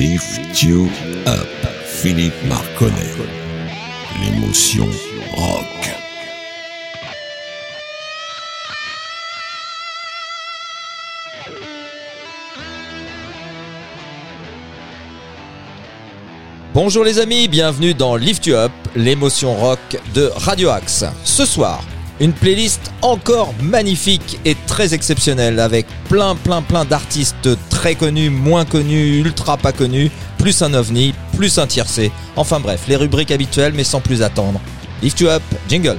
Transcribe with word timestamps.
Lift 0.00 0.62
You 0.62 0.88
Up, 1.26 1.46
Philippe 1.84 2.32
Marconnet. 2.48 3.12
L'émotion 4.18 4.88
rock. 5.34 5.66
Bonjour 16.72 17.04
les 17.04 17.18
amis, 17.18 17.48
bienvenue 17.48 17.92
dans 17.92 18.16
Lift 18.16 18.46
You 18.46 18.54
Up, 18.54 18.72
l'émotion 18.96 19.54
rock 19.54 20.00
de 20.14 20.30
Radio 20.34 20.70
Axe. 20.70 21.04
Ce 21.24 21.44
soir, 21.44 21.84
une 22.20 22.32
playlist 22.32 22.92
encore 23.02 23.54
magnifique 23.62 24.38
et 24.44 24.54
très 24.66 24.94
exceptionnelle 24.94 25.58
avec 25.58 25.86
plein 26.08 26.36
plein 26.36 26.62
plein 26.62 26.84
d'artistes 26.84 27.48
très 27.70 27.94
connus, 27.94 28.30
moins 28.30 28.64
connus, 28.64 29.20
ultra 29.20 29.56
pas 29.56 29.72
connus, 29.72 30.10
plus 30.38 30.62
un 30.62 30.74
ovni, 30.74 31.14
plus 31.36 31.58
un 31.58 31.66
tiercé. 31.66 32.12
Enfin 32.36 32.60
bref, 32.60 32.82
les 32.88 32.96
rubriques 32.96 33.30
habituelles 33.30 33.72
mais 33.74 33.84
sans 33.84 34.00
plus 34.00 34.22
attendre. 34.22 34.60
Lift 35.02 35.20
You 35.20 35.28
Up, 35.28 35.42
jingle. 35.68 35.96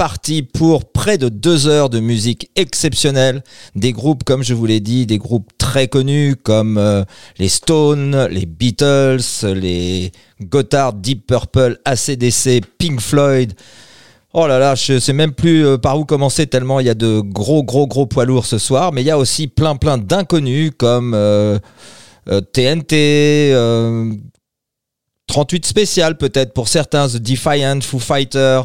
Parti 0.00 0.42
pour 0.42 0.90
près 0.90 1.18
de 1.18 1.28
deux 1.28 1.66
heures 1.66 1.90
de 1.90 2.00
musique 2.00 2.50
exceptionnelle. 2.56 3.42
Des 3.76 3.92
groupes, 3.92 4.24
comme 4.24 4.42
je 4.42 4.54
vous 4.54 4.64
l'ai 4.64 4.80
dit, 4.80 5.04
des 5.04 5.18
groupes 5.18 5.50
très 5.58 5.88
connus 5.88 6.36
comme 6.42 6.78
euh, 6.78 7.04
les 7.38 7.50
Stones, 7.50 8.26
les 8.30 8.46
Beatles, 8.46 9.20
les 9.42 10.10
Gotthard, 10.40 10.94
Deep 10.94 11.26
Purple, 11.26 11.80
ACDC, 11.84 12.62
Pink 12.78 12.98
Floyd. 12.98 13.52
Oh 14.32 14.46
là 14.46 14.58
là, 14.58 14.74
je 14.74 14.98
sais 14.98 15.12
même 15.12 15.32
plus 15.32 15.66
euh, 15.66 15.76
par 15.76 15.98
où 15.98 16.06
commencer 16.06 16.46
tellement 16.46 16.80
il 16.80 16.86
y 16.86 16.90
a 16.90 16.94
de 16.94 17.20
gros 17.20 17.62
gros 17.62 17.86
gros 17.86 18.06
poids 18.06 18.24
lourds 18.24 18.46
ce 18.46 18.56
soir. 18.56 18.92
Mais 18.94 19.02
il 19.02 19.06
y 19.06 19.10
a 19.10 19.18
aussi 19.18 19.48
plein 19.48 19.76
plein 19.76 19.98
d'inconnus 19.98 20.72
comme 20.78 21.14
TNT, 22.54 23.52
euh, 23.52 24.14
38 25.26 25.66
spécial 25.66 26.16
peut-être 26.16 26.54
pour 26.54 26.68
certains, 26.68 27.06
The 27.06 27.18
Defiant, 27.18 27.82
Foo 27.82 27.98
Fighter. 27.98 28.62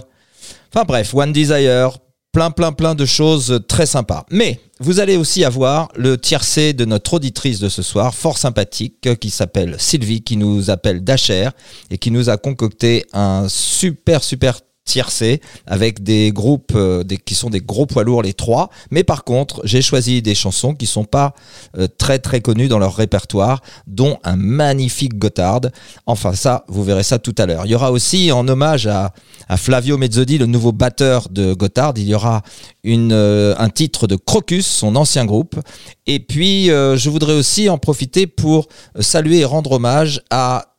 Enfin 0.76 0.84
bref, 0.84 1.14
One 1.14 1.32
Desire, 1.32 2.00
plein 2.34 2.52
plein 2.52 2.74
plein 2.74 2.96
de 2.96 3.06
choses 3.06 3.62
très 3.70 3.86
sympas. 3.86 4.26
Mais 4.30 4.60
vous 4.82 5.00
allez 5.00 5.16
aussi 5.16 5.46
avoir 5.46 5.88
le 5.96 6.18
tiercé 6.18 6.74
de 6.74 6.84
notre 6.84 7.14
auditrice 7.14 7.60
de 7.60 7.70
ce 7.70 7.82
soir, 7.82 8.14
fort 8.14 8.38
sympathique, 8.38 9.18
qui 9.22 9.30
s'appelle 9.30 9.78
Sylvie, 9.80 10.22
qui 10.22 10.36
nous 10.36 10.70
appelle 10.70 11.02
Dacher 11.02 11.48
et 11.92 11.98
qui 11.98 12.12
nous 12.12 12.30
a 12.30 12.36
concocté 12.36 13.06
un 13.14 13.48
super 13.48 14.22
super 14.22 14.60
tiercé 14.86 15.42
avec 15.66 16.04
des 16.04 16.32
groupes 16.32 16.74
euh, 16.76 17.04
qui 17.26 17.36
sont 17.36 17.50
des 17.50 17.60
gros 17.60 17.88
poids 17.88 18.04
lourds 18.04 18.22
les 18.22 18.34
trois. 18.34 18.70
Mais 18.92 19.04
par 19.04 19.24
contre 19.24 19.62
j'ai 19.66 19.82
choisi 19.82 20.22
des 20.22 20.36
chansons 20.36 20.76
qui 20.76 20.86
sont 20.86 21.04
pas 21.04 21.34
euh, 21.78 21.88
très 21.98 22.20
très 22.20 22.40
connues 22.40 22.68
dans 22.68 22.80
leur 22.80 22.96
répertoire 22.96 23.62
dont 23.88 24.20
un 24.24 24.36
magnifique 24.36 25.18
Gotthard. 25.18 25.62
Enfin 26.06 26.34
ça 26.34 26.64
vous 26.68 26.84
verrez 26.84 27.04
ça 27.04 27.20
tout 27.20 27.36
à 27.38 27.48
l'heure. 27.48 27.66
Il 27.66 27.72
y 27.72 27.76
aura 27.76 27.92
aussi 27.92 28.32
en 28.32 28.48
hommage 28.48 28.88
à, 28.88 29.12
Flavio 29.58 29.98
Mezzodi 29.98 30.38
le 30.38 30.46
nouveau 30.46 30.72
batteur 30.72 31.30
de 31.30 31.54
Gotthard 31.54 31.94
il 31.98 32.08
y 32.08 32.16
aura 32.16 32.42
une, 32.84 33.12
euh, 33.12 33.54
un 33.58 33.70
titre 33.70 34.08
de 34.08 34.16
Crocus 34.16 34.66
son 34.66 34.96
ancien 34.96 35.26
groupe. 35.26 35.60
Et 36.08 36.20
puis 36.20 36.68
je 36.68 37.10
voudrais 37.10 37.34
aussi 37.34 37.68
en 37.70 37.80
profiter 37.80 38.28
pour 38.28 38.68
saluer 39.00 39.40
et 39.40 39.46
rendre 39.46 39.74
hommage 39.74 40.22
à 40.30 40.75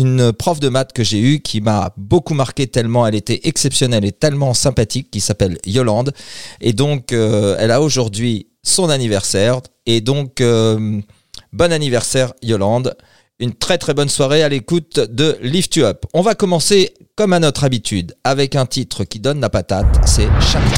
une 0.00 0.32
prof 0.32 0.58
de 0.60 0.70
maths 0.70 0.92
que 0.94 1.04
j'ai 1.04 1.20
eue 1.20 1.40
qui 1.40 1.60
m'a 1.60 1.92
beaucoup 1.96 2.32
marqué 2.32 2.66
tellement 2.66 3.06
elle 3.06 3.14
était 3.14 3.40
exceptionnelle 3.44 4.04
et 4.04 4.12
tellement 4.12 4.54
sympathique 4.54 5.10
qui 5.10 5.20
s'appelle 5.20 5.58
Yolande. 5.66 6.12
Et 6.60 6.72
donc 6.72 7.12
euh, 7.12 7.56
elle 7.58 7.70
a 7.70 7.82
aujourd'hui 7.82 8.48
son 8.62 8.88
anniversaire. 8.88 9.60
Et 9.84 10.00
donc 10.00 10.40
euh, 10.40 11.00
bon 11.52 11.72
anniversaire 11.72 12.32
Yolande. 12.42 12.96
Une 13.38 13.54
très 13.54 13.78
très 13.78 13.94
bonne 13.94 14.10
soirée 14.10 14.42
à 14.42 14.48
l'écoute 14.48 15.00
de 15.00 15.38
Lift 15.42 15.76
You 15.76 15.84
Up. 15.84 16.04
On 16.12 16.20
va 16.20 16.34
commencer 16.34 16.92
comme 17.14 17.32
à 17.32 17.38
notre 17.38 17.64
habitude 17.64 18.14
avec 18.24 18.56
un 18.56 18.66
titre 18.66 19.04
qui 19.04 19.20
donne 19.20 19.40
la 19.40 19.50
patate 19.50 19.86
c'est 20.06 20.28
Chakra 20.40 20.76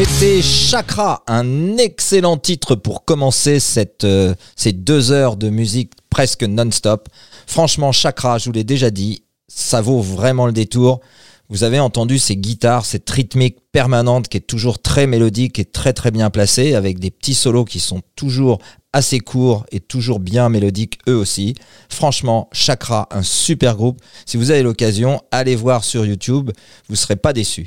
C'était 0.00 0.42
Chakra, 0.42 1.24
un 1.26 1.76
excellent 1.76 2.36
titre 2.36 2.76
pour 2.76 3.04
commencer 3.04 3.58
euh, 4.04 4.34
ces 4.54 4.72
deux 4.72 5.10
heures 5.10 5.36
de 5.36 5.50
musique 5.50 5.90
presque 6.08 6.44
non-stop. 6.44 7.08
Franchement, 7.48 7.90
Chakra, 7.90 8.38
je 8.38 8.44
vous 8.44 8.52
l'ai 8.52 8.62
déjà 8.62 8.90
dit, 8.90 9.24
ça 9.48 9.80
vaut 9.80 10.00
vraiment 10.00 10.46
le 10.46 10.52
détour. 10.52 11.00
Vous 11.48 11.64
avez 11.64 11.80
entendu 11.80 12.20
ces 12.20 12.36
guitares, 12.36 12.86
cette 12.86 13.10
rythmique 13.10 13.56
permanente 13.72 14.28
qui 14.28 14.36
est 14.36 14.46
toujours 14.46 14.78
très 14.78 15.08
mélodique 15.08 15.58
et 15.58 15.64
très 15.64 15.92
très 15.92 16.12
bien 16.12 16.30
placée, 16.30 16.76
avec 16.76 17.00
des 17.00 17.10
petits 17.10 17.34
solos 17.34 17.64
qui 17.64 17.80
sont 17.80 18.02
toujours 18.14 18.60
assez 18.92 19.18
courts 19.18 19.66
et 19.72 19.80
toujours 19.80 20.20
bien 20.20 20.48
mélodiques 20.48 21.00
eux 21.08 21.16
aussi. 21.16 21.54
Franchement, 21.88 22.48
Chakra, 22.52 23.08
un 23.10 23.24
super 23.24 23.74
groupe. 23.74 24.00
Si 24.26 24.36
vous 24.36 24.52
avez 24.52 24.62
l'occasion, 24.62 25.20
allez 25.32 25.56
voir 25.56 25.82
sur 25.82 26.06
YouTube, 26.06 26.52
vous 26.88 26.94
serez 26.94 27.16
pas 27.16 27.32
déçus. 27.32 27.66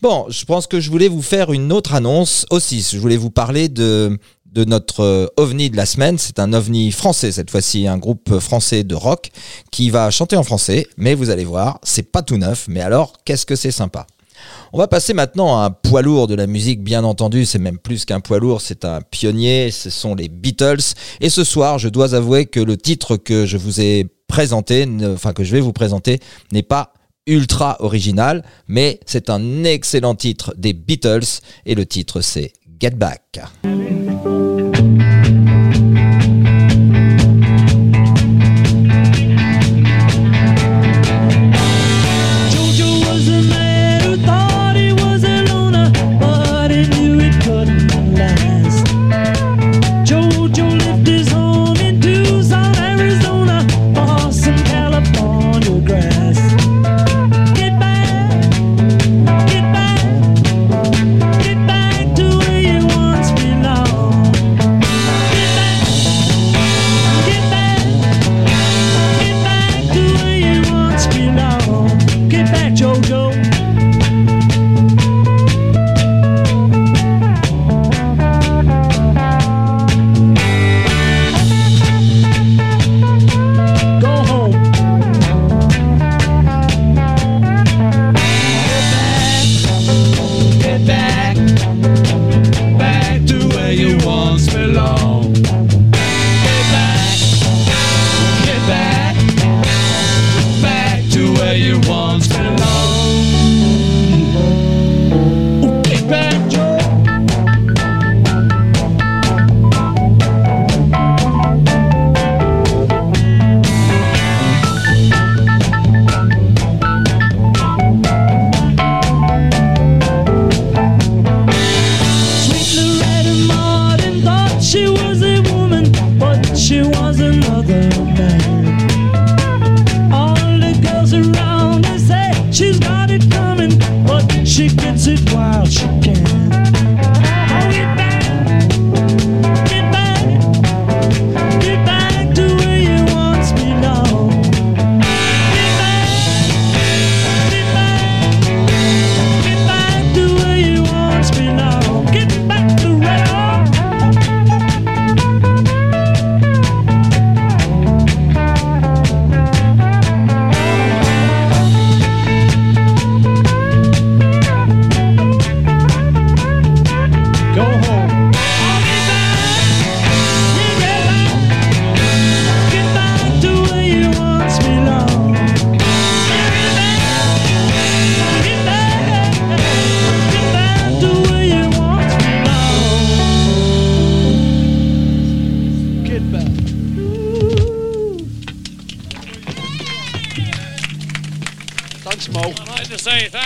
Bon, 0.00 0.26
je 0.28 0.44
pense 0.44 0.68
que 0.68 0.78
je 0.78 0.90
voulais 0.90 1.08
vous 1.08 1.22
faire 1.22 1.52
une 1.52 1.72
autre 1.72 1.92
annonce 1.92 2.46
aussi. 2.50 2.86
Je 2.88 2.98
voulais 2.98 3.16
vous 3.16 3.30
parler 3.30 3.68
de, 3.68 4.16
de 4.46 4.64
notre 4.64 5.00
euh, 5.00 5.26
ovni 5.36 5.70
de 5.70 5.76
la 5.76 5.86
semaine. 5.86 6.18
C'est 6.18 6.38
un 6.38 6.52
ovni 6.52 6.92
français 6.92 7.32
cette 7.32 7.50
fois-ci, 7.50 7.88
un 7.88 7.98
groupe 7.98 8.38
français 8.38 8.84
de 8.84 8.94
rock 8.94 9.30
qui 9.72 9.90
va 9.90 10.12
chanter 10.12 10.36
en 10.36 10.44
français. 10.44 10.86
Mais 10.98 11.14
vous 11.14 11.30
allez 11.30 11.44
voir, 11.44 11.80
c'est 11.82 12.12
pas 12.12 12.22
tout 12.22 12.36
neuf. 12.36 12.66
Mais 12.68 12.80
alors, 12.80 13.14
qu'est-ce 13.24 13.44
que 13.44 13.56
c'est 13.56 13.72
sympa? 13.72 14.06
On 14.72 14.78
va 14.78 14.86
passer 14.86 15.14
maintenant 15.14 15.58
à 15.58 15.64
un 15.64 15.70
poids 15.70 16.02
lourd 16.02 16.28
de 16.28 16.36
la 16.36 16.46
musique, 16.46 16.84
bien 16.84 17.02
entendu, 17.02 17.44
c'est 17.44 17.58
même 17.58 17.78
plus 17.78 18.04
qu'un 18.04 18.20
poids 18.20 18.38
lourd, 18.38 18.60
c'est 18.60 18.84
un 18.84 19.00
pionnier, 19.00 19.72
ce 19.72 19.90
sont 19.90 20.14
les 20.14 20.28
Beatles. 20.28 20.94
Et 21.20 21.28
ce 21.28 21.42
soir, 21.42 21.80
je 21.80 21.88
dois 21.88 22.14
avouer 22.14 22.46
que 22.46 22.60
le 22.60 22.76
titre 22.76 23.16
que 23.16 23.46
je 23.46 23.56
vous 23.56 23.80
ai 23.80 24.06
présenté, 24.28 24.86
enfin 25.12 25.32
que 25.32 25.42
je 25.42 25.50
vais 25.50 25.60
vous 25.60 25.72
présenter, 25.72 26.20
n'est 26.52 26.62
pas 26.62 26.92
ultra 27.28 27.76
original, 27.80 28.42
mais 28.66 28.98
c'est 29.06 29.30
un 29.30 29.62
excellent 29.64 30.16
titre 30.16 30.54
des 30.56 30.72
Beatles, 30.72 31.40
et 31.66 31.74
le 31.74 31.86
titre 31.86 32.20
c'est 32.20 32.52
Get 32.80 32.90
Back. 32.90 33.40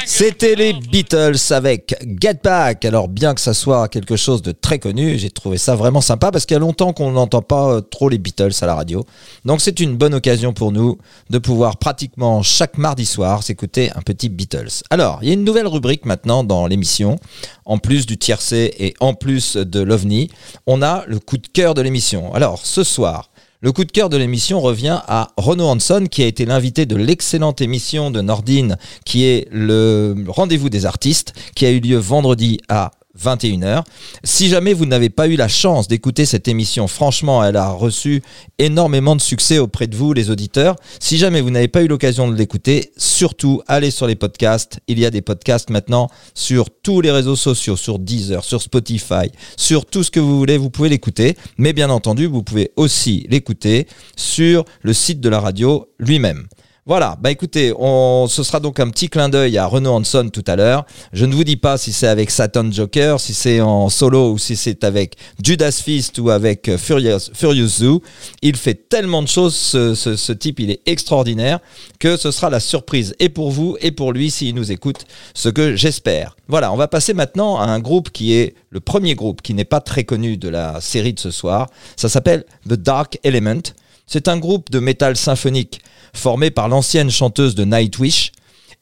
C'était 0.04 0.54
les 0.54 0.72
Beatles 0.72 1.36
avec 1.50 1.94
Get 2.20 2.40
Back. 2.42 2.84
Alors 2.84 3.08
bien 3.08 3.34
que 3.34 3.40
ça 3.40 3.54
soit 3.54 3.88
quelque 3.88 4.16
chose 4.16 4.42
de 4.42 4.52
très 4.52 4.78
connu, 4.78 5.18
j'ai 5.18 5.30
trouvé 5.30 5.58
ça 5.58 5.76
vraiment 5.76 6.00
sympa 6.00 6.30
parce 6.30 6.44
qu'il 6.44 6.54
y 6.54 6.56
a 6.56 6.60
longtemps 6.60 6.92
qu'on 6.92 7.12
n'entend 7.12 7.42
pas 7.42 7.68
euh, 7.68 7.80
trop 7.80 8.08
les 8.08 8.18
Beatles 8.18 8.52
à 8.60 8.66
la 8.66 8.74
radio. 8.74 9.04
Donc 9.44 9.60
c'est 9.60 9.80
une 9.80 9.96
bonne 9.96 10.14
occasion 10.14 10.52
pour 10.52 10.72
nous 10.72 10.98
de 11.30 11.38
pouvoir 11.38 11.76
pratiquement 11.76 12.42
chaque 12.42 12.78
mardi 12.78 13.06
soir 13.06 13.42
s'écouter 13.42 13.90
un 13.94 14.02
petit 14.02 14.28
Beatles. 14.28 14.82
Alors, 14.90 15.20
il 15.22 15.28
y 15.28 15.30
a 15.30 15.34
une 15.34 15.44
nouvelle 15.44 15.66
rubrique 15.66 16.04
maintenant 16.04 16.44
dans 16.44 16.66
l'émission. 16.66 17.16
En 17.64 17.78
plus 17.78 18.06
du 18.06 18.18
tiercé 18.18 18.74
et 18.78 18.94
en 19.00 19.14
plus 19.14 19.56
de 19.56 19.80
l'OVNI, 19.80 20.30
on 20.66 20.82
a 20.82 21.04
le 21.06 21.18
coup 21.18 21.38
de 21.38 21.46
cœur 21.46 21.74
de 21.74 21.82
l'émission. 21.82 22.34
Alors 22.34 22.60
ce 22.64 22.84
soir, 22.84 23.31
le 23.62 23.70
coup 23.70 23.84
de 23.84 23.92
cœur 23.92 24.08
de 24.08 24.16
l'émission 24.16 24.60
revient 24.60 25.00
à 25.06 25.28
Renaud 25.36 25.68
Hanson, 25.68 26.06
qui 26.10 26.24
a 26.24 26.26
été 26.26 26.44
l'invité 26.46 26.84
de 26.84 26.96
l'excellente 26.96 27.60
émission 27.60 28.10
de 28.10 28.20
Nordine, 28.20 28.76
qui 29.04 29.24
est 29.24 29.46
le 29.52 30.16
rendez-vous 30.26 30.68
des 30.68 30.84
artistes, 30.84 31.32
qui 31.54 31.64
a 31.64 31.70
eu 31.70 31.78
lieu 31.78 31.96
vendredi 31.96 32.58
à 32.68 32.90
21h. 33.22 33.84
Si 34.24 34.48
jamais 34.48 34.72
vous 34.72 34.86
n'avez 34.86 35.10
pas 35.10 35.28
eu 35.28 35.36
la 35.36 35.48
chance 35.48 35.88
d'écouter 35.88 36.26
cette 36.26 36.48
émission, 36.48 36.86
franchement, 36.88 37.44
elle 37.44 37.56
a 37.56 37.70
reçu 37.70 38.22
énormément 38.58 39.16
de 39.16 39.20
succès 39.20 39.58
auprès 39.58 39.86
de 39.86 39.96
vous, 39.96 40.12
les 40.12 40.30
auditeurs. 40.30 40.76
Si 41.00 41.18
jamais 41.18 41.40
vous 41.40 41.50
n'avez 41.50 41.68
pas 41.68 41.82
eu 41.82 41.88
l'occasion 41.88 42.30
de 42.30 42.36
l'écouter, 42.36 42.92
surtout 42.96 43.62
allez 43.66 43.90
sur 43.90 44.06
les 44.06 44.16
podcasts. 44.16 44.80
Il 44.88 44.98
y 44.98 45.06
a 45.06 45.10
des 45.10 45.22
podcasts 45.22 45.70
maintenant 45.70 46.08
sur 46.34 46.70
tous 46.70 47.00
les 47.00 47.10
réseaux 47.10 47.36
sociaux, 47.36 47.76
sur 47.76 47.98
Deezer, 47.98 48.44
sur 48.44 48.62
Spotify, 48.62 49.30
sur 49.56 49.86
tout 49.86 50.02
ce 50.02 50.10
que 50.10 50.20
vous 50.20 50.38
voulez, 50.38 50.58
vous 50.58 50.70
pouvez 50.70 50.88
l'écouter. 50.88 51.36
Mais 51.58 51.72
bien 51.72 51.90
entendu, 51.90 52.26
vous 52.26 52.42
pouvez 52.42 52.72
aussi 52.76 53.26
l'écouter 53.28 53.86
sur 54.16 54.64
le 54.82 54.92
site 54.92 55.20
de 55.20 55.28
la 55.28 55.40
radio 55.40 55.88
lui-même. 55.98 56.46
Voilà, 56.84 57.16
bah 57.20 57.30
écoutez, 57.30 57.72
on, 57.78 58.26
ce 58.28 58.42
sera 58.42 58.58
donc 58.58 58.80
un 58.80 58.90
petit 58.90 59.08
clin 59.08 59.28
d'œil 59.28 59.56
à 59.56 59.66
Renaud 59.66 59.92
Hanson 59.92 60.28
tout 60.32 60.42
à 60.48 60.56
l'heure. 60.56 60.84
Je 61.12 61.24
ne 61.26 61.32
vous 61.32 61.44
dis 61.44 61.56
pas 61.56 61.78
si 61.78 61.92
c'est 61.92 62.08
avec 62.08 62.28
Satan 62.28 62.68
Joker, 62.72 63.20
si 63.20 63.34
c'est 63.34 63.60
en 63.60 63.88
solo 63.88 64.32
ou 64.32 64.38
si 64.38 64.56
c'est 64.56 64.82
avec 64.82 65.14
Judas 65.40 65.70
Fist 65.70 66.18
ou 66.18 66.30
avec 66.30 66.68
euh, 66.68 66.76
Furious, 66.76 67.30
Furious 67.34 67.68
Zoo. 67.68 68.02
Il 68.42 68.56
fait 68.56 68.88
tellement 68.88 69.22
de 69.22 69.28
choses, 69.28 69.54
ce, 69.54 69.94
ce- 69.94 70.16
ce 70.16 70.32
type, 70.32 70.58
il 70.58 70.72
est 70.72 70.80
extraordinaire, 70.86 71.60
que 72.00 72.16
ce 72.16 72.32
sera 72.32 72.50
la 72.50 72.58
surprise 72.58 73.14
et 73.20 73.28
pour 73.28 73.52
vous 73.52 73.76
et 73.80 73.92
pour 73.92 74.12
lui 74.12 74.32
s'il 74.32 74.56
nous 74.56 74.72
écoute, 74.72 75.04
ce 75.34 75.48
que 75.50 75.76
j'espère. 75.76 76.34
Voilà, 76.48 76.72
on 76.72 76.76
va 76.76 76.88
passer 76.88 77.14
maintenant 77.14 77.60
à 77.60 77.66
un 77.66 77.78
groupe 77.78 78.10
qui 78.10 78.34
est 78.34 78.56
le 78.70 78.80
premier 78.80 79.14
groupe 79.14 79.40
qui 79.40 79.54
n'est 79.54 79.64
pas 79.64 79.80
très 79.80 80.02
connu 80.02 80.36
de 80.36 80.48
la 80.48 80.80
série 80.80 81.12
de 81.12 81.20
ce 81.20 81.30
soir. 81.30 81.68
Ça 81.96 82.08
s'appelle 82.08 82.44
The 82.68 82.72
Dark 82.74 83.20
Element. 83.22 83.62
C'est 84.06 84.28
un 84.28 84.38
groupe 84.38 84.70
de 84.70 84.78
métal 84.78 85.16
symphonique 85.16 85.80
formé 86.14 86.50
par 86.50 86.68
l'ancienne 86.68 87.10
chanteuse 87.10 87.54
de 87.54 87.64
Nightwish 87.64 88.32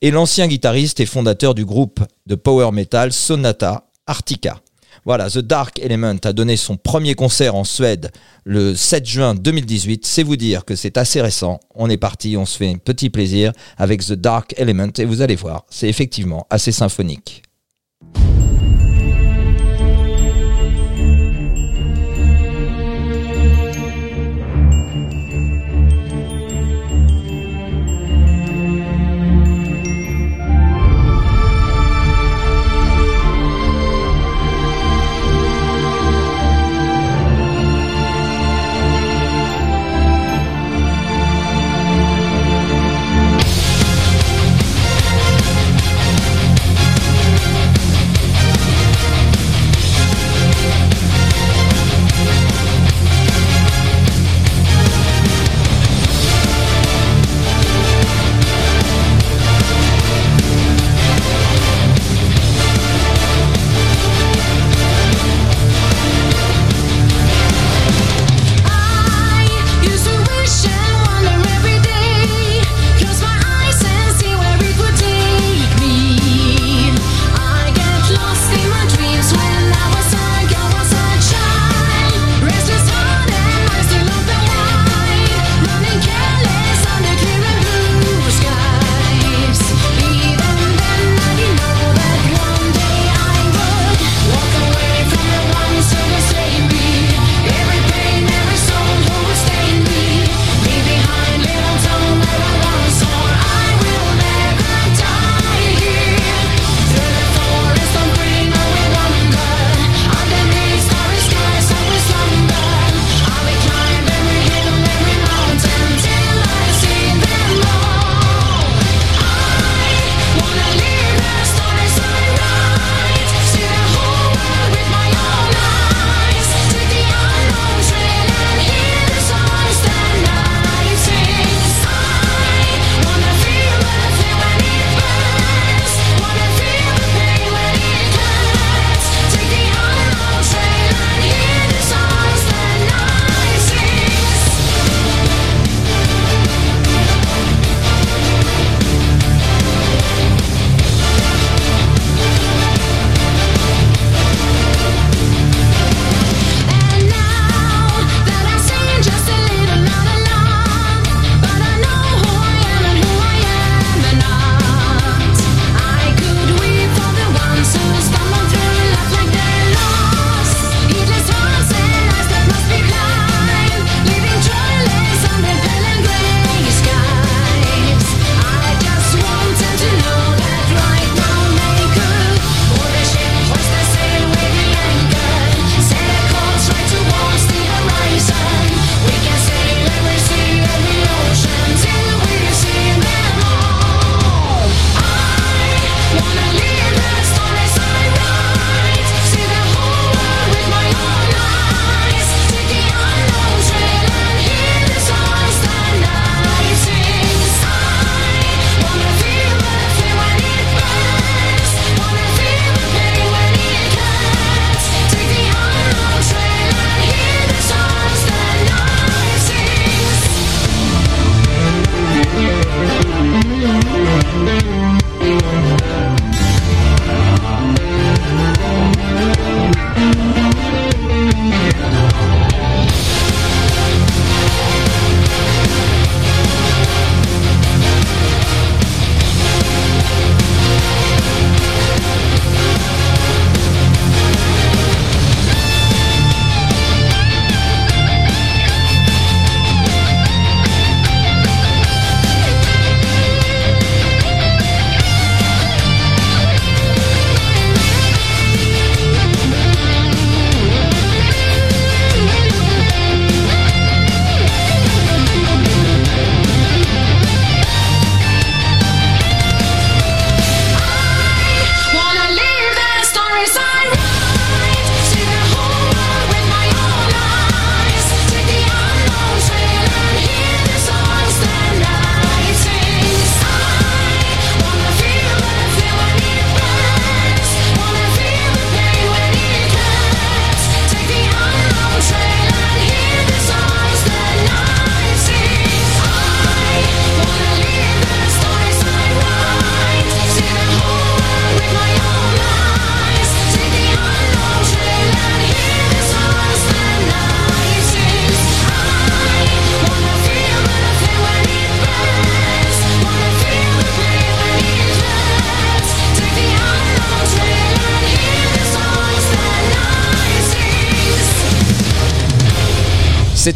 et 0.02 0.10
l'ancien 0.10 0.48
guitariste 0.48 1.00
et 1.00 1.06
fondateur 1.06 1.54
du 1.54 1.64
groupe 1.64 2.00
de 2.26 2.34
power 2.34 2.72
metal 2.72 3.12
Sonata 3.12 3.88
Arctica. 4.06 4.60
Voilà, 5.04 5.30
The 5.30 5.38
Dark 5.38 5.78
Element 5.78 6.16
a 6.24 6.32
donné 6.32 6.56
son 6.56 6.76
premier 6.76 7.14
concert 7.14 7.54
en 7.54 7.64
Suède 7.64 8.10
le 8.44 8.74
7 8.74 9.06
juin 9.06 9.34
2018. 9.34 10.04
C'est 10.04 10.22
vous 10.22 10.36
dire 10.36 10.64
que 10.64 10.76
c'est 10.76 10.98
assez 10.98 11.22
récent. 11.22 11.60
On 11.74 11.88
est 11.88 11.96
parti, 11.96 12.36
on 12.36 12.44
se 12.44 12.58
fait 12.58 12.68
un 12.68 12.76
petit 12.76 13.08
plaisir 13.08 13.52
avec 13.78 14.04
The 14.04 14.12
Dark 14.12 14.54
Element 14.58 14.92
et 14.98 15.04
vous 15.04 15.22
allez 15.22 15.36
voir, 15.36 15.64
c'est 15.70 15.88
effectivement 15.88 16.46
assez 16.50 16.72
symphonique. 16.72 17.42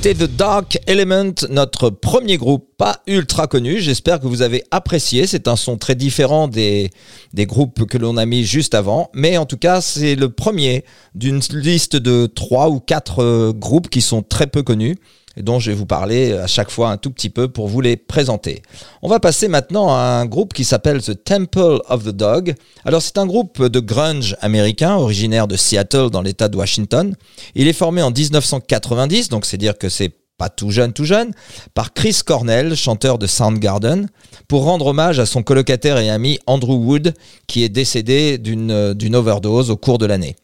C'était 0.05 0.27
The 0.27 0.37
Dark 0.37 0.79
Element, 0.87 1.33
notre 1.49 1.89
premier 1.89 2.37
groupe, 2.37 2.69
pas 2.77 3.01
ultra 3.07 3.47
connu. 3.47 3.81
J'espère 3.81 4.21
que 4.21 4.27
vous 4.27 4.43
avez 4.43 4.63
apprécié. 4.71 5.27
C'est 5.27 5.49
un 5.49 5.57
son 5.57 5.79
très 5.79 5.95
différent 5.95 6.47
des, 6.47 6.91
des 7.33 7.47
groupes 7.47 7.87
que 7.87 7.97
l'on 7.97 8.19
a 8.19 8.27
mis 8.27 8.45
juste 8.45 8.75
avant. 8.75 9.09
Mais 9.15 9.39
en 9.39 9.47
tout 9.47 9.57
cas, 9.57 9.81
c'est 9.81 10.15
le 10.15 10.29
premier 10.29 10.85
d'une 11.15 11.41
liste 11.53 11.97
de 11.97 12.27
trois 12.27 12.69
ou 12.69 12.81
quatre 12.81 13.23
euh, 13.23 13.55
groupes 13.55 13.89
qui 13.89 14.03
sont 14.03 14.21
très 14.21 14.47
peu 14.47 14.63
connus 14.63 14.97
dont 15.37 15.59
je 15.59 15.71
vais 15.71 15.77
vous 15.77 15.87
parler 15.87 16.33
à 16.33 16.47
chaque 16.47 16.71
fois 16.71 16.91
un 16.91 16.97
tout 16.97 17.11
petit 17.11 17.31
peu 17.31 17.49
pour 17.49 17.69
vous 17.69 17.81
les 17.81 17.97
présenter. 17.97 18.63
On 19.03 19.09
va 19.09 19.21
passer 19.21 19.49
maintenant 19.49 19.95
à 19.95 19.99
un 19.99 20.27
groupe 20.27 20.53
qui 20.53 20.65
s'appelle 20.65 21.03
The 21.03 21.23
Temple 21.23 21.81
of 21.89 22.05
the 22.05 22.11
Dog. 22.11 22.55
Alors 22.85 23.03
c'est 23.03 23.19
un 23.19 23.27
groupe 23.27 23.63
de 23.63 23.81
grunge 23.81 24.37
américain 24.41 24.95
originaire 24.95 25.49
de 25.49 25.57
Seattle 25.57 26.11
dans 26.11 26.23
l'état 26.23 26.49
de 26.49 26.57
Washington. 26.57 27.15
Il 27.55 27.69
est 27.69 27.73
formé 27.73 28.03
en 28.03 28.11
1990, 28.11 29.29
donc 29.29 29.47
c'est 29.47 29.57
dire 29.57 29.77
que 29.79 29.89
c'est 29.89 30.13
pas 30.37 30.49
tout 30.49 30.71
jeune, 30.71 30.93
tout 30.93 31.05
jeune, 31.05 31.33
par 31.75 31.93
Chris 31.93 32.19
Cornell, 32.25 32.75
chanteur 32.75 33.19
de 33.19 33.27
Soundgarden, 33.27 34.09
pour 34.49 34.65
rendre 34.65 34.87
hommage 34.87 35.21
à 35.21 35.27
son 35.27 35.43
colocataire 35.43 35.99
et 35.99 36.11
ami 36.11 36.39
Andrew 36.47 36.75
Wood, 36.75 37.15
qui 37.47 37.63
est 37.63 37.69
décédé 37.69 38.39
d'une 38.39 38.71
euh, 38.71 38.95
d'une 38.95 39.15
overdose 39.15 39.71
au 39.71 39.77
cours 39.77 39.99
de 39.99 40.07
l'année. 40.07 40.37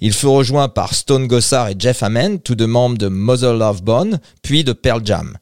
Il 0.00 0.12
fut 0.12 0.26
rejoint 0.26 0.68
par 0.68 0.94
Stone 0.94 1.26
Gossard 1.26 1.68
et 1.68 1.76
Jeff 1.78 2.02
Ament, 2.02 2.38
tous 2.42 2.54
deux 2.54 2.66
membres 2.66 2.98
de 2.98 3.08
Mother 3.08 3.54
Love 3.54 3.82
Bone, 3.82 4.20
puis 4.42 4.64
de 4.64 4.72
Pearl 4.72 5.00
Jam. 5.04 5.36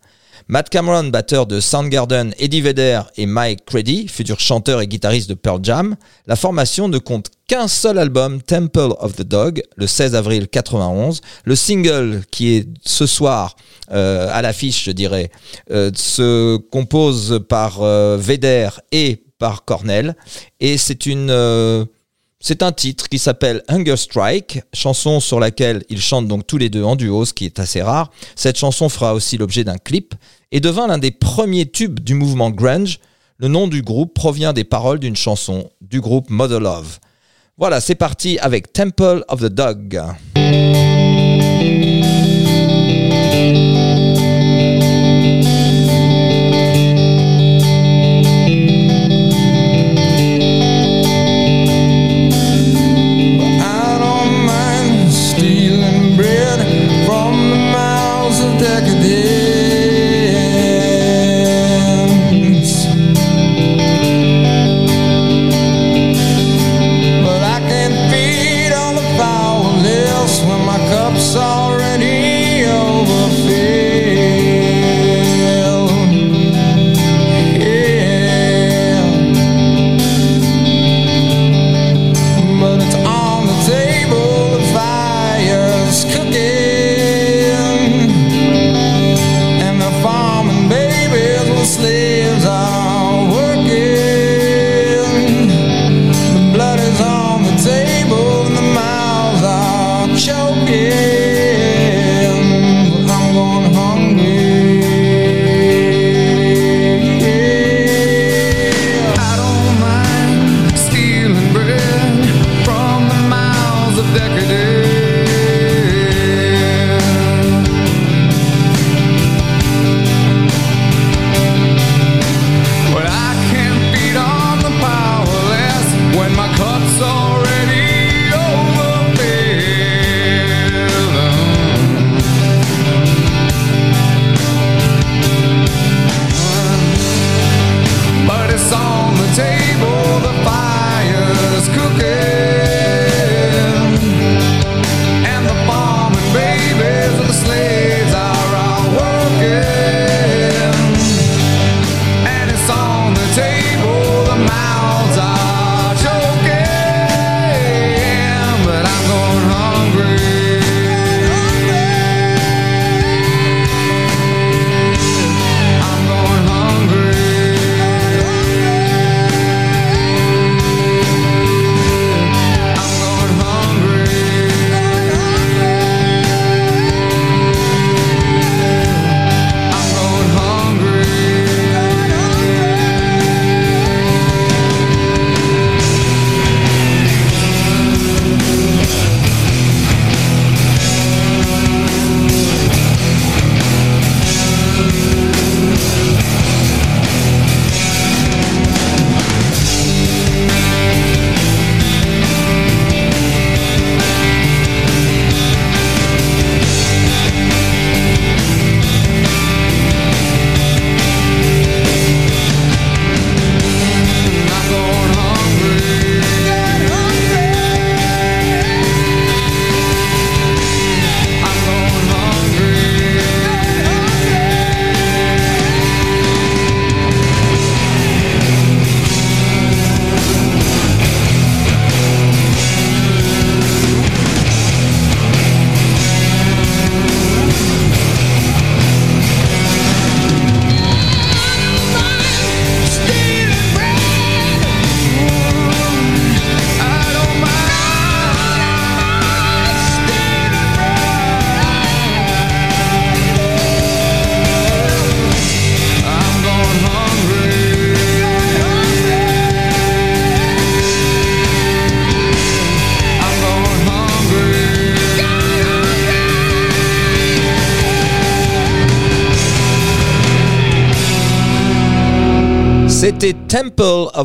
Matt 0.48 0.68
Cameron, 0.70 1.04
batteur 1.04 1.46
de 1.46 1.60
Soundgarden, 1.60 2.34
Eddie 2.38 2.60
Vedder 2.60 3.00
et 3.16 3.26
Mike 3.26 3.64
Credy, 3.64 4.08
futur 4.08 4.40
chanteur 4.40 4.80
et 4.80 4.86
guitariste 4.86 5.28
de 5.28 5.34
Pearl 5.34 5.60
Jam, 5.62 5.96
la 6.26 6.36
formation 6.36 6.88
ne 6.88 6.98
compte 6.98 7.30
qu'un 7.48 7.68
seul 7.68 7.98
album, 7.98 8.42
Temple 8.42 8.92
of 8.98 9.14
the 9.14 9.22
Dog, 9.22 9.62
le 9.76 9.86
16 9.86 10.14
avril 10.14 10.48
91. 10.48 11.20
Le 11.44 11.56
single 11.56 12.22
qui 12.30 12.56
est 12.56 12.68
ce 12.84 13.06
soir 13.06 13.56
euh, 13.92 14.28
à 14.32 14.42
l'affiche, 14.42 14.84
je 14.84 14.90
dirais, 14.90 15.30
euh, 15.70 15.90
se 15.94 16.56
compose 16.56 17.40
par 17.48 17.82
euh, 17.82 18.16
Vedder 18.18 18.68
et 18.90 19.22
par 19.38 19.64
Cornell, 19.64 20.16
et 20.60 20.78
c'est 20.78 21.06
une 21.06 21.30
c'est 22.44 22.64
un 22.64 22.72
titre 22.72 23.08
qui 23.08 23.20
s'appelle 23.20 23.62
Hunger 23.68 23.96
Strike, 23.96 24.62
chanson 24.74 25.20
sur 25.20 25.38
laquelle 25.38 25.84
ils 25.88 26.00
chantent 26.00 26.26
donc 26.26 26.44
tous 26.44 26.58
les 26.58 26.70
deux 26.70 26.82
en 26.82 26.96
duo, 26.96 27.24
ce 27.24 27.32
qui 27.32 27.44
est 27.44 27.60
assez 27.60 27.80
rare. 27.80 28.10
Cette 28.34 28.58
chanson 28.58 28.88
fera 28.88 29.14
aussi 29.14 29.38
l'objet 29.38 29.62
d'un 29.62 29.78
clip 29.78 30.16
et 30.50 30.58
devint 30.58 30.88
l'un 30.88 30.98
des 30.98 31.12
premiers 31.12 31.70
tubes 31.70 32.00
du 32.00 32.14
mouvement 32.14 32.50
grunge. 32.50 32.98
Le 33.38 33.46
nom 33.46 33.68
du 33.68 33.80
groupe 33.80 34.12
provient 34.12 34.52
des 34.52 34.64
paroles 34.64 34.98
d'une 34.98 35.16
chanson 35.16 35.70
du 35.80 36.00
groupe 36.00 36.30
Mother 36.30 36.58
Love. 36.58 36.98
Voilà, 37.58 37.80
c'est 37.80 37.94
parti 37.94 38.40
avec 38.40 38.72
Temple 38.72 39.24
of 39.28 39.40
the 39.40 39.46
Dog. 39.46 40.02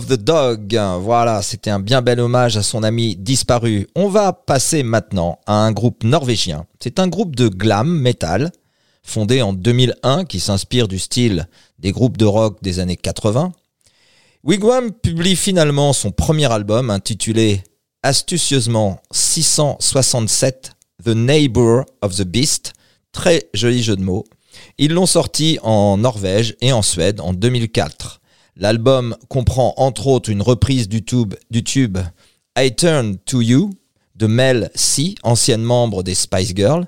the 0.07 0.13
Dog. 0.13 0.79
Voilà, 1.01 1.41
c'était 1.41 1.69
un 1.69 1.79
bien 1.79 2.01
bel 2.01 2.19
hommage 2.19 2.57
à 2.57 2.63
son 2.63 2.83
ami 2.83 3.15
disparu. 3.15 3.87
On 3.95 4.07
va 4.07 4.33
passer 4.33 4.83
maintenant 4.83 5.39
à 5.45 5.53
un 5.53 5.71
groupe 5.71 6.03
norvégien. 6.03 6.65
C'est 6.79 6.99
un 6.99 7.07
groupe 7.07 7.35
de 7.35 7.49
glam 7.49 7.87
metal 7.87 8.51
fondé 9.03 9.41
en 9.41 9.53
2001 9.53 10.25
qui 10.25 10.39
s'inspire 10.39 10.87
du 10.87 10.99
style 10.99 11.47
des 11.79 11.91
groupes 11.91 12.17
de 12.17 12.25
rock 12.25 12.57
des 12.61 12.79
années 12.79 12.95
80. 12.95 13.51
Wigwam 14.43 14.91
publie 14.91 15.35
finalement 15.35 15.93
son 15.93 16.11
premier 16.11 16.51
album 16.51 16.89
intitulé 16.89 17.63
astucieusement 18.03 19.01
667 19.11 20.71
The 21.03 21.09
Neighbor 21.09 21.83
of 22.01 22.15
the 22.15 22.23
Beast. 22.23 22.73
Très 23.11 23.49
joli 23.53 23.83
jeu 23.83 23.95
de 23.95 24.03
mots. 24.03 24.25
Ils 24.77 24.93
l'ont 24.93 25.05
sorti 25.05 25.59
en 25.63 25.97
Norvège 25.97 26.55
et 26.61 26.71
en 26.71 26.81
Suède 26.81 27.19
en 27.19 27.33
2004. 27.33 28.21
L'album 28.59 29.15
comprend 29.29 29.75
entre 29.77 30.07
autres 30.07 30.31
une 30.31 30.41
reprise 30.41 30.89
du 30.89 31.03
tube, 31.03 31.97
I 32.57 32.75
Turn 32.75 33.17
to 33.25 33.41
You 33.41 33.69
de 34.15 34.25
Mel 34.25 34.71
C, 34.73 35.13
ancienne 35.21 35.61
membre 35.61 36.01
des 36.01 36.15
Spice 36.15 36.53
Girls. 36.55 36.87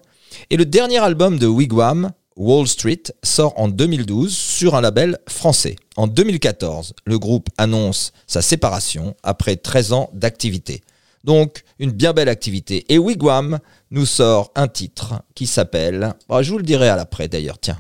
Et 0.50 0.58
le 0.58 0.66
dernier 0.66 0.98
album 0.98 1.38
de 1.38 1.46
Wigwam, 1.46 2.12
Wall 2.36 2.68
Street, 2.68 3.04
sort 3.22 3.54
en 3.60 3.68
2012 3.68 4.36
sur 4.36 4.74
un 4.74 4.82
label 4.82 5.20
français. 5.28 5.76
En 5.96 6.08
2014, 6.08 6.94
le 7.06 7.20
groupe 7.20 7.50
annonce 7.60 8.14
sa 8.26 8.42
séparation 8.42 9.16
après 9.22 9.56
13 9.56 9.94
ans 9.94 10.10
d'activité. 10.14 10.82
Donc, 11.24 11.64
une 11.78 11.92
bien 11.92 12.14
belle 12.14 12.30
activité. 12.30 12.86
Et 12.90 12.98
Wigwam 12.98 13.60
nous 13.92 14.08
sort 14.08 14.52
un 14.56 14.68
titre 14.68 15.22
qui 15.36 15.46
s'appelle, 15.46 16.14
bah, 16.28 16.42
je 16.42 16.52
vous 16.52 16.58
le 16.58 16.64
dirai 16.64 16.90
à 16.90 16.96
l'après 16.96 17.28
d'ailleurs, 17.28 17.60
tiens. 17.60 17.78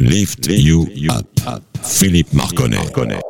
Lift, 0.00 0.48
you, 0.48 0.88
up. 1.08 1.24
up. 1.46 1.62
Philippe 1.78 2.30
Marconnet. 2.32 2.80
Marconnet. 2.80 3.22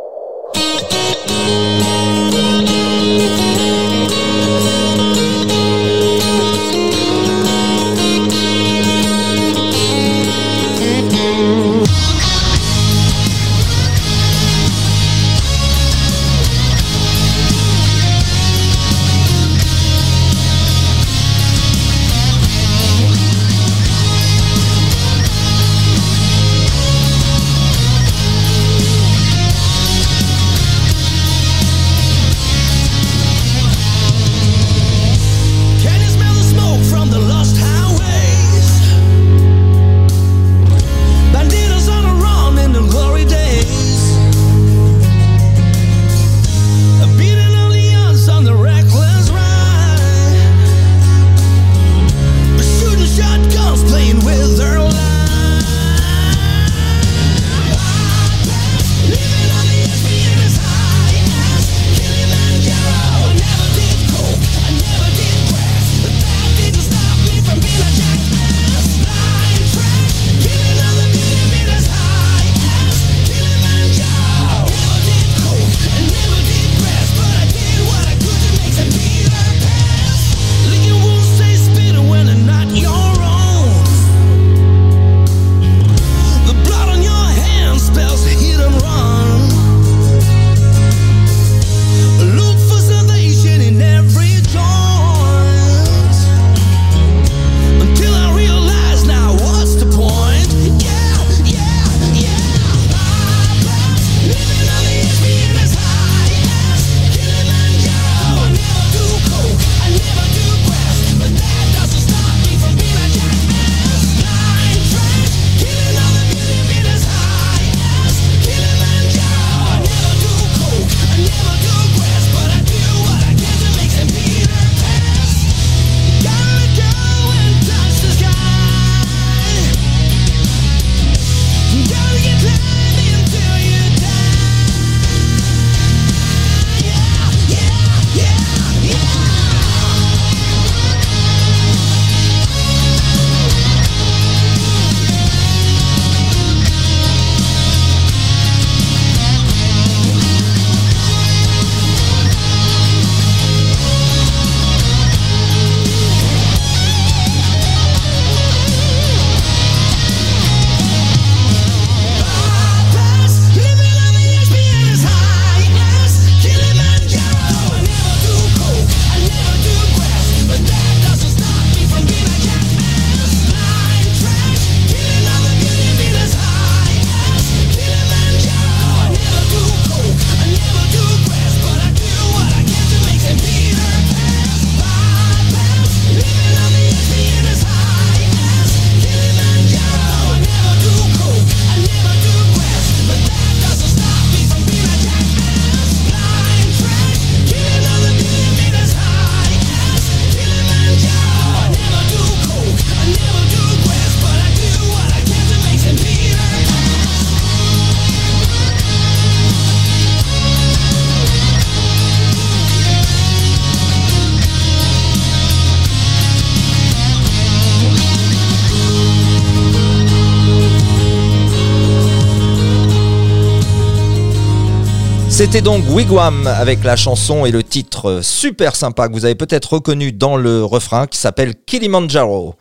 C'était 225.54 225.66
donc 225.66 225.84
Wigwam 225.88 226.48
avec 226.48 226.82
la 226.82 226.96
chanson 226.96 227.46
et 227.46 227.52
le 227.52 227.62
titre 227.62 228.22
super 228.24 228.74
sympa 228.74 229.06
que 229.06 229.12
vous 229.12 229.24
avez 229.24 229.36
peut-être 229.36 229.74
reconnu 229.74 230.10
dans 230.10 230.36
le 230.36 230.64
refrain 230.64 231.06
qui 231.06 231.16
s'appelle 231.16 231.54
Kilimanjaro. 231.54 232.56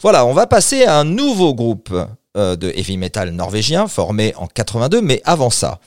Voilà, 0.00 0.24
on 0.24 0.32
va 0.32 0.46
passer 0.46 0.84
à 0.84 0.98
un 0.98 1.04
nouveau 1.04 1.52
groupe 1.54 1.94
euh, 2.38 2.56
de 2.56 2.70
heavy 2.70 2.96
metal 2.96 3.32
norvégien 3.32 3.88
formé 3.88 4.32
en 4.38 4.46
82, 4.46 5.02
mais 5.02 5.20
avant 5.26 5.50
ça, 5.50 5.80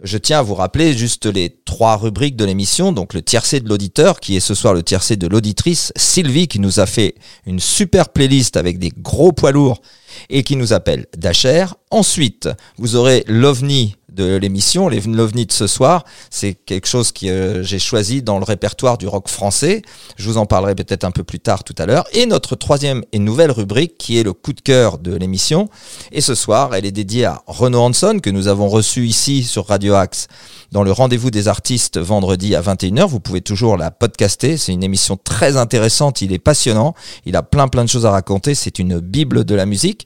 je 0.00 0.16
tiens 0.16 0.38
à 0.38 0.42
vous 0.42 0.54
rappeler 0.54 0.96
juste 0.96 1.26
les 1.26 1.50
trois 1.64 1.96
rubriques 1.96 2.36
de 2.36 2.44
l'émission, 2.44 2.92
donc 2.92 3.12
le 3.12 3.22
tiercé 3.22 3.58
de 3.58 3.68
l'auditeur, 3.68 4.20
qui 4.20 4.36
est 4.36 4.40
ce 4.40 4.54
soir 4.54 4.74
le 4.74 4.84
tiercé 4.84 5.16
de 5.16 5.26
l'auditrice, 5.26 5.92
Sylvie, 5.96 6.46
qui 6.46 6.60
nous 6.60 6.78
a 6.78 6.86
fait 6.86 7.16
une 7.46 7.58
super 7.58 8.10
playlist 8.10 8.56
avec 8.56 8.78
des 8.78 8.92
gros 8.96 9.32
poids 9.32 9.50
lourds 9.50 9.82
et 10.30 10.44
qui 10.44 10.54
nous 10.54 10.72
appelle 10.72 11.06
Dacher. 11.16 11.66
Ensuite, 11.90 12.48
vous 12.78 12.94
aurez 12.94 13.24
l'OVNI 13.26 13.96
de 14.16 14.36
l'émission, 14.36 14.88
les- 14.88 15.00
de 15.00 15.52
ce 15.52 15.66
soir. 15.66 16.04
C'est 16.30 16.54
quelque 16.54 16.86
chose 16.88 17.12
que 17.12 17.26
euh, 17.26 17.62
j'ai 17.62 17.78
choisi 17.78 18.22
dans 18.22 18.38
le 18.38 18.44
répertoire 18.44 18.98
du 18.98 19.06
rock 19.06 19.28
français. 19.28 19.82
Je 20.16 20.28
vous 20.28 20.38
en 20.38 20.46
parlerai 20.46 20.74
peut-être 20.74 21.04
un 21.04 21.10
peu 21.10 21.22
plus 21.22 21.38
tard 21.40 21.62
tout 21.64 21.74
à 21.78 21.86
l'heure. 21.86 22.04
Et 22.12 22.26
notre 22.26 22.56
troisième 22.56 23.04
et 23.12 23.18
nouvelle 23.18 23.50
rubrique 23.50 23.98
qui 23.98 24.18
est 24.18 24.22
le 24.22 24.32
coup 24.32 24.52
de 24.52 24.60
cœur 24.60 24.98
de 24.98 25.14
l'émission. 25.14 25.68
Et 26.12 26.20
ce 26.20 26.34
soir, 26.34 26.74
elle 26.74 26.86
est 26.86 26.92
dédiée 26.92 27.26
à 27.26 27.42
Renaud 27.46 27.80
Hanson 27.80 28.18
que 28.22 28.30
nous 28.30 28.48
avons 28.48 28.68
reçu 28.68 29.06
ici 29.06 29.42
sur 29.44 29.66
Radio 29.66 29.94
Axe 29.94 30.28
dans 30.72 30.82
le 30.82 30.92
rendez-vous 30.92 31.30
des 31.30 31.46
artistes 31.48 31.98
vendredi 31.98 32.54
à 32.56 32.60
21h. 32.62 33.06
Vous 33.06 33.20
pouvez 33.20 33.40
toujours 33.42 33.76
la 33.76 33.90
podcaster. 33.90 34.56
C'est 34.56 34.72
une 34.72 34.82
émission 34.82 35.16
très 35.22 35.56
intéressante. 35.56 36.22
Il 36.22 36.32
est 36.32 36.38
passionnant. 36.38 36.94
Il 37.26 37.36
a 37.36 37.42
plein 37.42 37.68
plein 37.68 37.84
de 37.84 37.88
choses 37.88 38.06
à 38.06 38.10
raconter. 38.10 38.54
C'est 38.54 38.78
une 38.78 38.98
bible 39.00 39.44
de 39.44 39.54
la 39.54 39.66
musique. 39.66 40.04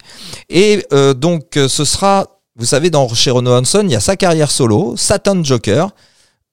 Et 0.49 0.85
euh, 0.93 1.15
donc 1.15 1.57
euh, 1.57 1.69
ce 1.69 1.85
sera, 1.85 2.27
vous 2.61 2.67
savez, 2.67 2.91
dans 2.91 3.09
chez 3.15 3.31
Hanson, 3.31 3.83
il 3.85 3.91
y 3.91 3.97
a 3.97 4.01
sa 4.01 4.17
carrière 4.17 4.51
solo, 4.51 4.95
Satan 4.95 5.43
Joker. 5.43 5.91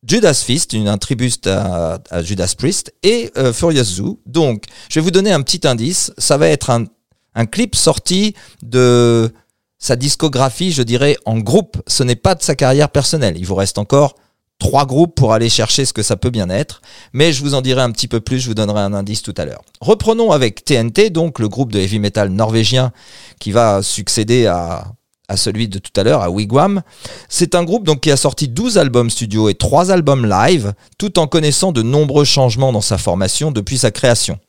Judas 0.08 0.42
Fist, 0.46 0.72
une, 0.72 0.88
un 0.88 0.98
tribute 0.98 1.48
à, 1.48 2.00
Judas 2.22 2.54
Priest, 2.58 2.94
et 3.04 3.30
euh, 3.36 3.52
Furious 3.52 3.84
Zoo. 3.84 4.22
Donc, 4.26 4.64
je 4.90 5.00
vais 5.00 5.04
vous 5.04 5.12
donner 5.12 5.34
un 5.34 5.42
petit 5.42 5.68
indice. 5.68 6.14
Ça 6.18 6.38
va 6.38 6.48
être 6.48 6.70
un 6.70 7.46
clip 7.46 7.76
sorti 7.76 8.36
de 8.64 9.34
sa 9.80 9.98
discographie, 9.98 10.72
je 10.72 10.82
dirais, 10.82 11.18
en 11.26 11.40
groupe. 11.40 11.82
Ce 11.88 12.04
n'est 12.04 12.16
pas 12.16 12.36
de 12.36 12.42
sa 12.42 12.56
carrière 12.56 12.90
personnelle. 12.90 13.36
Il 13.38 13.46
vous 13.46 13.56
reste 13.56 13.78
encore 13.78 14.16
trois 14.60 14.86
groupes 14.86 15.14
pour 15.14 15.34
aller 15.34 15.50
chercher 15.50 15.84
ce 15.84 15.92
que 15.92 16.04
ça 16.04 16.16
peut 16.16 16.30
bien 16.30 16.50
être. 16.50 16.82
Mais 17.12 17.34
je 17.34 17.44
vous 17.44 17.54
en 17.54 17.62
dirai 17.62 17.82
un 17.82 17.92
petit 17.92 18.08
peu 18.08 18.22
plus, 18.22 18.40
je 18.40 18.48
vous 18.48 18.56
donnerai 18.56 18.80
un 18.80 18.94
indice 18.94 19.24
tout 19.24 19.34
à 19.36 19.44
l'heure. 19.44 19.62
Reprenons 19.82 20.32
avec 20.32 20.64
TNT, 20.64 21.10
donc 21.10 21.40
le 21.40 21.50
groupe 21.50 21.74
de 21.74 21.80
heavy 21.80 22.00
metal 22.00 22.30
norvégien 22.30 22.94
qui 23.42 23.52
va 23.52 23.84
succéder 23.84 24.46
à, 24.46 24.94
à 25.30 25.36
celui 25.36 25.68
de 25.68 25.80
tout 25.80 25.92
à 26.00 26.04
l'heure, 26.04 26.22
à 26.22 26.30
Wigwam. 26.30 26.82
C'est 27.28 27.56
un 27.56 27.64
groupe 27.64 27.86
donc 27.86 28.02
qui 28.02 28.12
a 28.12 28.18
sorti 28.18 28.48
12 28.48 28.78
albums 28.78 29.10
studio 29.10 29.50
et 29.50 29.56
3 29.56 29.92
albums 29.92 30.26
live, 30.26 30.74
tout 30.98 31.20
en 31.20 31.28
connaissant 31.28 31.72
de 31.72 31.82
nombreux 31.82 32.26
changements 32.26 32.72
dans 32.72 32.82
sa 32.82 32.98
formation 32.98 33.52
depuis 33.52 33.78
sa 33.78 33.92
création. 33.92 34.40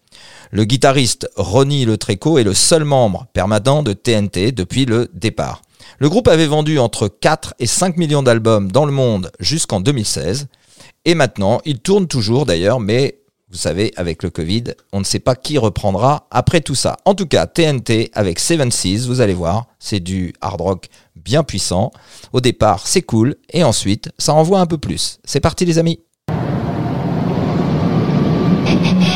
Le 0.50 0.64
guitariste 0.64 1.28
Ronnie 1.36 1.84
Le 1.84 1.98
Tréco 1.98 2.38
est 2.38 2.44
le 2.44 2.54
seul 2.54 2.84
membre 2.84 3.26
permanent 3.32 3.82
de 3.82 3.92
TNT 3.92 4.52
depuis 4.52 4.84
le 4.86 5.10
départ. 5.12 5.62
Le 5.98 6.08
groupe 6.08 6.28
avait 6.28 6.46
vendu 6.46 6.78
entre 6.78 7.08
4 7.08 7.54
et 7.58 7.66
5 7.66 7.96
millions 7.96 8.22
d'albums 8.22 8.70
dans 8.70 8.84
le 8.84 8.92
monde 8.92 9.30
jusqu'en 9.40 9.80
2016. 9.80 10.46
Et 11.04 11.14
maintenant, 11.14 11.60
il 11.64 11.80
tourne 11.80 12.06
toujours 12.06 12.46
d'ailleurs, 12.46 12.80
mais 12.80 13.17
vous 13.50 13.56
savez, 13.56 13.92
avec 13.96 14.22
le 14.22 14.28
Covid, 14.28 14.64
on 14.92 14.98
ne 14.98 15.04
sait 15.04 15.20
pas 15.20 15.34
qui 15.34 15.56
reprendra 15.56 16.26
après 16.30 16.60
tout 16.60 16.74
ça. 16.74 16.98
En 17.06 17.14
tout 17.14 17.26
cas, 17.26 17.46
TNT 17.46 18.10
avec 18.12 18.40
Seven 18.40 18.70
Seas, 18.70 19.06
vous 19.06 19.22
allez 19.22 19.32
voir, 19.32 19.64
c'est 19.78 20.00
du 20.00 20.34
hard 20.42 20.60
rock 20.60 20.88
bien 21.16 21.42
puissant. 21.42 21.90
Au 22.34 22.42
départ, 22.42 22.86
c'est 22.86 23.02
cool, 23.02 23.36
et 23.50 23.64
ensuite, 23.64 24.10
ça 24.18 24.34
envoie 24.34 24.60
un 24.60 24.66
peu 24.66 24.76
plus. 24.76 25.18
C'est 25.24 25.40
parti 25.40 25.64
les 25.64 25.78
amis 25.78 26.00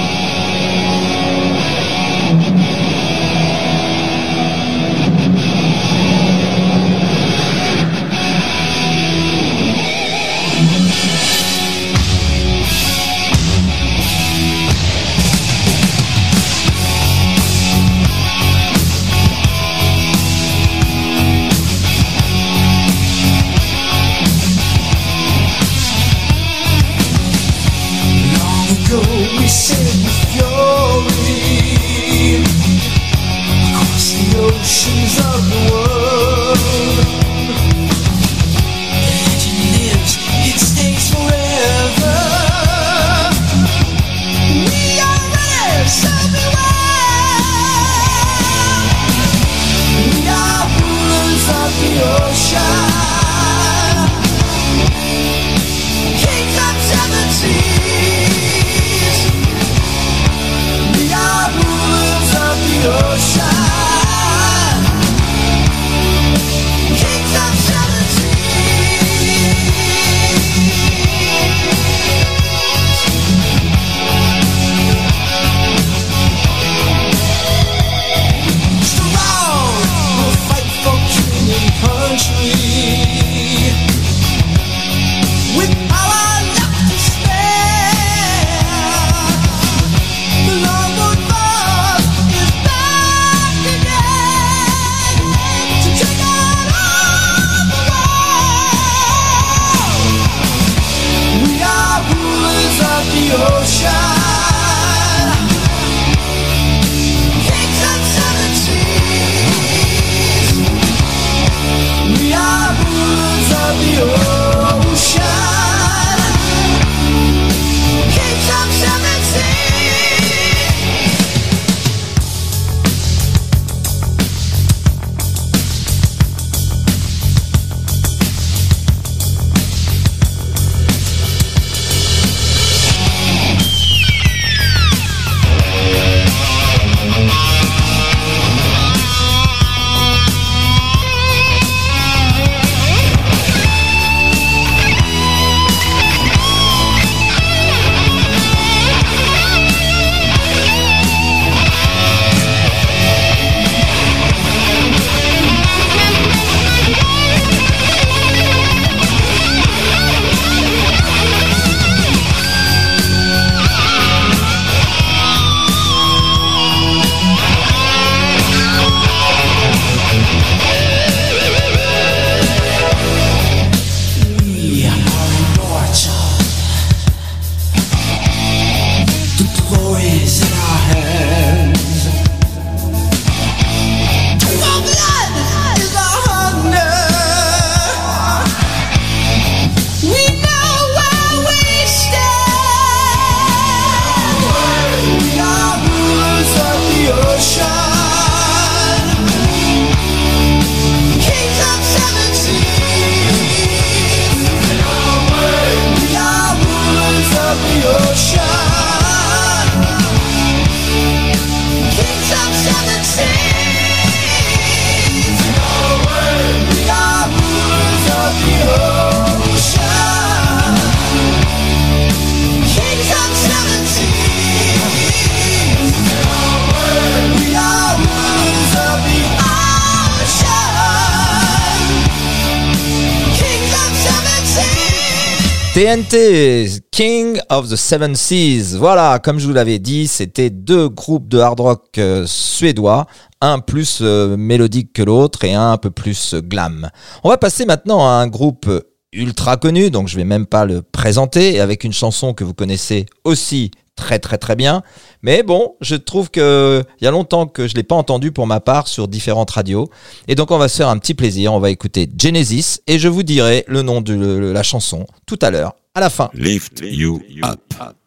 TNT, 235.82 236.80
King 236.92 237.40
of 237.50 237.68
the 237.68 237.74
Seven 237.74 238.14
Seas. 238.14 238.76
Voilà, 238.78 239.18
comme 239.18 239.40
je 239.40 239.48
vous 239.48 239.52
l'avais 239.52 239.80
dit, 239.80 240.06
c'était 240.06 240.48
deux 240.48 240.88
groupes 240.88 241.26
de 241.26 241.40
hard 241.40 241.58
rock 241.58 241.98
euh, 241.98 242.22
suédois, 242.24 243.06
un 243.40 243.58
plus 243.58 243.98
euh, 244.00 244.36
mélodique 244.36 244.92
que 244.92 245.02
l'autre 245.02 245.42
et 245.42 245.54
un 245.54 245.72
un 245.72 245.78
peu 245.78 245.90
plus 245.90 246.34
euh, 246.34 246.40
glam. 246.40 246.88
On 247.24 247.30
va 247.30 247.36
passer 247.36 247.64
maintenant 247.64 248.06
à 248.06 248.12
un 248.12 248.28
groupe 248.28 248.70
ultra 249.12 249.56
connu, 249.56 249.90
donc 249.90 250.06
je 250.06 250.16
vais 250.16 250.24
même 250.24 250.46
pas 250.46 250.66
le 250.66 250.82
présenter, 250.82 251.58
avec 251.58 251.82
une 251.82 251.92
chanson 251.92 252.32
que 252.32 252.44
vous 252.44 252.54
connaissez 252.54 253.06
aussi 253.24 253.72
très 253.96 254.18
très 254.18 254.38
très 254.38 254.56
bien. 254.56 254.82
Mais 255.22 255.42
bon, 255.42 255.76
je 255.80 255.94
trouve 255.96 256.30
que 256.30 256.82
il 257.00 257.04
y 257.04 257.06
a 257.06 257.10
longtemps 257.10 257.46
que 257.46 257.68
je 257.68 257.74
l'ai 257.74 257.82
pas 257.82 257.94
entendu 257.94 258.32
pour 258.32 258.46
ma 258.46 258.60
part 258.60 258.88
sur 258.88 259.08
différentes 259.08 259.50
radios. 259.50 259.88
Et 260.28 260.34
donc 260.34 260.50
on 260.50 260.58
va 260.58 260.68
se 260.68 260.76
faire 260.76 260.88
un 260.88 260.98
petit 260.98 261.14
plaisir, 261.14 261.52
on 261.52 261.60
va 261.60 261.70
écouter 261.70 262.08
Genesis 262.18 262.80
et 262.86 262.98
je 262.98 263.08
vous 263.08 263.22
dirai 263.22 263.64
le 263.68 263.82
nom 263.82 264.00
de 264.00 264.14
le- 264.14 264.52
la 264.52 264.62
chanson 264.62 265.06
tout 265.26 265.38
à 265.42 265.50
l'heure, 265.50 265.74
à 265.94 266.00
la 266.00 266.10
fin. 266.10 266.30
Lift 266.34 266.80
you 266.84 267.20
up. 267.44 267.60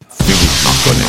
Philippe 0.09 0.63
Marconnet. 0.63 1.05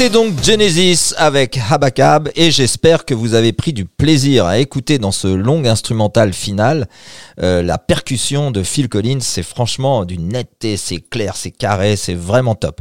C'était 0.00 0.14
donc 0.14 0.42
Genesis 0.42 1.12
avec 1.18 1.60
Habakab 1.68 2.30
et 2.34 2.50
j'espère 2.50 3.04
que 3.04 3.12
vous 3.12 3.34
avez 3.34 3.52
pris 3.52 3.74
du 3.74 3.84
plaisir 3.84 4.46
à 4.46 4.58
écouter 4.58 4.98
dans 4.98 5.12
ce 5.12 5.28
long 5.28 5.62
instrumental 5.66 6.32
final 6.32 6.88
euh, 7.42 7.62
la 7.62 7.76
percussion 7.76 8.50
de 8.50 8.62
Phil 8.62 8.88
Collins. 8.88 9.20
C'est 9.20 9.42
franchement 9.42 10.06
d'une 10.06 10.28
netteté, 10.28 10.78
c'est 10.78 11.00
clair, 11.02 11.36
c'est 11.36 11.50
carré, 11.50 11.96
c'est 11.96 12.14
vraiment 12.14 12.54
top. 12.54 12.80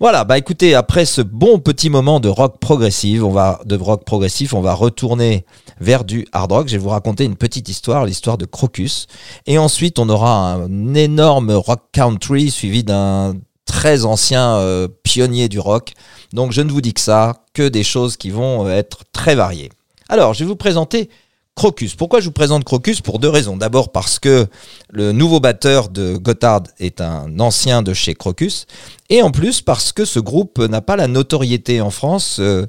Voilà, 0.00 0.24
bah 0.24 0.36
écoutez, 0.36 0.74
après 0.74 1.04
ce 1.04 1.20
bon 1.20 1.60
petit 1.60 1.90
moment 1.90 2.18
de 2.18 2.28
rock 2.28 2.58
progressif, 2.58 3.22
on 3.22 3.30
va 3.30 3.60
de 3.64 3.76
rock 3.76 4.04
progressif, 4.04 4.52
on 4.52 4.60
va 4.60 4.74
retourner 4.74 5.44
vers 5.80 6.02
du 6.02 6.26
hard 6.32 6.50
rock. 6.50 6.66
Je 6.66 6.72
vais 6.72 6.82
vous 6.82 6.88
raconter 6.88 7.22
une 7.22 7.36
petite 7.36 7.68
histoire, 7.68 8.04
l'histoire 8.04 8.36
de 8.36 8.46
Crocus, 8.46 9.06
et 9.46 9.58
ensuite 9.58 10.00
on 10.00 10.08
aura 10.08 10.54
un 10.54 10.94
énorme 10.94 11.52
rock 11.52 11.82
country 11.92 12.50
suivi 12.50 12.82
d'un 12.82 13.34
très 13.68 14.04
ancien 14.04 14.56
euh, 14.56 14.88
pionnier 15.04 15.48
du 15.48 15.60
rock. 15.60 15.92
Donc 16.32 16.52
je 16.52 16.62
ne 16.62 16.72
vous 16.72 16.80
dis 16.80 16.94
que 16.94 17.00
ça, 17.00 17.44
que 17.52 17.68
des 17.68 17.84
choses 17.84 18.16
qui 18.16 18.30
vont 18.30 18.66
euh, 18.66 18.70
être 18.70 19.04
très 19.12 19.36
variées. 19.36 19.70
Alors, 20.08 20.34
je 20.34 20.40
vais 20.40 20.48
vous 20.48 20.56
présenter 20.56 21.10
Crocus. 21.54 21.94
Pourquoi 21.94 22.20
je 22.20 22.26
vous 22.26 22.32
présente 22.32 22.64
Crocus? 22.64 23.02
Pour 23.02 23.18
deux 23.18 23.28
raisons. 23.28 23.56
D'abord 23.56 23.92
parce 23.92 24.18
que 24.18 24.46
le 24.90 25.12
nouveau 25.12 25.38
batteur 25.38 25.90
de 25.90 26.16
Gotthard 26.16 26.62
est 26.78 27.00
un 27.00 27.38
ancien 27.40 27.82
de 27.82 27.92
chez 27.92 28.14
Crocus. 28.14 28.66
Et 29.10 29.22
en 29.22 29.30
plus 29.30 29.60
parce 29.60 29.92
que 29.92 30.04
ce 30.04 30.18
groupe 30.18 30.58
n'a 30.58 30.80
pas 30.80 30.96
la 30.96 31.06
notoriété 31.06 31.80
en 31.80 31.90
France 31.90 32.38
euh, 32.40 32.64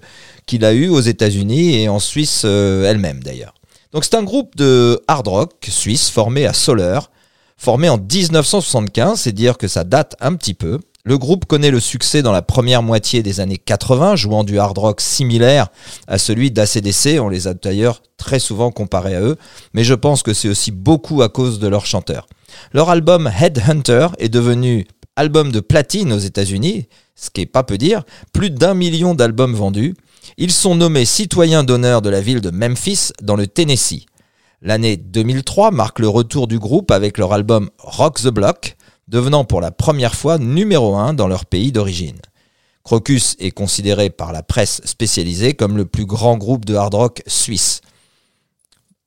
qu'il 0.45 0.65
a 0.65 0.73
eu 0.73 0.89
aux 0.89 1.01
États-Unis 1.01 1.75
et 1.75 1.87
en 1.87 1.99
Suisse 1.99 2.43
elle-même 2.43 3.23
d'ailleurs. 3.23 3.53
Donc 3.93 4.03
c'est 4.03 4.15
un 4.15 4.23
groupe 4.23 4.55
de 4.55 5.01
hard 5.07 5.27
rock 5.27 5.53
suisse 5.69 6.09
formé 6.09 6.45
à 6.45 6.53
Soleure, 6.53 7.09
formé 7.57 7.89
en 7.89 7.97
1975, 7.97 9.21
c'est 9.21 9.31
dire 9.31 9.57
que 9.57 9.67
ça 9.67 9.83
date 9.83 10.15
un 10.19 10.35
petit 10.35 10.53
peu. 10.53 10.79
Le 11.05 11.17
groupe 11.17 11.45
connaît 11.45 11.71
le 11.71 11.79
succès 11.79 12.21
dans 12.21 12.33
la 12.33 12.41
première 12.41 12.83
moitié 12.83 13.23
des 13.23 13.39
années 13.39 13.57
80, 13.57 14.17
jouant 14.17 14.43
du 14.43 14.59
hard 14.59 14.77
rock 14.77 14.99
similaire 14.99 15.69
à 16.07 16.17
celui 16.17 16.51
d'ACDC. 16.51 17.19
On 17.21 17.29
les 17.29 17.47
a 17.47 17.53
d'ailleurs 17.53 18.01
très 18.17 18.39
souvent 18.39 18.69
comparés 18.69 19.15
à 19.15 19.21
eux, 19.21 19.37
mais 19.73 19.85
je 19.85 19.93
pense 19.93 20.23
que 20.23 20.33
c'est 20.33 20.49
aussi 20.49 20.71
beaucoup 20.71 21.21
à 21.21 21.29
cause 21.29 21.59
de 21.59 21.67
leur 21.67 21.85
chanteur. 21.85 22.27
Leur 22.73 22.89
album 22.89 23.31
Headhunter 23.39 24.07
est 24.17 24.29
devenu 24.29 24.87
album 25.15 25.53
de 25.53 25.61
platine 25.61 26.11
aux 26.11 26.19
États-Unis, 26.19 26.87
ce 27.15 27.29
qui 27.29 27.41
est 27.41 27.45
pas 27.45 27.63
peu 27.63 27.77
dire, 27.77 28.03
plus 28.33 28.49
d'un 28.49 28.73
million 28.73 29.15
d'albums 29.15 29.55
vendus. 29.55 29.95
Ils 30.37 30.51
sont 30.51 30.75
nommés 30.75 31.05
citoyens 31.05 31.63
d'honneur 31.63 32.01
de 32.01 32.09
la 32.09 32.19
ville 32.19 32.41
de 32.41 32.51
Memphis 32.51 33.11
dans 33.21 33.35
le 33.37 33.47
Tennessee. 33.47 34.05
L'année 34.61 34.97
2003 34.97 35.71
marque 35.71 35.99
le 35.99 36.09
retour 36.09 36.47
du 36.47 36.59
groupe 36.59 36.91
avec 36.91 37.17
leur 37.17 37.31
album 37.31 37.69
Rock 37.77 38.19
the 38.19 38.27
Block, 38.27 38.75
devenant 39.09 39.43
pour 39.43 39.59
la 39.59 39.71
première 39.71 40.15
fois 40.15 40.37
numéro 40.37 40.95
1 40.95 41.13
dans 41.15 41.27
leur 41.27 41.45
pays 41.45 41.71
d'origine. 41.71 42.19
Crocus 42.83 43.35
est 43.39 43.51
considéré 43.51 44.09
par 44.09 44.31
la 44.31 44.43
presse 44.43 44.81
spécialisée 44.85 45.53
comme 45.53 45.77
le 45.77 45.85
plus 45.85 46.05
grand 46.05 46.37
groupe 46.37 46.65
de 46.65 46.75
hard 46.75 46.93
rock 46.93 47.23
suisse. 47.27 47.81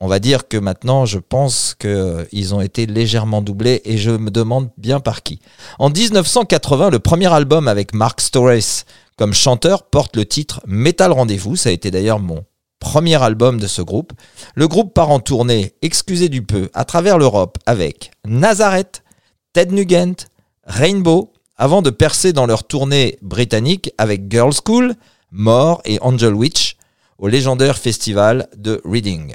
On 0.00 0.08
va 0.08 0.18
dire 0.18 0.48
que 0.48 0.56
maintenant, 0.56 1.06
je 1.06 1.20
pense 1.20 1.76
qu'ils 1.78 2.54
ont 2.54 2.60
été 2.60 2.86
légèrement 2.86 3.40
doublés 3.40 3.80
et 3.84 3.98
je 3.98 4.10
me 4.10 4.32
demande 4.32 4.70
bien 4.76 4.98
par 4.98 5.22
qui. 5.22 5.38
En 5.78 5.90
1980, 5.90 6.90
le 6.90 6.98
premier 6.98 7.32
album 7.32 7.68
avec 7.68 7.94
Mark 7.94 8.20
Storrs 8.20 8.84
comme 9.16 9.32
chanteur 9.32 9.84
porte 9.84 10.16
le 10.16 10.26
titre 10.26 10.60
Metal 10.66 11.12
Rendez-vous. 11.12 11.54
Ça 11.54 11.68
a 11.68 11.72
été 11.72 11.92
d'ailleurs 11.92 12.18
mon 12.18 12.44
premier 12.80 13.22
album 13.22 13.60
de 13.60 13.68
ce 13.68 13.80
groupe. 13.80 14.12
Le 14.56 14.66
groupe 14.66 14.92
part 14.92 15.10
en 15.10 15.20
tournée, 15.20 15.74
excusez 15.82 16.28
du 16.28 16.42
peu, 16.42 16.68
à 16.74 16.84
travers 16.84 17.16
l'Europe 17.16 17.58
avec 17.66 18.10
Nazareth, 18.26 19.04
Ted 19.52 19.74
Nugent, 19.74 20.28
Rainbow, 20.64 21.30
avant 21.56 21.82
de 21.82 21.90
percer 21.90 22.32
dans 22.32 22.46
leur 22.46 22.64
tournée 22.64 23.18
britannique 23.20 23.92
avec 23.98 24.30
Girls 24.30 24.54
School, 24.64 24.94
More 25.30 25.82
et 25.84 25.98
Angel 26.00 26.32
Witch 26.32 26.76
au 27.18 27.28
légendaire 27.28 27.76
festival 27.76 28.48
de 28.56 28.80
Reading. 28.84 29.34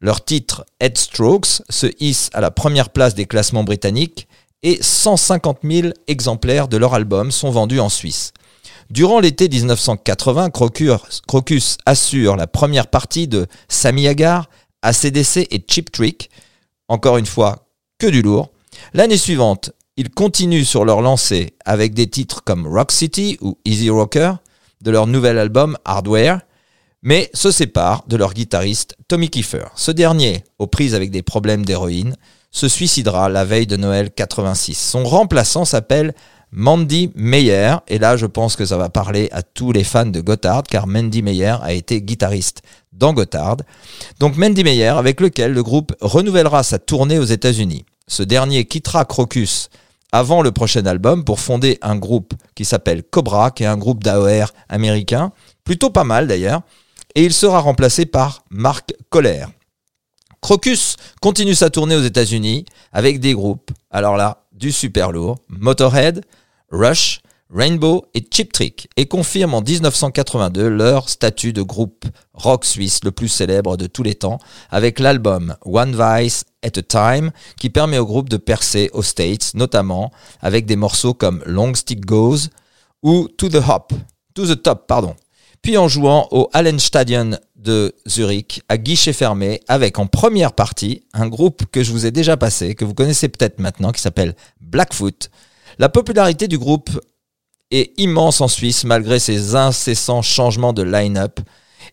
Leur 0.00 0.24
titre 0.24 0.64
Headstrokes 0.78 1.62
se 1.68 1.88
hisse 1.98 2.30
à 2.34 2.40
la 2.40 2.52
première 2.52 2.90
place 2.90 3.16
des 3.16 3.26
classements 3.26 3.64
britanniques 3.64 4.28
et 4.62 4.78
150 4.80 5.58
000 5.64 5.88
exemplaires 6.06 6.68
de 6.68 6.76
leur 6.76 6.94
album 6.94 7.32
sont 7.32 7.50
vendus 7.50 7.80
en 7.80 7.88
Suisse. 7.88 8.32
Durant 8.90 9.18
l'été 9.18 9.48
1980, 9.48 10.50
Crocus, 10.50 11.20
Crocus 11.26 11.78
assure 11.84 12.36
la 12.36 12.46
première 12.46 12.86
partie 12.86 13.26
de 13.26 13.48
Sammy 13.68 14.06
Hagar, 14.06 14.48
ACDC 14.82 15.48
et 15.50 15.64
Chip 15.68 15.90
Trick. 15.90 16.30
Encore 16.86 17.18
une 17.18 17.26
fois, 17.26 17.68
que 17.98 18.06
du 18.06 18.22
lourd. 18.22 18.52
L'année 18.94 19.16
suivante, 19.16 19.72
ils 19.96 20.10
continuent 20.10 20.64
sur 20.64 20.84
leur 20.84 21.00
lancée 21.00 21.54
avec 21.64 21.94
des 21.94 22.06
titres 22.06 22.44
comme 22.44 22.66
Rock 22.66 22.92
City 22.92 23.36
ou 23.40 23.58
Easy 23.64 23.90
Rocker 23.90 24.34
de 24.80 24.90
leur 24.90 25.06
nouvel 25.06 25.38
album 25.38 25.76
Hardware, 25.84 26.40
mais 27.02 27.30
se 27.34 27.50
séparent 27.50 28.04
de 28.06 28.16
leur 28.16 28.34
guitariste 28.34 28.96
Tommy 29.08 29.28
Kiefer. 29.28 29.66
Ce 29.74 29.90
dernier, 29.90 30.44
aux 30.58 30.66
prises 30.66 30.94
avec 30.94 31.10
des 31.10 31.22
problèmes 31.22 31.64
d'héroïne, 31.64 32.16
se 32.50 32.68
suicidera 32.68 33.28
la 33.28 33.44
veille 33.44 33.66
de 33.66 33.76
Noël 33.76 34.10
86. 34.10 34.74
Son 34.74 35.04
remplaçant 35.04 35.64
s'appelle 35.64 36.14
Mandy 36.50 37.10
Meyer, 37.14 37.76
et 37.88 37.98
là 37.98 38.16
je 38.16 38.26
pense 38.26 38.56
que 38.56 38.64
ça 38.64 38.78
va 38.78 38.88
parler 38.88 39.28
à 39.32 39.42
tous 39.42 39.72
les 39.72 39.84
fans 39.84 40.06
de 40.06 40.20
Gotthard, 40.20 40.62
car 40.62 40.86
Mandy 40.86 41.22
Meyer 41.22 41.56
a 41.62 41.72
été 41.72 42.00
guitariste 42.00 42.62
dans 42.92 43.12
Gotthard. 43.12 43.58
Donc 44.18 44.36
Mandy 44.36 44.64
Meyer, 44.64 44.88
avec 44.88 45.20
lequel 45.20 45.52
le 45.52 45.62
groupe 45.62 45.94
renouvellera 46.00 46.62
sa 46.62 46.78
tournée 46.78 47.18
aux 47.18 47.24
États-Unis. 47.24 47.84
Ce 48.08 48.22
dernier 48.22 48.64
quittera 48.64 49.04
Crocus 49.04 49.68
avant 50.12 50.40
le 50.40 50.50
prochain 50.50 50.86
album 50.86 51.24
pour 51.24 51.38
fonder 51.38 51.78
un 51.82 51.96
groupe 51.96 52.32
qui 52.54 52.64
s'appelle 52.64 53.02
Cobra, 53.02 53.50
qui 53.50 53.62
est 53.64 53.66
un 53.66 53.76
groupe 53.76 54.02
d'AOR 54.02 54.52
américain, 54.70 55.32
plutôt 55.64 55.90
pas 55.90 56.04
mal 56.04 56.26
d'ailleurs, 56.26 56.62
et 57.14 57.24
il 57.24 57.34
sera 57.34 57.60
remplacé 57.60 58.06
par 58.06 58.44
Mark 58.50 58.94
Coller. 59.10 59.44
Crocus 60.40 60.96
continue 61.20 61.54
sa 61.54 61.68
tournée 61.68 61.96
aux 61.96 62.02
États-Unis 62.02 62.64
avec 62.92 63.20
des 63.20 63.34
groupes, 63.34 63.70
alors 63.90 64.16
là, 64.16 64.46
du 64.52 64.72
super 64.72 65.12
lourd, 65.12 65.36
Motorhead, 65.48 66.24
Rush, 66.70 67.20
Rainbow 67.50 68.04
et 68.14 68.22
Chip 68.30 68.52
Trick, 68.52 68.90
et 68.96 69.06
confirme 69.06 69.54
en 69.54 69.62
1982 69.62 70.68
leur 70.68 71.08
statut 71.08 71.54
de 71.54 71.62
groupe 71.62 72.04
rock 72.34 72.64
suisse 72.64 73.02
le 73.04 73.10
plus 73.10 73.28
célèbre 73.28 73.76
de 73.78 73.86
tous 73.86 74.02
les 74.02 74.14
temps, 74.14 74.38
avec 74.70 74.98
l'album 74.98 75.56
One 75.64 75.96
Vice 75.96 76.44
at 76.62 76.78
a 76.78 76.82
Time, 76.82 77.30
qui 77.58 77.70
permet 77.70 77.98
au 77.98 78.04
groupe 78.04 78.28
de 78.28 78.36
percer 78.36 78.90
aux 78.92 79.02
States, 79.02 79.52
notamment 79.54 80.12
avec 80.40 80.66
des 80.66 80.76
morceaux 80.76 81.14
comme 81.14 81.42
Long 81.46 81.74
Stick 81.74 82.04
Goes 82.04 82.48
ou 83.02 83.28
To 83.38 83.48
the 83.48 83.62
Hop, 83.66 83.94
To 84.34 84.46
the 84.46 84.62
Top, 84.62 84.86
pardon. 84.86 85.16
Puis 85.62 85.78
en 85.78 85.88
jouant 85.88 86.28
au 86.30 86.50
Hallenstadion 86.52 87.38
de 87.56 87.94
Zurich 88.06 88.62
à 88.68 88.76
guichet 88.76 89.12
fermé 89.12 89.60
avec 89.68 89.98
en 89.98 90.06
première 90.06 90.52
partie 90.52 91.02
un 91.12 91.26
groupe 91.26 91.64
que 91.72 91.82
je 91.82 91.92
vous 91.92 92.06
ai 92.06 92.10
déjà 92.10 92.36
passé, 92.36 92.74
que 92.74 92.84
vous 92.84 92.94
connaissez 92.94 93.28
peut-être 93.28 93.58
maintenant, 93.58 93.90
qui 93.90 94.00
s'appelle 94.00 94.36
Blackfoot. 94.60 95.30
La 95.78 95.88
popularité 95.88 96.46
du 96.46 96.58
groupe 96.58 96.90
est 97.70 97.92
immense 97.98 98.40
en 98.40 98.48
Suisse 98.48 98.84
malgré 98.84 99.18
ses 99.18 99.54
incessants 99.54 100.22
changements 100.22 100.72
de 100.72 100.82
line-up. 100.82 101.40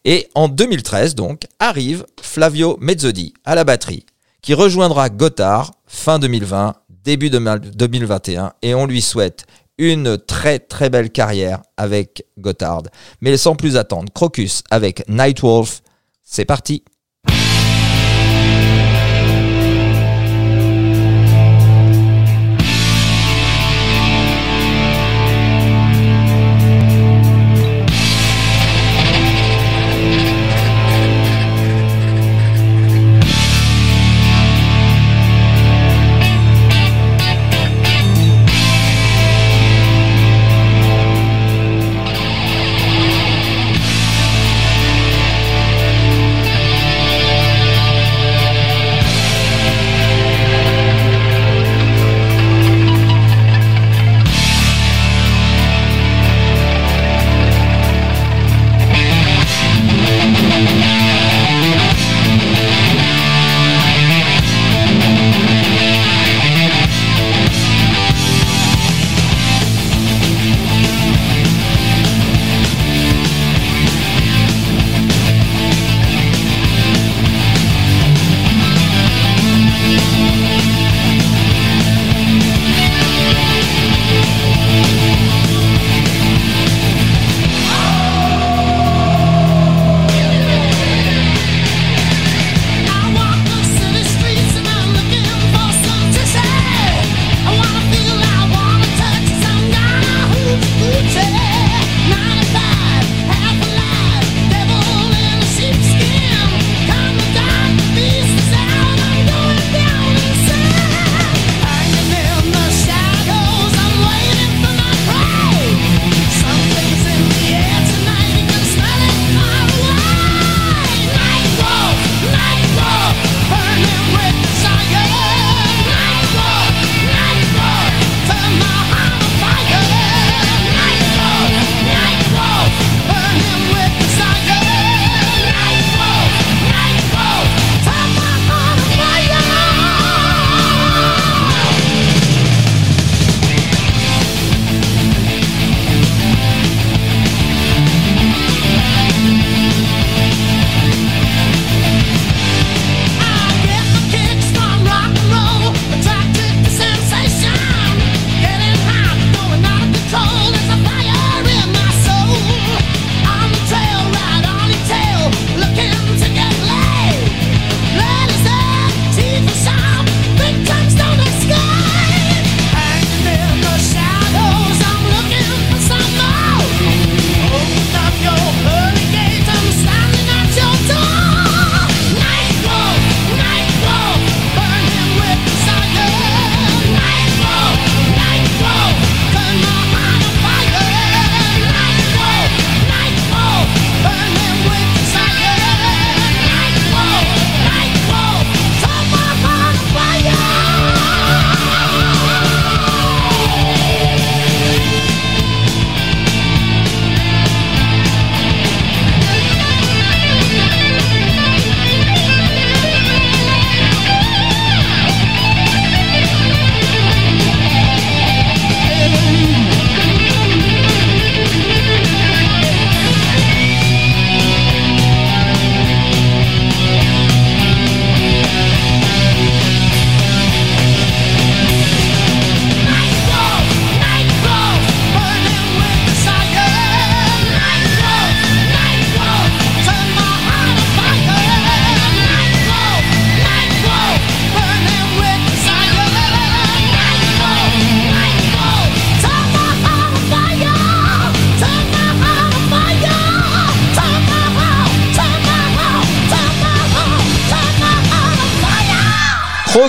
Et 0.03 0.28
en 0.36 0.47
2013 0.47 1.15
donc 1.15 1.43
arrive 1.59 2.05
Flavio 2.21 2.78
Mezzodi 2.80 3.34
à 3.43 3.55
la 3.55 3.63
batterie, 3.63 4.05
qui 4.41 4.53
rejoindra 4.53 5.09
Gotthard 5.09 5.71
fin 5.88 6.19
2020, 6.19 6.76
début 7.03 7.30
de 7.30 7.39
2021, 7.39 8.53
et 8.61 8.76
on 8.76 8.86
lui 8.86 9.01
souhaite 9.01 9.45
une 9.78 10.17
très 10.17 10.59
très 10.59 10.89
belle 10.89 11.09
carrière 11.09 11.61
avec 11.78 12.26
Gotthard. 12.38 12.84
Mais 13.21 13.36
sans 13.38 13.55
plus 13.55 13.78
attendre, 13.78 14.11
Crocus 14.13 14.63
avec 14.71 15.07
Nightwolf, 15.09 15.82
c'est 16.23 16.45
parti. 16.45 16.84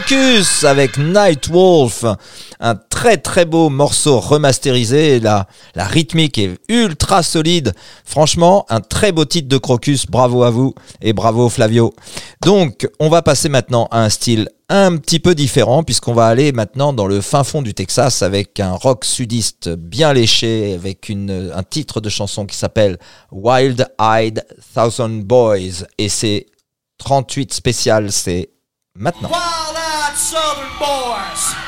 Focus 0.09 0.63
avec 0.63 0.99
Nightwolf. 0.99 2.05
Un 2.61 2.77
très 2.77 3.17
très 3.17 3.45
beau 3.45 3.71
morceau 3.71 4.21
remasterisé. 4.21 5.19
La, 5.19 5.49
la 5.75 5.85
rythmique 5.85 6.39
est 6.39 6.59
ultra 6.69 7.25
solide. 7.25 7.73
Franchement, 8.05 8.67
un 8.69 8.81
très 8.81 9.11
beau 9.11 9.25
titre 9.25 9.49
de 9.49 9.59
Crocus. 9.59 10.07
Bravo 10.07 10.45
à 10.45 10.51
vous 10.51 10.75
et 11.03 11.13
bravo 11.13 11.49
Flavio. 11.49 11.93
Donc, 12.45 12.89
on 13.01 13.09
va 13.09 13.23
passer 13.23 13.49
maintenant 13.49 13.89
à 13.91 14.05
un 14.05 14.09
style 14.09 14.49
un 14.69 14.97
petit 14.97 15.19
peu 15.19 15.35
différent 15.35 15.83
puisqu'on 15.83 16.15
va 16.15 16.29
aller 16.29 16.53
maintenant 16.53 16.93
dans 16.93 17.09
le 17.09 17.21
fin 17.21 17.43
fond 17.43 17.63
du 17.63 17.75
Texas 17.75 18.23
avec 18.23 18.61
un 18.61 18.75
rock 18.75 19.05
sudiste 19.05 19.71
bien 19.71 20.13
léché 20.13 20.75
avec 20.75 21.11
un 21.11 21.63
titre 21.65 22.01
de 22.01 22.11
chanson 22.11 22.47
qui 22.47 22.57
s'appelle 22.57 22.99
Wild 23.33 23.89
Eyed 24.01 24.47
Thousand 24.73 25.25
Boys 25.25 25.85
et 25.99 26.09
c'est 26.09 26.47
38 26.99 27.53
spécial, 27.53 28.13
c'est 28.13 28.51
maintenant. 28.95 29.31
Southern 30.17 30.71
boys. 30.79 31.66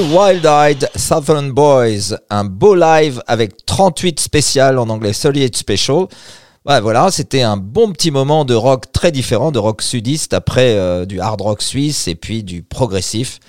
Wild 0.00 0.44
Eyed 0.44 0.88
Southern 0.94 1.50
Boys. 1.50 2.16
Un 2.30 2.44
beau 2.44 2.74
live 2.74 3.20
avec 3.26 3.66
38 3.66 4.20
spéciales 4.20 4.78
en 4.78 4.88
anglais, 4.88 5.12
38 5.12 5.56
special. 5.56 6.06
Ouais, 6.64 6.80
voilà, 6.80 7.10
c'était 7.10 7.42
un 7.42 7.56
bon 7.56 7.92
petit 7.92 8.10
moment 8.10 8.44
de 8.44 8.54
rock 8.54 8.92
très 8.92 9.10
différent, 9.10 9.50
de 9.50 9.58
rock 9.58 9.82
sudiste 9.82 10.34
après 10.34 10.74
euh, 10.74 11.04
du 11.04 11.20
hard 11.20 11.40
rock 11.40 11.62
suisse 11.62 12.06
et 12.06 12.14
puis 12.14 12.44
du 12.44 12.62
progressif. 12.62 13.40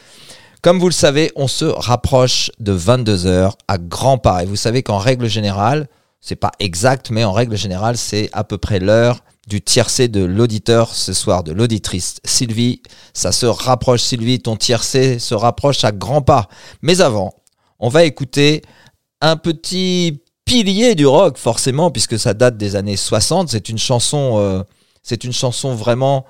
Comme 0.62 0.80
vous 0.80 0.88
le 0.88 0.94
savez, 0.94 1.32
on 1.36 1.48
se 1.48 1.66
rapproche 1.66 2.52
de 2.60 2.76
22h 2.78 3.52
à 3.68 3.78
grands 3.78 4.18
pas. 4.18 4.44
Et 4.44 4.46
vous 4.46 4.56
savez 4.56 4.82
qu'en 4.82 4.98
règle 4.98 5.28
générale, 5.28 5.88
c'est 6.20 6.36
pas 6.36 6.52
exact, 6.60 7.12
mais 7.12 7.24
en 7.24 7.32
règle 7.32 7.58
générale, 7.58 7.96
c'est 7.96 8.30
à 8.34 8.44
peu 8.44 8.58
près 8.58 8.80
l'heure 8.80 9.20
du 9.50 9.62
tiercé 9.62 10.08
de 10.08 10.24
l'auditeur 10.24 10.94
ce 10.94 11.12
soir, 11.12 11.44
de 11.44 11.52
l'auditrice. 11.52 12.18
Sylvie, 12.24 12.84
ça 13.14 13.32
se 13.32 13.48
rapproche, 13.48 14.02
Sylvie, 14.02 14.40
ton 14.40 14.56
tiercé 14.56 15.18
se 15.18 15.34
rapproche 15.34 15.84
à 15.84 15.92
grands 15.92 16.22
pas. 16.22 16.48
Mais 16.84 17.02
avant, 17.02 17.34
on 17.80 17.90
va 17.90 18.04
écouter 18.04 18.62
un 19.22 19.38
petit 19.38 20.22
pilier 20.46 20.94
du 20.94 21.08
rock, 21.08 21.38
forcément, 21.38 21.90
puisque 21.90 22.20
ça 22.20 22.36
date 22.36 22.58
des 22.58 22.76
années 22.76 22.96
60. 22.96 23.50
C'est 23.50 23.70
une 23.70 23.80
chanson, 23.80 24.36
euh, 24.38 24.62
c'est 25.02 25.24
une 25.24 25.34
chanson 25.34 25.74
vraiment 25.74 26.26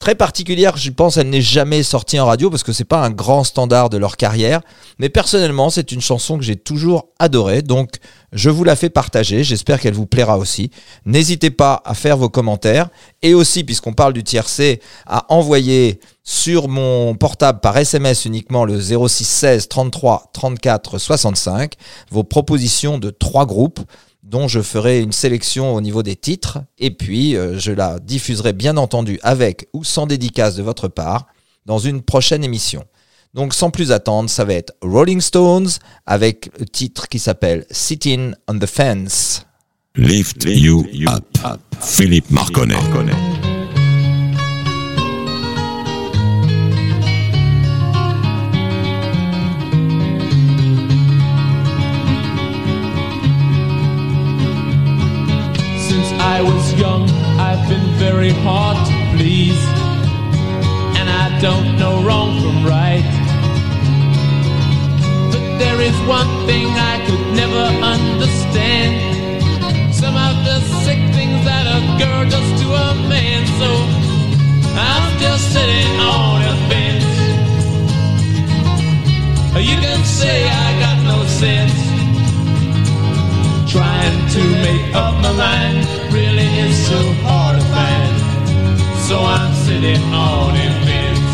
très 0.00 0.14
particulière. 0.16 0.76
Je 0.76 0.90
pense 0.90 1.18
elle 1.18 1.28
n'est 1.28 1.40
jamais 1.42 1.84
sortie 1.84 2.18
en 2.18 2.26
radio 2.26 2.50
parce 2.50 2.64
que 2.64 2.72
c'est 2.72 2.84
pas 2.84 3.04
un 3.04 3.10
grand 3.10 3.44
standard 3.44 3.90
de 3.90 3.98
leur 3.98 4.16
carrière. 4.16 4.62
Mais 4.98 5.10
personnellement, 5.10 5.70
c'est 5.70 5.92
une 5.92 6.00
chanson 6.00 6.36
que 6.38 6.42
j'ai 6.42 6.56
toujours 6.56 7.10
adorée. 7.20 7.62
Donc, 7.62 7.90
je 8.32 8.50
vous 8.50 8.64
la 8.64 8.76
fais 8.76 8.90
partager. 8.90 9.44
J'espère 9.44 9.78
qu'elle 9.78 9.94
vous 9.94 10.06
plaira 10.06 10.38
aussi. 10.38 10.70
N'hésitez 11.04 11.50
pas 11.50 11.82
à 11.84 11.94
faire 11.94 12.16
vos 12.16 12.30
commentaires 12.30 12.88
et 13.22 13.34
aussi, 13.34 13.62
puisqu'on 13.62 13.92
parle 13.92 14.14
du 14.14 14.24
tiercé, 14.24 14.80
à 15.06 15.32
envoyer 15.32 16.00
sur 16.22 16.68
mon 16.68 17.14
portable 17.14 17.60
par 17.60 17.76
SMS 17.76 18.24
uniquement 18.24 18.64
le 18.64 18.80
06 18.80 19.24
16 19.24 19.68
33 19.68 20.30
34 20.32 20.98
65 20.98 21.72
vos 22.10 22.24
propositions 22.24 22.98
de 22.98 23.10
trois 23.10 23.46
groupes 23.46 23.80
dont 24.30 24.46
je 24.46 24.62
ferai 24.62 25.00
une 25.00 25.12
sélection 25.12 25.74
au 25.74 25.80
niveau 25.80 26.04
des 26.04 26.14
titres, 26.14 26.60
et 26.78 26.92
puis 26.92 27.36
euh, 27.36 27.58
je 27.58 27.72
la 27.72 27.98
diffuserai 27.98 28.52
bien 28.52 28.76
entendu 28.76 29.18
avec 29.22 29.68
ou 29.72 29.82
sans 29.82 30.06
dédicace 30.06 30.54
de 30.54 30.62
votre 30.62 30.86
part 30.86 31.26
dans 31.66 31.78
une 31.78 32.00
prochaine 32.00 32.44
émission. 32.44 32.84
Donc 33.34 33.54
sans 33.54 33.70
plus 33.70 33.90
attendre, 33.90 34.30
ça 34.30 34.44
va 34.44 34.54
être 34.54 34.72
Rolling 34.82 35.20
Stones 35.20 35.68
avec 36.06 36.48
le 36.58 36.64
titre 36.64 37.08
qui 37.08 37.18
s'appelle 37.18 37.66
Sitting 37.70 38.32
on 38.48 38.58
the 38.58 38.66
Fence. 38.66 39.44
Lift 39.96 40.44
you 40.44 40.86
up. 41.08 41.24
Philippe 41.80 42.30
Marconnet. 42.30 42.76
I 56.40 56.42
was 56.42 56.72
young, 56.72 57.04
I've 57.38 57.68
been 57.68 57.86
very 57.98 58.30
hard 58.30 58.78
to 58.88 58.92
please. 59.14 59.60
And 60.96 61.06
I 61.24 61.38
don't 61.38 61.76
know 61.76 62.02
wrong 62.02 62.40
from 62.40 62.64
right. 62.64 63.04
But 65.32 65.44
there 65.58 65.82
is 65.82 65.92
one 66.08 66.32
thing 66.48 66.64
I 66.92 66.96
could 67.04 67.26
never 67.36 67.64
understand. 67.84 68.92
Some 69.94 70.16
of 70.16 70.34
the 70.48 70.60
sick 70.80 71.02
things 71.12 71.44
that 71.44 71.64
a 71.76 71.80
girl 72.00 72.24
does 72.24 72.50
to 72.62 72.66
a 72.72 72.94
man. 73.12 73.44
So 73.60 73.70
I'm 74.80 75.06
just 75.20 75.44
sitting 75.52 75.92
on 76.00 76.40
a 76.40 76.56
fence. 76.70 77.10
You 79.60 79.76
can 79.76 80.02
say 80.06 80.48
I 80.48 80.68
got 80.80 80.98
no 81.04 81.18
sense. 81.26 81.79
Trying 83.70 84.28
to 84.30 84.42
make 84.66 84.92
up 84.96 85.14
my 85.22 85.30
mind 85.30 85.86
really 86.12 86.48
is 86.58 86.76
so 86.88 87.00
hard 87.22 87.56
to 87.56 87.64
find. 87.66 88.14
So 89.06 89.16
I'm 89.20 89.54
sitting 89.54 90.02
on 90.12 90.56
a 90.56 90.68
fence. 90.84 91.30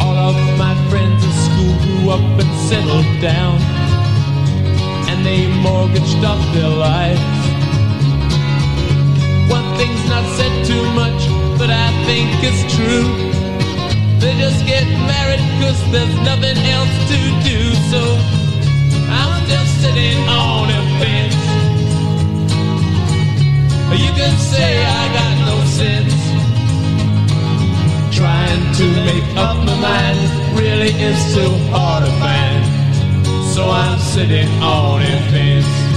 All 0.00 0.16
of 0.16 0.36
my 0.56 0.76
friends 0.90 1.24
in 1.24 1.32
school 1.32 1.74
grew 1.82 2.10
up 2.10 2.20
and 2.38 2.52
settled 2.70 3.20
down, 3.20 3.58
and 5.10 5.26
they 5.26 5.48
mortgaged 5.60 6.22
up 6.24 6.38
their 6.54 6.70
lives. 6.70 7.20
One 9.50 9.76
thing's 9.76 10.08
not 10.08 10.24
said 10.36 10.64
too 10.64 10.84
much, 10.94 11.26
but 11.58 11.70
I 11.70 11.90
think 12.06 12.30
it's 12.44 12.62
true. 12.76 13.41
They 14.22 14.38
just 14.38 14.64
get 14.64 14.86
married 14.86 15.40
cause 15.58 15.82
there's 15.90 16.14
nothing 16.22 16.56
else 16.70 16.94
to 17.10 17.18
do. 17.42 17.74
So 17.90 18.00
I'm 19.10 19.44
just 19.48 19.82
sitting 19.82 20.16
on 20.28 20.70
a 20.70 20.82
fence. 21.00 21.34
You 23.98 24.12
can 24.14 24.38
say 24.38 24.84
I 24.84 25.04
got 25.18 25.34
no 25.50 25.56
sense. 25.80 26.14
Trying 28.16 28.62
to 28.78 28.86
make 29.08 29.26
up 29.36 29.56
my 29.66 29.74
mind 29.80 30.56
really 30.56 30.92
is 31.02 31.18
so 31.34 31.50
hard 31.74 32.04
to 32.04 32.12
find. 32.22 32.64
So 33.52 33.68
I'm 33.68 33.98
sitting 33.98 34.48
on 34.62 35.02
a 35.02 35.30
fence. 35.32 35.91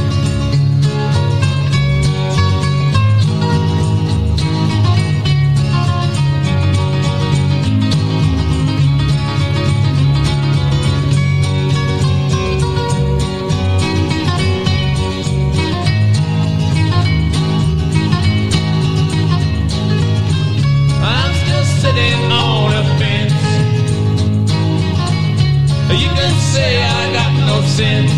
Sense. 27.76 28.12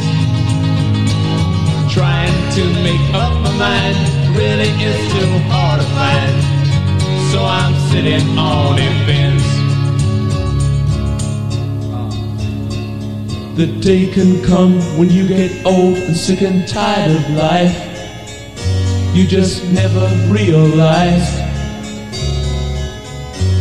Trying 1.91 2.38
to 2.53 2.64
make 2.84 3.14
up 3.16 3.34
my 3.41 3.58
mind 3.58 3.97
really 4.38 4.70
is 4.86 5.12
too 5.12 5.32
hard 5.49 5.82
to 5.82 5.88
find. 5.97 6.36
So 7.32 7.43
I'm 7.43 7.74
sitting 7.89 8.38
on 8.38 8.78
a 8.78 8.89
fence. 9.08 9.47
The 13.58 13.66
day 13.82 14.12
can 14.12 14.43
come 14.43 14.74
when 14.95 15.10
you 15.10 15.28
get 15.28 15.66
old 15.66 15.97
and 15.97 16.16
sick 16.16 16.43
and 16.43 16.68
tired 16.68 17.16
of 17.16 17.28
life. 17.32 17.76
You 19.16 19.26
just 19.26 19.66
never 19.72 20.05
realize. 20.30 21.28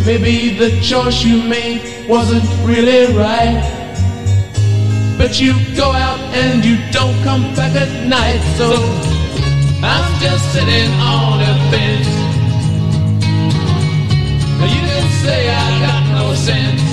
Maybe 0.05 0.59
the 0.59 0.79
choice 0.83 1.25
you 1.25 1.43
made 1.43 2.07
wasn't 2.07 2.45
really 2.67 3.17
right. 3.17 3.86
But 5.27 5.41
you 5.41 5.55
go 5.75 5.91
out 5.91 6.21
and 6.39 6.65
you 6.65 6.77
don't 6.93 7.21
come 7.25 7.43
back 7.57 7.75
at 7.75 7.91
night. 8.07 8.39
So 8.57 8.71
I'm 9.83 10.07
just 10.23 10.53
sitting 10.55 10.93
on 11.03 11.43
a 11.43 11.55
bench. 11.67 12.07
Now 14.59 14.69
you 14.71 14.83
can 14.87 15.07
say 15.25 15.51
I 15.51 15.67
got 15.83 16.05
no 16.15 16.27
sense. 16.49 16.87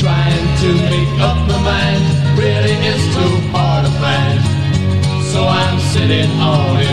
Trying 0.00 0.48
to 0.62 0.68
make 0.88 1.14
up 1.20 1.36
my 1.46 1.60
mind 1.60 2.04
really 2.38 2.76
is 2.88 3.02
too 3.14 3.34
hard 3.52 3.84
to 3.84 3.92
find. 4.00 4.40
So 5.32 5.44
I'm 5.44 5.78
sitting 5.92 6.30
on 6.40 6.80
a 6.80 6.89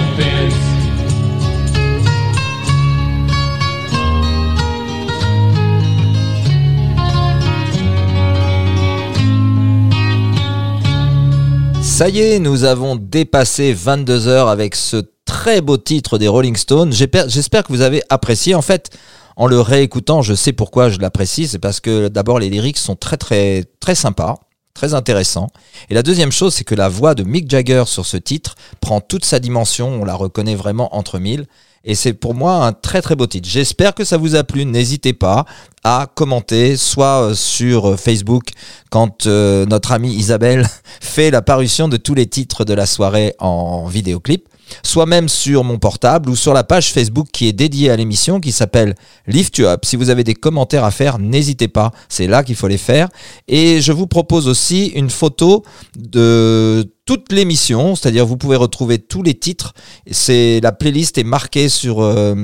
Ça 11.98 12.10
y 12.10 12.20
est, 12.20 12.38
nous 12.38 12.64
avons 12.64 12.96
dépassé 12.96 13.74
22 13.74 14.28
heures 14.28 14.50
avec 14.50 14.76
ce 14.76 14.98
très 15.26 15.62
beau 15.62 15.78
titre 15.78 16.20
des 16.20 16.28
Rolling 16.28 16.56
Stones. 16.56 16.94
J'espère 16.94 17.64
que 17.64 17.74
vous 17.74 17.82
avez 17.82 18.04
apprécié. 18.10 18.54
En 18.54 18.62
fait, 18.62 18.96
en 19.36 19.48
le 19.48 19.60
réécoutant, 19.60 20.22
je 20.22 20.36
sais 20.36 20.54
pourquoi 20.54 20.92
je 20.92 21.00
l'apprécie. 21.00 21.48
C'est 21.48 21.58
parce 21.58 21.80
que 21.80 22.08
d'abord, 22.08 22.38
les 22.38 22.52
lyrics 22.52 22.78
sont 22.78 22.96
très, 22.96 23.18
très, 23.18 23.64
très 23.80 23.96
sympas, 23.96 24.36
très 24.76 24.94
intéressants. 24.94 25.48
Et 25.90 25.96
la 25.96 26.04
deuxième 26.04 26.32
chose, 26.32 26.54
c'est 26.54 26.64
que 26.64 26.76
la 26.76 26.88
voix 26.88 27.16
de 27.16 27.24
Mick 27.24 27.50
Jagger 27.50 27.86
sur 27.88 28.06
ce 28.06 28.18
titre 28.18 28.54
prend 28.80 29.02
toute 29.02 29.26
sa 29.26 29.40
dimension. 29.40 29.90
On 30.00 30.06
la 30.06 30.14
reconnaît 30.14 30.54
vraiment 30.54 30.96
entre 30.96 31.18
mille. 31.18 31.48
Et 31.90 31.96
c'est 31.96 32.12
pour 32.12 32.36
moi 32.36 32.66
un 32.66 32.74
très 32.74 33.02
très 33.02 33.16
beau 33.16 33.28
titre. 33.28 33.48
J'espère 33.50 33.96
que 33.96 34.04
ça 34.04 34.18
vous 34.18 34.36
a 34.36 34.44
plu. 34.44 34.66
N'hésitez 34.66 35.14
pas 35.14 35.46
à 35.86 36.06
commenter, 36.14 36.76
soit 36.76 37.30
euh, 37.30 37.34
sur 37.34 37.92
euh, 37.92 37.96
Facebook, 37.96 38.50
quand 38.90 39.26
euh, 39.26 39.66
notre 39.66 39.94
amie 39.94 40.14
Isabelle 40.14 40.68
fait 41.02 41.32
la 41.32 41.42
parution 41.42 41.88
de 41.88 41.96
tous 41.96 42.14
les 42.14 42.28
titres 42.28 42.66
de 42.66 42.74
la 42.74 42.86
soirée 42.86 43.36
en 43.40 43.88
vidéoclip, 43.88 44.50
soit 44.84 45.06
même 45.06 45.30
sur 45.30 45.64
mon 45.64 45.78
portable 45.78 46.30
ou 46.30 46.36
sur 46.36 46.54
la 46.54 46.64
page 46.64 46.92
Facebook 46.92 47.28
qui 47.32 47.48
est 47.48 47.54
dédiée 47.54 47.90
à 47.90 47.96
l'émission 47.96 48.40
qui 48.40 48.52
s'appelle 48.52 48.96
Lift 49.28 49.58
You 49.58 49.68
Up. 49.68 49.86
Si 49.86 49.96
vous 49.96 50.10
avez 50.10 50.24
des 50.24 50.34
commentaires 50.34 50.84
à 50.84 50.92
faire, 50.92 51.20
n'hésitez 51.20 51.68
pas, 51.68 51.92
c'est 52.10 52.28
là 52.28 52.44
qu'il 52.44 52.56
faut 52.56 52.68
les 52.68 52.78
faire. 52.78 53.10
Et 53.48 53.82
je 53.82 53.92
vous 53.92 54.08
propose 54.08 54.48
aussi 54.48 54.88
une 54.88 55.10
photo 55.10 55.64
de 55.98 56.92
toute 57.06 57.32
l'émission, 57.32 57.96
c'est-à-dire 57.96 58.26
vous 58.26 58.38
pouvez 58.38 58.58
retrouver 58.58 59.00
tous 59.00 59.24
les 59.24 59.34
titres. 59.34 59.74
C'est 60.12 60.60
la 60.62 60.72
playlist 60.72 61.18
est 61.18 61.24
marquée 61.24 61.70
sur 61.70 62.02
euh, 62.02 62.36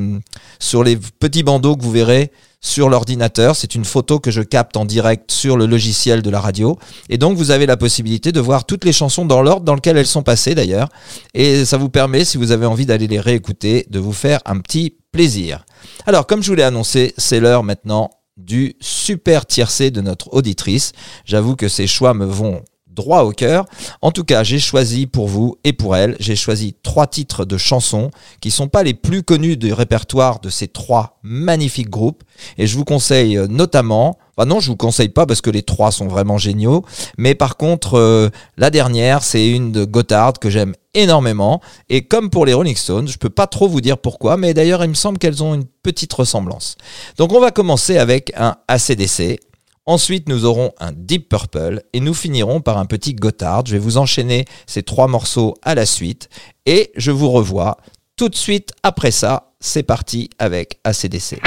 sur 0.59 0.83
les 0.83 0.97
petits 0.97 1.43
bandeaux 1.43 1.75
que 1.75 1.83
vous 1.83 1.91
verrez 1.91 2.31
sur 2.63 2.89
l'ordinateur. 2.89 3.55
C'est 3.55 3.75
une 3.75 3.85
photo 3.85 4.19
que 4.19 4.31
je 4.31 4.41
capte 4.41 4.75
en 4.77 4.85
direct 4.85 5.29
sur 5.29 5.55
le 5.55 5.67
logiciel 5.67 6.23
de 6.23 6.29
la 6.31 6.39
radio. 6.39 6.79
Et 7.09 7.19
donc, 7.19 7.37
vous 7.37 7.51
avez 7.51 7.67
la 7.67 7.77
possibilité 7.77 8.31
de 8.31 8.39
voir 8.39 8.65
toutes 8.65 8.85
les 8.85 8.93
chansons 8.93 9.25
dans 9.25 9.43
l'ordre 9.43 9.65
dans 9.65 9.75
lequel 9.75 9.97
elles 9.97 10.07
sont 10.07 10.23
passées 10.23 10.55
d'ailleurs. 10.55 10.89
Et 11.35 11.65
ça 11.65 11.77
vous 11.77 11.89
permet, 11.89 12.25
si 12.25 12.37
vous 12.37 12.51
avez 12.51 12.65
envie 12.65 12.87
d'aller 12.87 13.07
les 13.07 13.19
réécouter, 13.19 13.85
de 13.91 13.99
vous 13.99 14.13
faire 14.13 14.39
un 14.45 14.57
petit 14.59 14.95
plaisir. 15.11 15.65
Alors, 16.07 16.25
comme 16.25 16.41
je 16.41 16.49
vous 16.49 16.55
l'ai 16.55 16.63
annoncé, 16.63 17.13
c'est 17.17 17.39
l'heure 17.39 17.63
maintenant 17.63 18.09
du 18.37 18.73
super 18.79 19.45
tiercé 19.45 19.91
de 19.91 20.01
notre 20.01 20.33
auditrice. 20.33 20.93
J'avoue 21.25 21.55
que 21.55 21.67
ces 21.67 21.85
choix 21.85 22.15
me 22.15 22.25
vont 22.25 22.63
droit 22.93 23.23
au 23.23 23.31
cœur. 23.31 23.65
En 24.01 24.11
tout 24.11 24.23
cas, 24.23 24.43
j'ai 24.43 24.59
choisi 24.59 25.07
pour 25.07 25.27
vous 25.27 25.57
et 25.63 25.73
pour 25.73 25.95
elle, 25.95 26.15
j'ai 26.19 26.35
choisi 26.35 26.75
trois 26.83 27.07
titres 27.07 27.45
de 27.45 27.57
chansons 27.57 28.11
qui 28.41 28.51
sont 28.51 28.67
pas 28.67 28.83
les 28.83 28.93
plus 28.93 29.23
connus 29.23 29.57
du 29.57 29.73
répertoire 29.73 30.39
de 30.39 30.49
ces 30.49 30.67
trois 30.67 31.19
magnifiques 31.23 31.89
groupes. 31.89 32.23
Et 32.57 32.67
je 32.67 32.77
vous 32.77 32.85
conseille 32.85 33.37
euh, 33.37 33.47
notamment, 33.47 34.17
enfin 34.35 34.47
non, 34.47 34.59
je 34.59 34.67
vous 34.67 34.77
conseille 34.77 35.09
pas 35.09 35.25
parce 35.25 35.41
que 35.41 35.49
les 35.49 35.63
trois 35.63 35.91
sont 35.91 36.07
vraiment 36.07 36.37
géniaux. 36.37 36.83
Mais 37.17 37.35
par 37.35 37.57
contre, 37.57 37.97
euh, 37.97 38.29
la 38.57 38.69
dernière, 38.69 39.23
c'est 39.23 39.47
une 39.47 39.71
de 39.71 39.85
Gotthard 39.85 40.33
que 40.39 40.49
j'aime 40.49 40.73
énormément. 40.93 41.61
Et 41.89 42.03
comme 42.03 42.29
pour 42.29 42.45
les 42.45 42.53
Rolling 42.53 42.75
Stones, 42.75 43.07
je 43.07 43.17
peux 43.17 43.29
pas 43.29 43.47
trop 43.47 43.67
vous 43.67 43.81
dire 43.81 43.97
pourquoi, 43.97 44.37
mais 44.37 44.53
d'ailleurs, 44.53 44.83
il 44.83 44.89
me 44.89 44.93
semble 44.93 45.17
qu'elles 45.17 45.43
ont 45.43 45.53
une 45.53 45.65
petite 45.65 46.13
ressemblance. 46.13 46.75
Donc 47.17 47.33
on 47.33 47.39
va 47.39 47.51
commencer 47.51 47.97
avec 47.97 48.31
un 48.35 48.55
ACDC. 48.67 49.39
Ensuite, 49.85 50.29
nous 50.29 50.45
aurons 50.45 50.71
un 50.79 50.93
Deep 50.93 51.27
Purple 51.27 51.81
et 51.91 51.99
nous 51.99 52.13
finirons 52.13 52.61
par 52.61 52.77
un 52.77 52.85
petit 52.85 53.13
Gotthard. 53.13 53.65
Je 53.65 53.73
vais 53.73 53.79
vous 53.79 53.97
enchaîner 53.97 54.45
ces 54.65 54.81
trois 54.81 55.07
morceaux 55.07 55.55
à 55.61 55.75
la 55.75 55.85
suite 55.85 56.29
et 56.65 56.91
je 56.95 57.11
vous 57.11 57.29
revois 57.29 57.77
tout 58.15 58.29
de 58.29 58.35
suite 58.35 58.71
après 58.83 59.11
ça. 59.11 59.51
C'est 59.59 59.83
parti 59.83 60.29
avec 60.39 60.79
ACDC. 60.85 61.41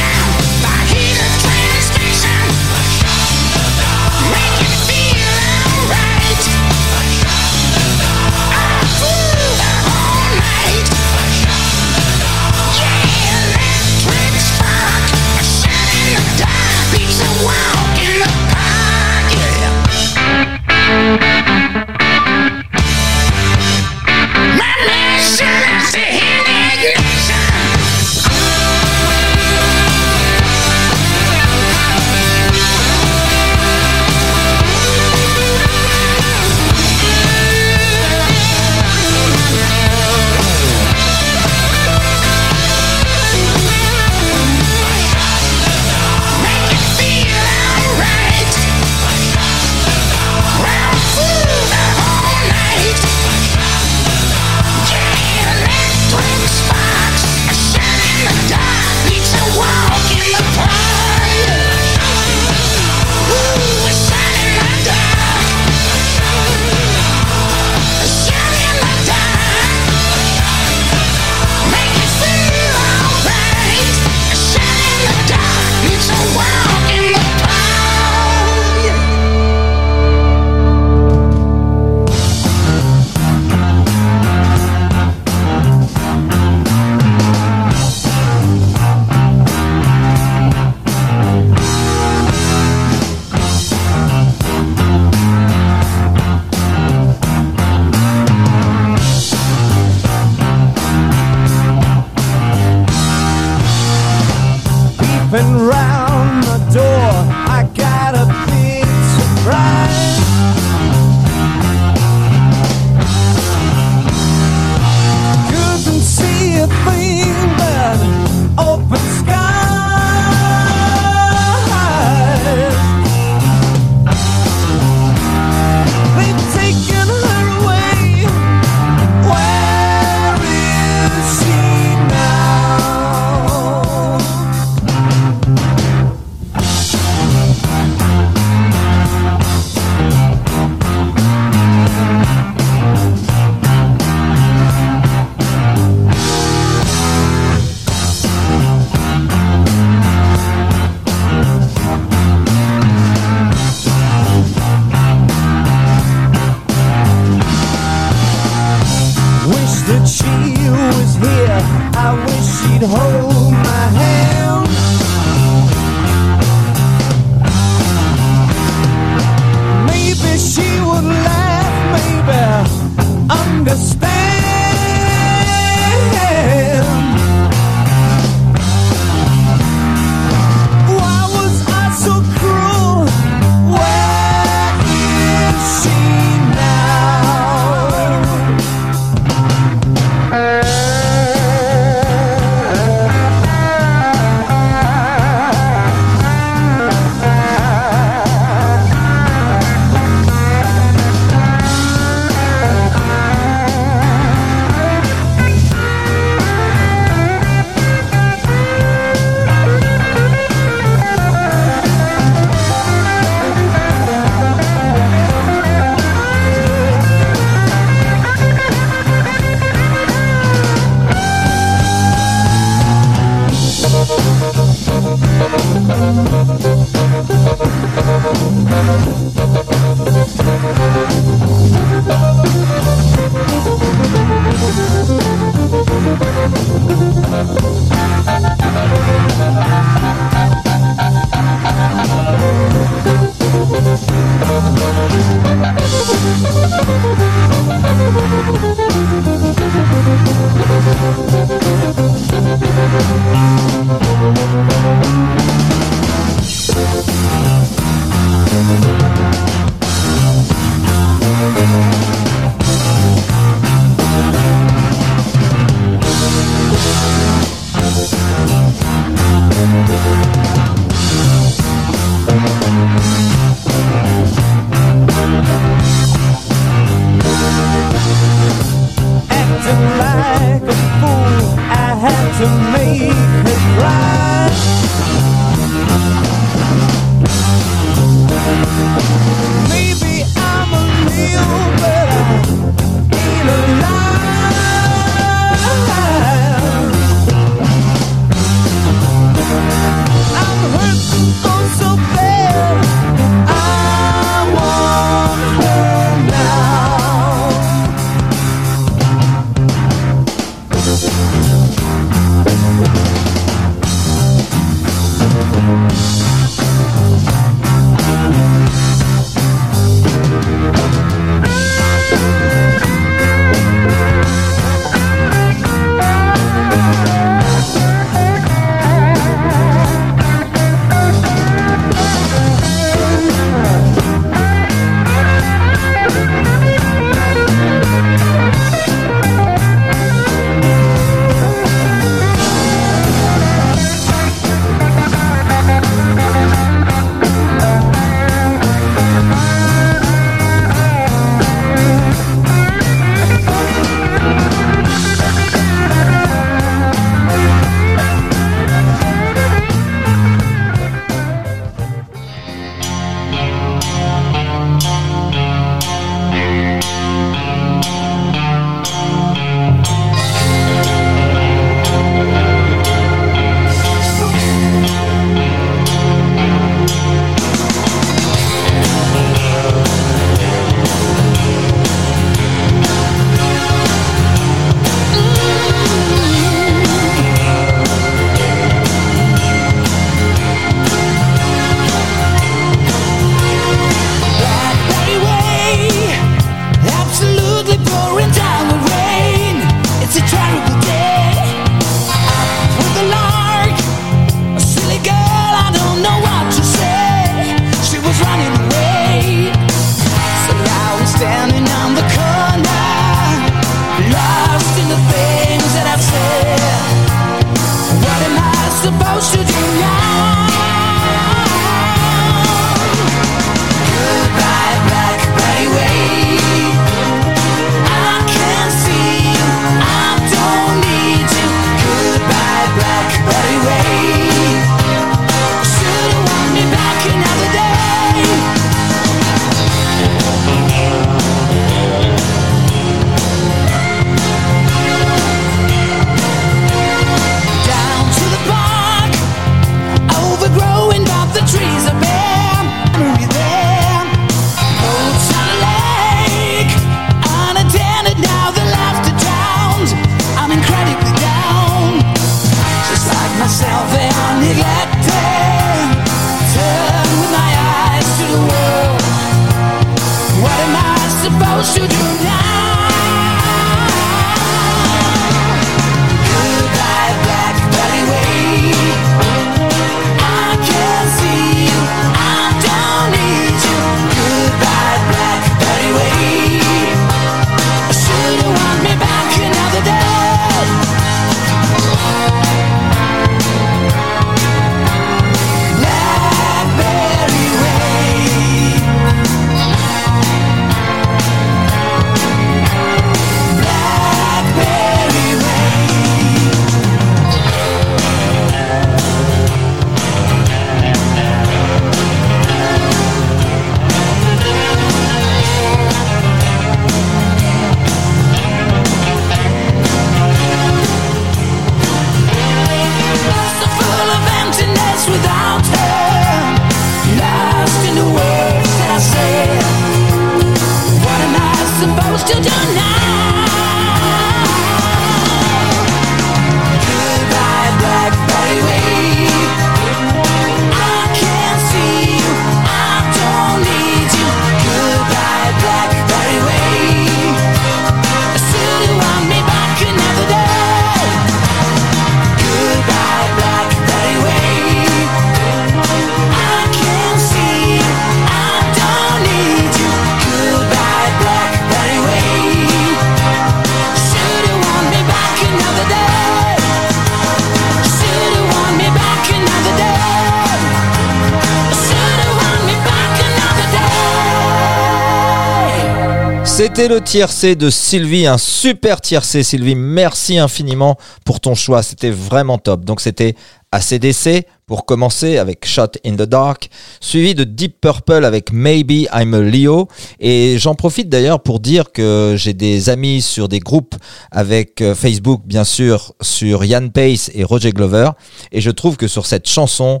C'était 576.78 576.94
le 576.94 577.00
tiercé 577.00 577.56
de 577.56 577.70
Sylvie, 577.70 578.28
un 578.28 578.38
super 578.38 579.00
tiercé 579.00 579.42
Sylvie. 579.42 579.74
Merci 579.74 580.38
infiniment 580.38 580.96
pour 581.24 581.40
ton 581.40 581.56
choix, 581.56 581.82
c'était 581.82 582.12
vraiment 582.12 582.56
top. 582.56 582.84
Donc 582.84 583.00
c'était 583.00 583.34
ACDC 583.72 584.46
pour 584.64 584.86
commencer 584.86 585.38
avec 585.38 585.66
Shot 585.66 585.98
in 586.06 586.14
the 586.14 586.22
Dark, 586.22 586.70
suivi 587.00 587.34
de 587.34 587.42
Deep 587.42 587.80
Purple 587.80 588.24
avec 588.24 588.52
Maybe 588.52 589.08
I'm 589.12 589.34
a 589.34 589.40
Leo. 589.40 589.88
Et 590.20 590.54
j'en 590.60 590.76
profite 590.76 591.08
d'ailleurs 591.08 591.40
pour 591.40 591.58
dire 591.58 591.90
que 591.90 592.36
j'ai 592.38 592.54
des 592.54 592.90
amis 592.90 593.22
sur 593.22 593.48
des 593.48 593.58
groupes 593.58 593.96
avec 594.30 594.80
euh, 594.80 594.94
Facebook, 594.94 595.42
bien 595.44 595.64
sûr, 595.64 596.12
sur 596.20 596.64
Ian 596.64 596.90
Pace 596.90 597.28
et 597.34 597.42
Roger 597.42 597.72
Glover. 597.72 598.10
Et 598.52 598.60
je 598.60 598.70
trouve 598.70 598.96
que 598.96 599.08
sur 599.08 599.26
cette 599.26 599.48
chanson, 599.48 600.00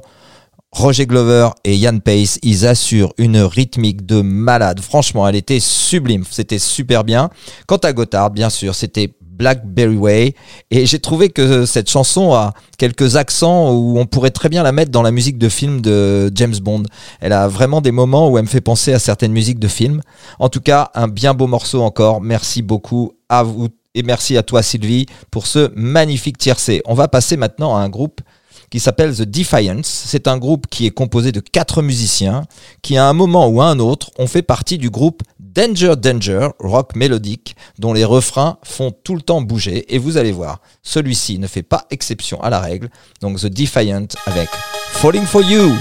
Roger 0.70 1.06
Glover 1.06 1.50
et 1.64 1.76
Ian 1.76 1.98
Pace, 1.98 2.38
ils 2.42 2.66
assurent 2.66 3.12
une 3.18 3.38
rythmique 3.38 4.04
de 4.04 4.20
malade. 4.20 4.80
Franchement, 4.80 5.26
elle 5.26 5.36
était 5.36 5.60
sublime. 5.60 6.24
C'était 6.30 6.58
super 6.58 7.04
bien. 7.04 7.30
Quant 7.66 7.78
à 7.78 7.92
Gotthard, 7.92 8.30
bien 8.30 8.50
sûr, 8.50 8.74
c'était 8.74 9.14
Blackberry 9.38 9.96
Way. 9.96 10.34
Et 10.70 10.86
j'ai 10.86 10.98
trouvé 10.98 11.30
que 11.30 11.64
cette 11.64 11.88
chanson 11.88 12.34
a 12.34 12.52
quelques 12.76 13.16
accents 13.16 13.72
où 13.72 13.98
on 13.98 14.04
pourrait 14.04 14.30
très 14.30 14.48
bien 14.48 14.62
la 14.62 14.72
mettre 14.72 14.90
dans 14.90 15.02
la 15.02 15.10
musique 15.10 15.38
de 15.38 15.48
film 15.48 15.80
de 15.80 16.30
James 16.34 16.56
Bond. 16.60 16.82
Elle 17.20 17.32
a 17.32 17.48
vraiment 17.48 17.80
des 17.80 17.92
moments 17.92 18.28
où 18.28 18.36
elle 18.36 18.44
me 18.44 18.48
fait 18.48 18.60
penser 18.60 18.92
à 18.92 18.98
certaines 18.98 19.32
musiques 19.32 19.60
de 19.60 19.68
films. 19.68 20.02
En 20.38 20.48
tout 20.48 20.60
cas, 20.60 20.90
un 20.94 21.08
bien 21.08 21.34
beau 21.34 21.46
morceau 21.46 21.82
encore. 21.82 22.20
Merci 22.20 22.62
beaucoup 22.62 23.12
à 23.28 23.42
vous 23.42 23.68
et 23.94 24.02
merci 24.02 24.36
à 24.36 24.42
toi 24.42 24.62
Sylvie 24.62 25.06
pour 25.30 25.46
ce 25.46 25.70
magnifique 25.74 26.38
tiercé. 26.38 26.82
On 26.84 26.94
va 26.94 27.08
passer 27.08 27.36
maintenant 27.36 27.76
à 27.76 27.80
un 27.80 27.88
groupe 27.88 28.20
qui 28.70 28.80
s'appelle 28.80 29.14
The 29.14 29.22
Defiance. 29.22 29.86
C'est 29.86 30.28
un 30.28 30.38
groupe 30.38 30.66
qui 30.68 30.86
est 30.86 30.90
composé 30.90 31.32
de 31.32 31.40
quatre 31.40 31.82
musiciens 31.82 32.44
qui, 32.82 32.96
à 32.96 33.06
un 33.06 33.12
moment 33.12 33.48
ou 33.48 33.60
à 33.60 33.66
un 33.66 33.78
autre, 33.78 34.10
ont 34.18 34.26
fait 34.26 34.42
partie 34.42 34.78
du 34.78 34.90
groupe 34.90 35.22
Danger 35.40 35.94
Danger, 35.96 36.48
rock 36.60 36.94
mélodique, 36.94 37.56
dont 37.78 37.92
les 37.92 38.04
refrains 38.04 38.58
font 38.62 38.92
tout 38.92 39.16
le 39.16 39.22
temps 39.22 39.42
bouger. 39.42 39.92
Et 39.94 39.98
vous 39.98 40.16
allez 40.16 40.32
voir, 40.32 40.60
celui-ci 40.82 41.38
ne 41.38 41.46
fait 41.46 41.62
pas 41.62 41.86
exception 41.90 42.40
à 42.42 42.50
la 42.50 42.60
règle. 42.60 42.90
Donc 43.20 43.40
The 43.40 43.46
Defiant 43.46 44.06
avec 44.26 44.48
Falling 44.92 45.24
for 45.24 45.42
You. 45.42 45.72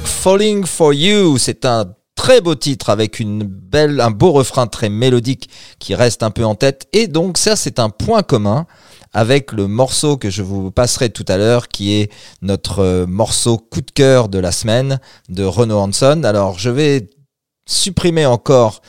Falling 0.00 0.64
for 0.64 0.94
You. 0.94 1.36
C'est 1.38 1.66
un 1.66 1.94
très 2.16 2.40
beau 2.40 2.54
titre 2.54 2.88
avec 2.88 3.20
une 3.20 3.42
belle, 3.42 4.00
un 4.00 4.10
beau 4.10 4.32
refrain 4.32 4.66
très 4.66 4.88
mélodique 4.88 5.50
qui 5.78 5.94
reste 5.94 6.22
un 6.22 6.30
peu 6.30 6.44
en 6.44 6.54
tête. 6.54 6.88
Et 6.92 7.08
donc 7.08 7.36
ça, 7.36 7.56
c'est 7.56 7.78
un 7.78 7.90
point 7.90 8.22
commun 8.22 8.66
avec 9.12 9.52
le 9.52 9.68
morceau 9.68 10.16
que 10.16 10.30
je 10.30 10.42
vous 10.42 10.70
passerai 10.70 11.10
tout 11.10 11.26
à 11.28 11.36
l'heure, 11.36 11.68
qui 11.68 11.94
est 11.94 12.10
notre 12.40 12.78
euh, 12.78 13.06
morceau 13.06 13.58
coup 13.58 13.82
de 13.82 13.90
cœur 13.90 14.28
de 14.30 14.38
la 14.38 14.52
semaine 14.52 14.98
de 15.28 15.44
Renaud 15.44 15.78
Hanson. 15.78 16.22
Alors 16.24 16.58
je 16.58 16.70
vais 16.70 17.10
supprimer 17.66 18.24
encore 18.24 18.80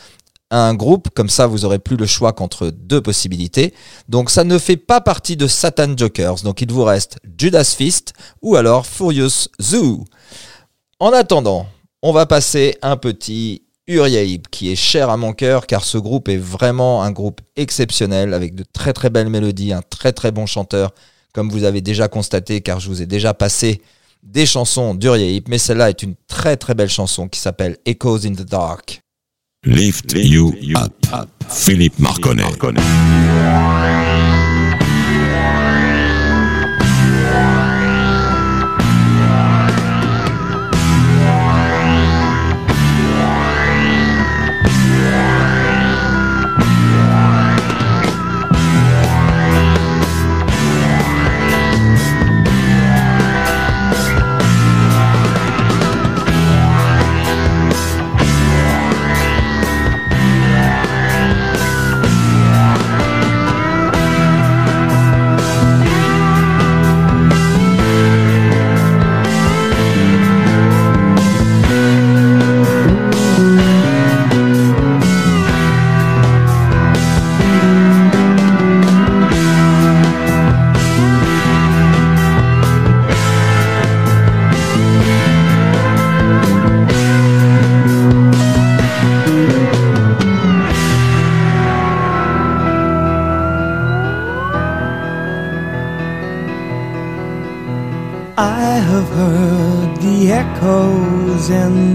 un 0.52 0.76
groupe, 0.76 1.10
comme 1.10 1.30
ça 1.30 1.48
vous 1.48 1.66
aurez 1.66 1.80
plus 1.80 1.98
le 1.98 2.06
choix 2.06 2.32
qu'entre 2.32 2.70
deux 2.70 3.02
possibilités. 3.02 3.74
Donc 4.08 4.30
ça 4.30 4.44
ne 4.44 4.58
fait 4.58 4.78
pas 4.78 5.02
partie 5.02 5.36
de 5.36 5.48
Satan 5.48 5.98
Jokers, 5.98 6.44
donc 6.44 6.62
il 6.62 6.72
vous 6.72 6.84
reste 6.84 7.18
Judas 7.38 7.74
Fist 7.76 8.14
ou 8.42 8.56
alors 8.56 8.86
Furious 8.86 9.50
Zoo. 9.62 10.06
En 11.04 11.12
attendant, 11.12 11.68
on 12.02 12.14
va 12.14 12.26
passer 12.26 12.78
un 12.82 12.96
petit 12.96 13.64
Uriah 13.88 14.38
qui 14.52 14.72
est 14.72 14.78
cher 14.78 15.10
à 15.10 15.18
mon 15.18 15.34
cœur 15.34 15.68
car 15.68 15.84
ce 15.84 15.98
groupe 15.98 16.30
est 16.30 16.38
vraiment 16.38 17.04
un 17.04 17.12
groupe 17.12 17.42
exceptionnel 17.58 18.34
avec 18.34 18.56
de 18.56 18.64
très 18.72 18.94
très 18.94 19.10
belles 19.10 19.28
mélodies, 19.28 19.74
un 19.74 19.82
très 19.82 20.14
très 20.14 20.32
bon 20.32 20.46
chanteur 20.46 20.94
comme 21.34 21.50
vous 21.50 21.66
avez 21.66 21.82
déjà 21.82 22.08
constaté 22.08 22.62
car 22.62 22.80
je 22.80 22.88
vous 22.88 23.02
ai 23.02 23.06
déjà 23.06 23.34
passé 23.34 23.82
des 24.24 24.46
chansons 24.46 24.96
d'Uriah 24.96 25.42
mais 25.50 25.58
celle-là 25.58 25.90
est 25.90 26.04
une 26.04 26.16
très 26.30 26.56
très 26.56 26.74
belle 26.74 26.88
chanson 26.88 27.28
qui 27.28 27.42
s'appelle 27.42 27.76
Echoes 27.86 28.26
in 28.26 28.36
the 28.36 28.46
Dark. 28.48 29.02
Lift 29.66 30.14
you 30.16 30.54
up. 30.78 30.94
Philippe 31.50 32.00
Marconnet. 32.00 32.44
I 32.78 34.33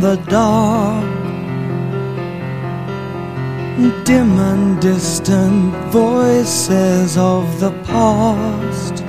the 0.08 0.16
dark, 0.30 1.04
dim 4.06 4.38
and 4.38 4.80
distant 4.80 5.74
voices 5.92 7.18
of 7.18 7.44
the 7.60 7.70
past. 7.90 9.02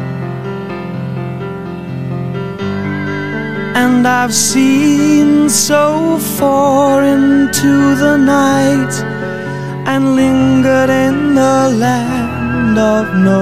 And 3.81 4.05
I've 4.05 4.34
seen 4.34 5.49
so 5.49 6.17
far 6.38 7.05
into 7.05 7.95
the 8.03 8.17
night 8.17 8.93
and 9.91 10.03
lingered 10.17 10.89
in 10.89 11.34
the 11.34 11.59
land 11.85 12.77
of 12.77 13.05
no 13.30 13.41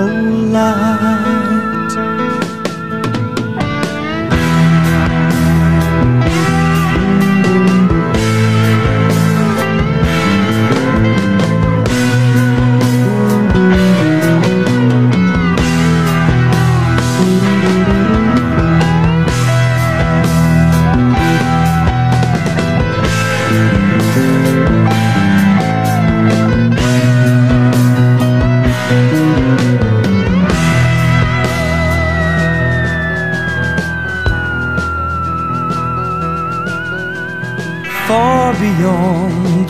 light. 0.57 1.46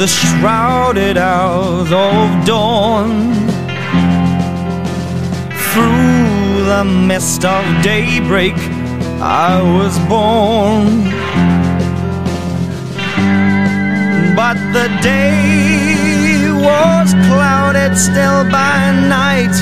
Shrouded 0.07 1.17
hours 1.17 1.91
of 1.91 2.45
dawn. 2.45 3.33
Through 5.71 6.65
the 6.65 6.83
mist 6.85 7.45
of 7.45 7.63
daybreak, 7.83 8.55
I 9.21 9.61
was 9.61 9.97
born. 10.07 10.87
But 14.35 14.57
the 14.71 14.87
day 15.01 16.49
was 16.51 17.13
clouded 17.27 17.97
still 17.97 18.43
by 18.49 18.91
night, 19.19 19.55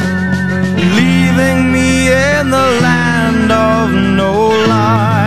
leaving 0.98 1.72
me 1.72 2.10
in 2.10 2.50
the 2.50 2.70
land 2.82 3.52
of 3.52 3.92
no 3.92 4.50
light. 4.68 5.25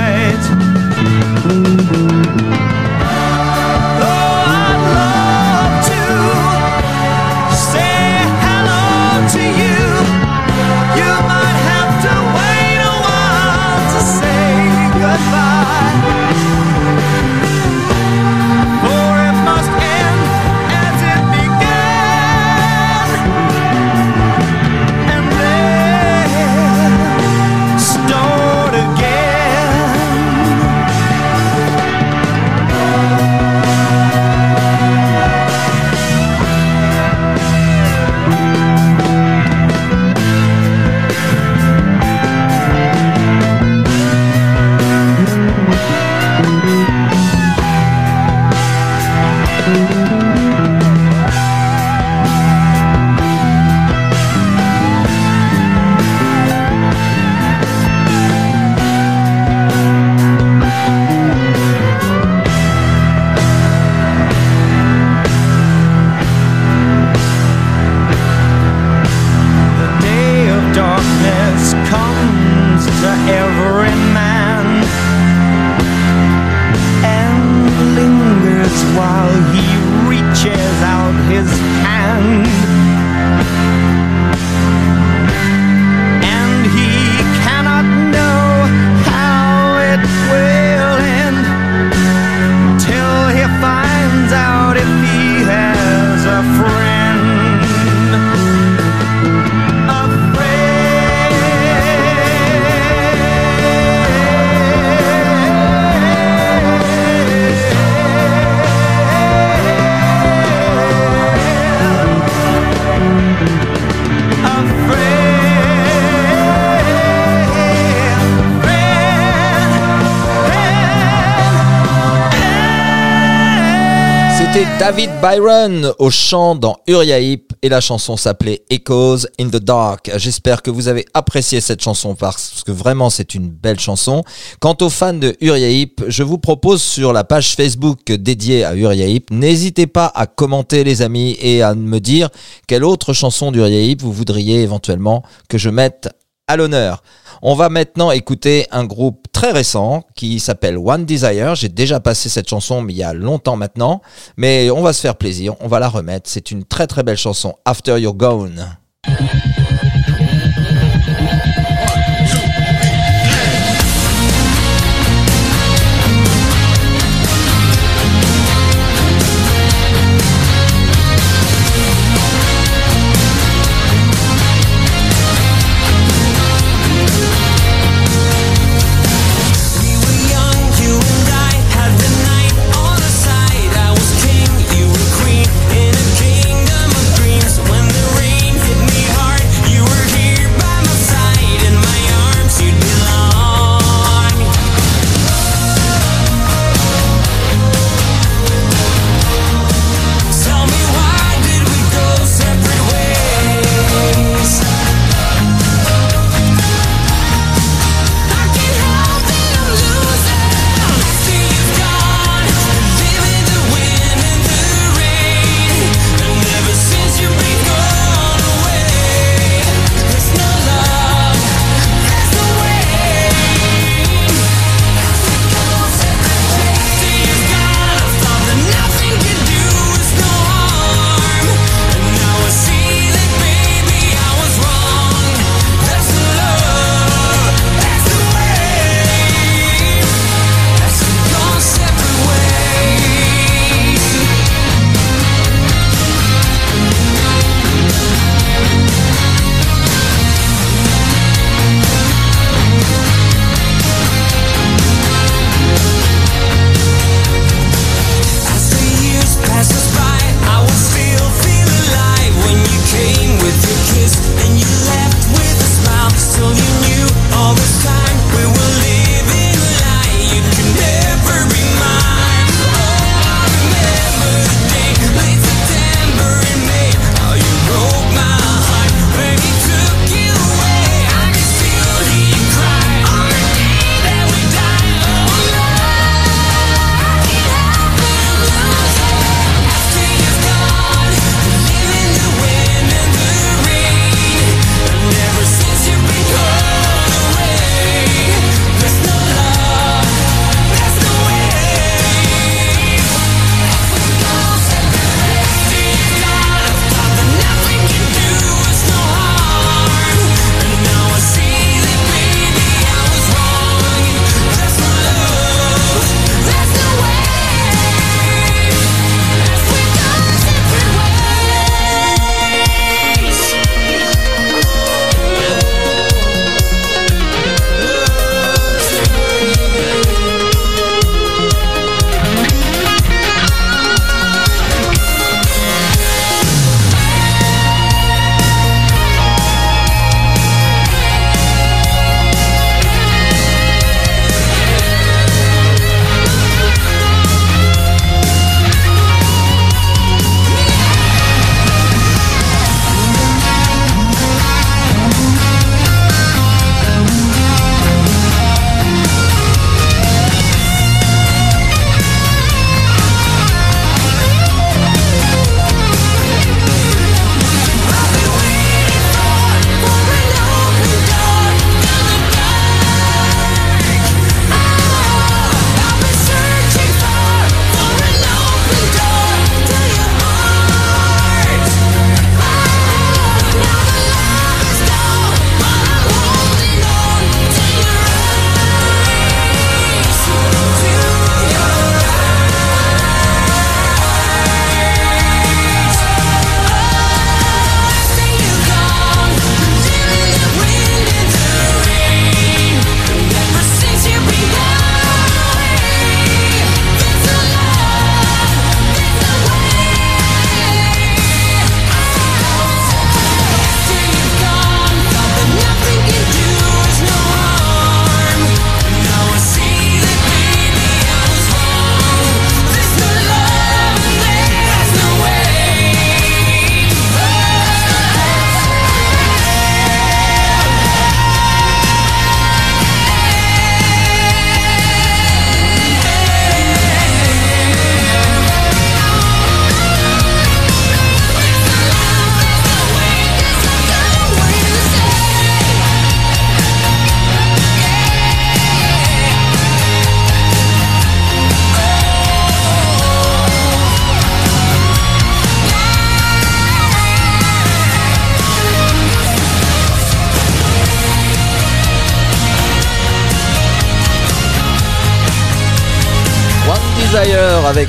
David 124.78 125.10
Byron 125.20 125.92
au 125.98 126.08
chant 126.08 126.54
dans 126.54 126.76
Uriah 126.86 127.18
Heep 127.18 127.52
et 127.62 127.68
la 127.68 127.80
chanson 127.80 128.16
s'appelait 128.16 128.62
Echoes 128.70 129.26
in 129.40 129.48
the 129.48 129.56
Dark. 129.56 130.08
J'espère 130.16 130.62
que 130.62 130.70
vous 130.70 130.86
avez 130.86 131.04
apprécié 131.14 131.60
cette 131.60 131.82
chanson 131.82 132.14
parce 132.14 132.62
que 132.64 132.70
vraiment 132.70 133.10
c'est 133.10 133.34
une 133.34 133.50
belle 133.50 133.80
chanson. 133.80 134.22
Quant 134.60 134.76
aux 134.80 134.88
fans 134.88 135.14
de 135.14 135.36
Uriah 135.40 135.68
Heep, 135.68 136.04
je 136.06 136.22
vous 136.22 136.38
propose 136.38 136.80
sur 136.80 137.12
la 137.12 137.24
page 137.24 137.56
Facebook 137.56 138.04
dédiée 138.06 138.62
à 138.64 138.76
Uriah 138.76 139.08
Heep, 139.08 139.32
n'hésitez 139.32 139.88
pas 139.88 140.12
à 140.14 140.26
commenter 140.26 140.84
les 140.84 141.02
amis 141.02 141.36
et 141.40 141.60
à 141.60 141.74
me 141.74 141.98
dire 141.98 142.28
quelle 142.68 142.84
autre 142.84 143.12
chanson 143.12 143.50
d'Uriah 143.50 143.80
Heep 143.80 144.00
vous 144.00 144.12
voudriez 144.12 144.62
éventuellement 144.62 145.24
que 145.48 145.58
je 145.58 145.70
mette 145.70 146.08
à 146.48 146.56
l'honneur. 146.56 147.02
On 147.42 147.54
va 147.54 147.68
maintenant 147.68 148.10
écouter 148.10 148.66
un 148.72 148.84
groupe 148.84 149.26
très 149.32 149.52
récent 149.52 150.02
qui 150.16 150.40
s'appelle 150.40 150.76
One 150.76 151.04
Desire. 151.04 151.54
J'ai 151.54 151.68
déjà 151.68 152.00
passé 152.00 152.28
cette 152.28 152.48
chanson, 152.48 152.84
il 152.88 152.96
y 152.96 153.02
a 153.04 153.12
longtemps 153.12 153.56
maintenant. 153.56 154.02
Mais 154.36 154.70
on 154.70 154.82
va 154.82 154.92
se 154.92 155.00
faire 155.00 155.16
plaisir, 155.16 155.54
on 155.60 155.68
va 155.68 155.78
la 155.78 155.88
remettre. 155.88 156.28
C'est 156.28 156.50
une 156.50 156.64
très 156.64 156.88
très 156.88 157.04
belle 157.04 157.16
chanson, 157.16 157.54
After 157.64 158.00
You're 158.00 158.14
Gone. 158.14 158.76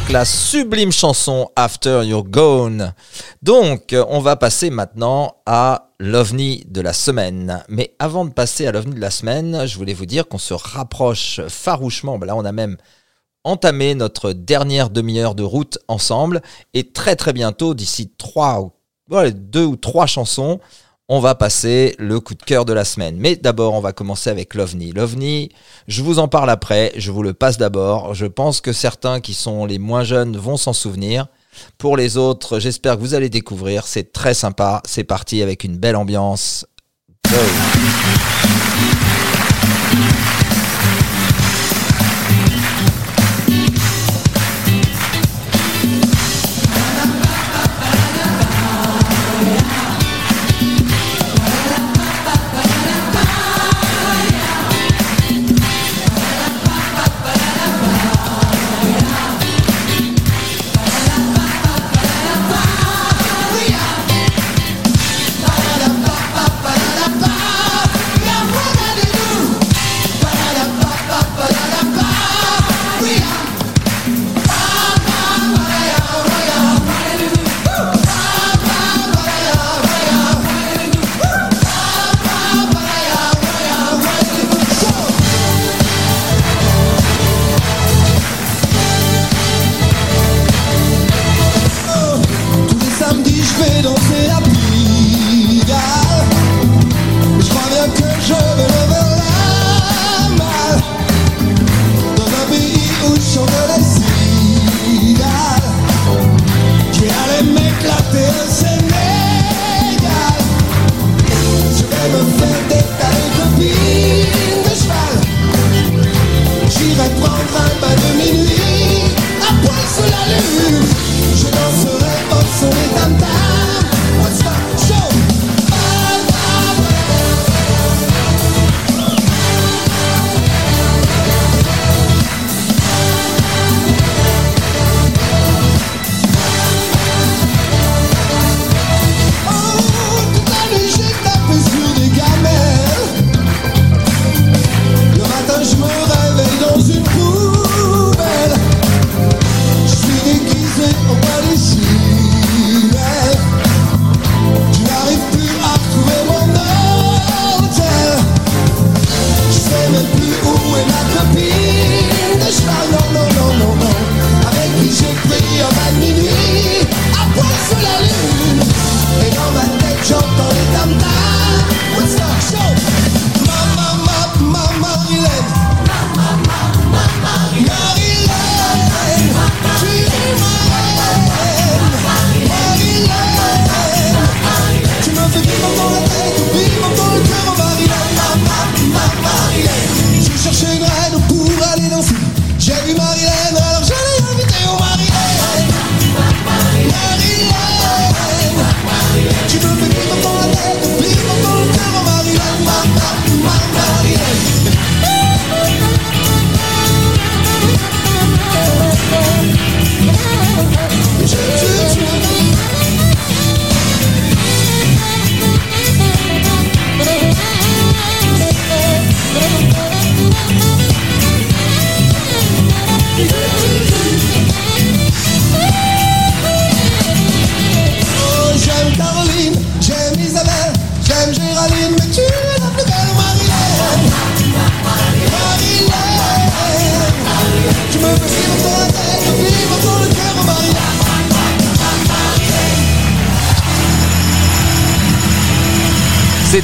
La 0.10 0.26
sublime 0.26 0.91
chanson 0.91 1.52
After 1.56 2.02
You're 2.03 2.23
Gone. 2.23 2.94
Donc, 3.44 3.94
euh, 3.94 4.03
on 4.10 4.19
va 4.22 4.36
passer 4.36 4.72
maintenant 4.72 5.36
à 5.45 5.91
l'OVNI 5.99 6.65
de 6.68 6.81
la 6.81 6.94
semaine. 6.94 7.64
Mais 7.69 7.94
avant 7.99 8.26
de 8.26 8.31
passer 8.31 8.65
à 8.65 8.72
l'OVNI 8.72 8.95
de 8.95 8.99
la 8.99 9.11
semaine, 9.11 9.68
je 9.68 9.77
voulais 9.77 9.94
vous 9.94 10.07
dire 10.07 10.27
qu'on 10.27 10.40
se 10.40 10.56
rapproche 10.56 11.41
farouchement. 11.48 12.18
Ben 12.18 12.26
là, 12.26 12.36
on 12.36 12.44
a 12.44 12.52
même 12.52 12.77
entamé 13.44 13.94
notre 13.94 14.34
dernière 14.34 14.90
demi-heure 14.90 15.36
de 15.36 15.44
route 15.44 15.77
ensemble. 15.88 16.41
Et 16.73 16.91
très 16.91 17.15
très 17.15 17.31
bientôt, 17.31 17.76
d'ici 17.76 18.11
trois, 18.18 18.61
ou- 18.61 18.72
deux 19.31 19.65
ou 19.65 19.76
trois 19.76 20.07
chansons, 20.07 20.60
on 21.10 21.19
va 21.19 21.34
passer 21.34 21.95
le 21.98 22.19
coup 22.19 22.36
de 22.36 22.44
cœur 22.44 22.65
de 22.65 22.73
la 22.73 22.86
semaine. 22.86 23.18
Mais 23.18 23.36
d'abord, 23.36 23.73
on 23.73 23.81
va 23.81 23.94
commencer 23.94 24.30
avec 24.30 24.53
l'OVNI. 24.53 24.91
L'OVNI, 24.91 25.49
je 25.88 26.03
vous 26.03 26.19
en 26.19 26.27
parle 26.27 26.52
après, 26.52 26.94
je 26.95 27.11
vous 27.11 27.23
le 27.23 27.34
passe 27.34 27.57
d'abord. 27.57 28.14
Je 28.14 28.27
pense 28.27 28.61
que 28.61 28.72
certains 28.72 29.19
qui 29.19 29.34
sont 29.34 29.65
les 29.65 29.80
moins 29.80 30.03
jeunes 30.03 30.38
vont 30.38 30.56
s'en 30.56 30.72
souvenir. 30.72 31.27
Pour 31.80 31.98
les 31.98 32.15
autres, 32.15 32.60
j'espère 32.60 32.95
que 32.95 33.02
vous 33.02 33.15
allez 33.15 33.30
découvrir. 33.30 33.88
C'est 33.88 34.14
très 34.14 34.36
sympa. 34.36 34.84
C'est 34.86 35.03
parti 35.03 35.41
avec 35.41 35.64
une 35.64 35.77
belle 35.77 35.95
ambiance. 35.95 36.65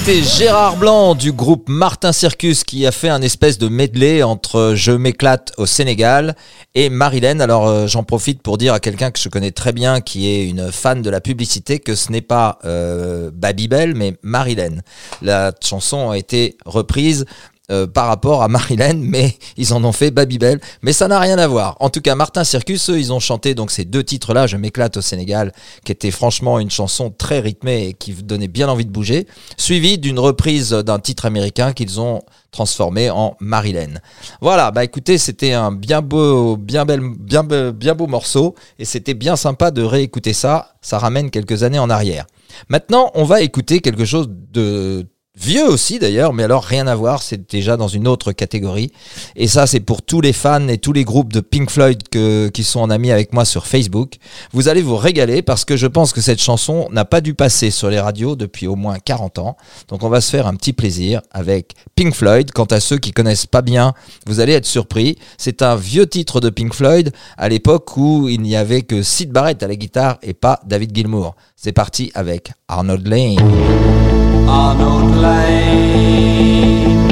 C'était 0.05 0.21
Gérard 0.21 0.77
Blanc 0.77 1.15
du 1.15 1.31
groupe 1.31 1.67
Martin 1.67 2.11
Circus 2.11 2.63
qui 2.63 2.85
a 2.85 2.91
fait 2.91 3.09
un 3.09 3.23
espèce 3.23 3.57
de 3.57 3.67
medley 3.67 4.21
entre 4.21 4.73
Je 4.75 4.91
m'éclate 4.91 5.51
au 5.57 5.65
Sénégal 5.65 6.35
et 6.75 6.91
Marilyn. 6.91 7.39
Alors 7.39 7.67
euh, 7.67 7.87
j'en 7.87 8.03
profite 8.03 8.43
pour 8.43 8.59
dire 8.59 8.75
à 8.75 8.79
quelqu'un 8.79 9.09
que 9.09 9.19
je 9.19 9.29
connais 9.29 9.49
très 9.49 9.73
bien 9.73 10.01
qui 10.01 10.27
est 10.29 10.47
une 10.47 10.71
fan 10.71 11.01
de 11.01 11.09
la 11.09 11.21
publicité 11.21 11.79
que 11.79 11.95
ce 11.95 12.11
n'est 12.11 12.21
pas 12.21 12.59
euh, 12.65 13.31
Babybel 13.33 13.95
mais 13.95 14.15
Marilyn. 14.21 14.81
La 15.23 15.51
chanson 15.59 16.11
a 16.11 16.19
été 16.19 16.55
reprise 16.67 17.25
euh, 17.71 17.87
par 17.87 18.07
rapport 18.07 18.43
à 18.43 18.47
Marilyn, 18.47 18.95
mais 18.95 19.35
ils 19.57 19.73
en 19.73 19.83
ont 19.83 19.91
fait 19.91 20.11
Babybel, 20.11 20.59
mais 20.83 20.93
ça 20.93 21.07
n'a 21.07 21.19
rien 21.19 21.39
à 21.39 21.47
voir. 21.47 21.77
En 21.79 21.89
tout 21.89 22.01
cas, 22.01 22.13
Martin 22.13 22.43
Circus, 22.43 22.89
eux, 22.91 22.99
ils 22.99 23.11
ont 23.11 23.19
chanté 23.19 23.55
donc 23.55 23.71
ces 23.71 23.85
deux 23.85 24.03
titres-là, 24.03 24.45
Je 24.45 24.57
m'éclate 24.57 24.97
au 24.97 25.01
Sénégal, 25.01 25.51
qui 25.83 25.91
était 25.91 26.11
franchement 26.11 26.59
une 26.59 26.69
chanson 26.69 27.09
très 27.09 27.39
rythmée 27.39 27.87
et 27.87 27.93
qui 27.93 28.13
donnait 28.13 28.47
bien 28.47 28.69
envie 28.69 28.85
de 28.85 28.91
bouger, 28.91 29.25
suivi 29.57 29.97
d'une 29.97 30.19
reprise 30.19 30.69
d'un 30.69 30.99
titre 30.99 31.25
américain 31.25 31.73
qu'ils 31.73 31.99
ont 31.99 32.21
transformé 32.51 33.09
en 33.09 33.35
Marilyn. 33.39 33.95
Voilà, 34.41 34.71
bah 34.71 34.83
écoutez, 34.83 35.17
c'était 35.17 35.53
un 35.53 35.71
bien 35.71 36.01
beau, 36.01 36.57
bien 36.57 36.85
bel, 36.85 37.01
bien, 37.19 37.43
bien 37.43 37.95
beau 37.95 38.07
morceau 38.07 38.55
et 38.79 38.85
c'était 38.85 39.13
bien 39.13 39.35
sympa 39.35 39.71
de 39.71 39.81
réécouter 39.81 40.33
ça. 40.33 40.75
Ça 40.81 40.99
ramène 40.99 41.31
quelques 41.31 41.63
années 41.63 41.79
en 41.79 41.89
arrière. 41.89 42.25
Maintenant, 42.69 43.11
on 43.15 43.23
va 43.23 43.41
écouter 43.41 43.79
quelque 43.79 44.05
chose 44.05 44.29
de 44.29 45.07
vieux 45.37 45.67
aussi 45.67 45.99
d'ailleurs, 45.99 46.33
mais 46.33 46.43
alors 46.43 46.63
rien 46.63 46.87
à 46.87 46.95
voir, 46.95 47.21
c'est 47.21 47.49
déjà 47.49 47.77
dans 47.77 47.87
une 47.87 48.07
autre 48.07 48.31
catégorie. 48.31 48.91
Et 49.35 49.47
ça, 49.47 49.67
c'est 49.67 49.79
pour 49.79 50.01
tous 50.01 50.21
les 50.21 50.33
fans 50.33 50.67
et 50.67 50.77
tous 50.77 50.93
les 50.93 51.03
groupes 51.03 51.33
de 51.33 51.39
Pink 51.39 51.69
Floyd 51.69 52.01
qui 52.09 52.63
sont 52.63 52.79
en 52.79 52.89
amis 52.89 53.11
avec 53.11 53.33
moi 53.33 53.45
sur 53.45 53.67
Facebook. 53.67 54.15
Vous 54.51 54.67
allez 54.67 54.81
vous 54.81 54.97
régaler 54.97 55.41
parce 55.41 55.65
que 55.65 55.77
je 55.77 55.87
pense 55.87 56.13
que 56.13 56.21
cette 56.21 56.41
chanson 56.41 56.87
n'a 56.91 57.05
pas 57.05 57.21
dû 57.21 57.33
passer 57.33 57.71
sur 57.71 57.89
les 57.89 57.99
radios 57.99 58.35
depuis 58.35 58.67
au 58.67 58.75
moins 58.75 58.97
40 58.99 59.39
ans. 59.39 59.57
Donc 59.87 60.03
on 60.03 60.09
va 60.09 60.21
se 60.21 60.29
faire 60.29 60.47
un 60.47 60.55
petit 60.55 60.73
plaisir 60.73 61.21
avec 61.31 61.73
Pink 61.95 62.13
Floyd. 62.13 62.51
Quant 62.51 62.65
à 62.65 62.79
ceux 62.79 62.97
qui 62.97 63.11
connaissent 63.11 63.45
pas 63.45 63.61
bien, 63.61 63.93
vous 64.25 64.39
allez 64.39 64.53
être 64.53 64.65
surpris. 64.65 65.17
C'est 65.37 65.61
un 65.61 65.75
vieux 65.75 66.07
titre 66.07 66.41
de 66.41 66.49
Pink 66.49 66.73
Floyd 66.73 67.11
à 67.37 67.49
l'époque 67.49 67.97
où 67.97 68.29
il 68.29 68.41
n'y 68.41 68.55
avait 68.55 68.81
que 68.81 69.03
Sid 69.03 69.31
Barrett 69.31 69.61
à 69.63 69.67
la 69.67 69.75
guitare 69.75 70.17
et 70.21 70.33
pas 70.33 70.59
David 70.65 70.95
Gilmour. 70.95 71.35
C'est 71.55 71.71
parti 71.71 72.11
avec 72.15 72.51
Arnold 72.67 73.07
Lane. 73.07 74.24
Arnold 74.47 75.15
Lane 75.15 77.09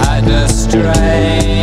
had 0.00 0.28
a 0.28 0.48
strange 0.48 1.55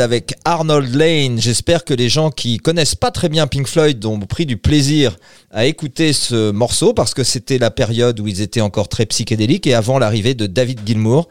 Avec 0.00 0.34
Arnold 0.44 0.94
Lane. 0.94 1.40
J'espère 1.40 1.84
que 1.84 1.94
les 1.94 2.08
gens 2.08 2.30
qui 2.30 2.58
connaissent 2.58 2.94
pas 2.94 3.10
très 3.10 3.28
bien 3.28 3.46
Pink 3.46 3.66
Floyd 3.66 4.04
ont 4.04 4.18
pris 4.20 4.44
du 4.44 4.56
plaisir 4.56 5.16
à 5.50 5.66
écouter 5.66 6.12
ce 6.12 6.50
morceau 6.50 6.92
parce 6.92 7.14
que 7.14 7.24
c'était 7.24 7.58
la 7.58 7.70
période 7.70 8.20
où 8.20 8.26
ils 8.26 8.40
étaient 8.40 8.60
encore 8.60 8.88
très 8.88 9.06
psychédéliques 9.06 9.66
et 9.66 9.74
avant 9.74 9.98
l'arrivée 9.98 10.34
de 10.34 10.46
David 10.46 10.80
Gilmour. 10.84 11.28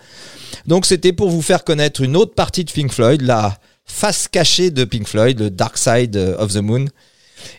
Donc 0.65 0.85
c'était 0.85 1.13
pour 1.13 1.29
vous 1.29 1.41
faire 1.41 1.63
connaître 1.63 2.01
une 2.01 2.15
autre 2.15 2.33
partie 2.33 2.63
de 2.63 2.71
Pink 2.71 2.91
Floyd, 2.91 3.21
la 3.21 3.57
face 3.85 4.27
cachée 4.27 4.71
de 4.71 4.83
Pink 4.83 5.07
Floyd, 5.07 5.39
le 5.39 5.49
Dark 5.49 5.77
Side 5.77 6.17
of 6.37 6.53
the 6.53 6.61
Moon. 6.61 6.85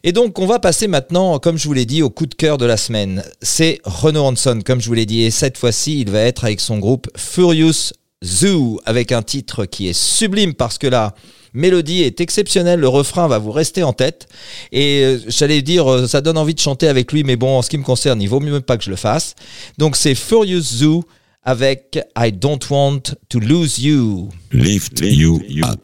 Et 0.02 0.12
donc, 0.12 0.38
on 0.38 0.46
va 0.46 0.58
passer 0.58 0.88
maintenant, 0.88 1.38
comme 1.38 1.58
je 1.58 1.64
vous 1.64 1.74
l'ai 1.74 1.86
dit, 1.86 2.02
au 2.02 2.10
coup 2.10 2.26
de 2.26 2.34
cœur 2.34 2.58
de 2.58 2.66
la 2.66 2.76
semaine. 2.76 3.22
C'est 3.42 3.80
Renaud 3.84 4.24
Hanson, 4.24 4.60
comme 4.64 4.80
je 4.80 4.88
vous 4.88 4.94
l'ai 4.94 5.06
dit, 5.06 5.22
et 5.22 5.30
cette 5.30 5.58
fois-ci, 5.58 6.00
il 6.00 6.10
va 6.10 6.20
être 6.20 6.44
avec 6.44 6.60
son 6.60 6.78
groupe 6.78 7.08
Furious 7.16 7.92
Zoo, 8.24 8.80
avec 8.86 9.12
un 9.12 9.22
titre 9.22 9.66
qui 9.66 9.88
est 9.88 9.92
sublime 9.92 10.54
parce 10.54 10.78
que 10.78 10.86
la 10.86 11.14
mélodie 11.52 12.02
est 12.02 12.20
exceptionnelle, 12.20 12.80
le 12.80 12.88
refrain 12.88 13.28
va 13.28 13.38
vous 13.38 13.52
rester 13.52 13.82
en 13.82 13.92
tête. 13.92 14.28
Et 14.72 15.02
euh, 15.04 15.18
j'allais 15.28 15.62
dire, 15.62 15.90
euh, 15.90 16.06
ça 16.06 16.20
donne 16.20 16.38
envie 16.38 16.54
de 16.54 16.60
chanter 16.60 16.88
avec 16.88 17.12
lui, 17.12 17.24
mais 17.24 17.36
bon, 17.36 17.58
en 17.58 17.62
ce 17.62 17.70
qui 17.70 17.78
me 17.78 17.82
concerne, 17.84 18.22
il 18.22 18.28
vaut 18.28 18.40
mieux 18.40 18.60
pas 18.60 18.76
que 18.76 18.84
je 18.84 18.90
le 18.90 18.96
fasse. 18.96 19.34
Donc, 19.78 19.96
c'est 19.96 20.14
Furious 20.14 20.62
Zoo 20.62 21.04
avec 21.42 21.98
I 22.18 22.32
Don't 22.32 22.58
Want 22.70 23.02
to 23.28 23.38
Lose 23.38 23.78
You. 23.78 24.30
Lift 24.50 25.00
you 25.00 25.40
up. 25.62 25.80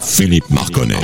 Philippe 0.00 0.48
Marconnet. 0.50 0.94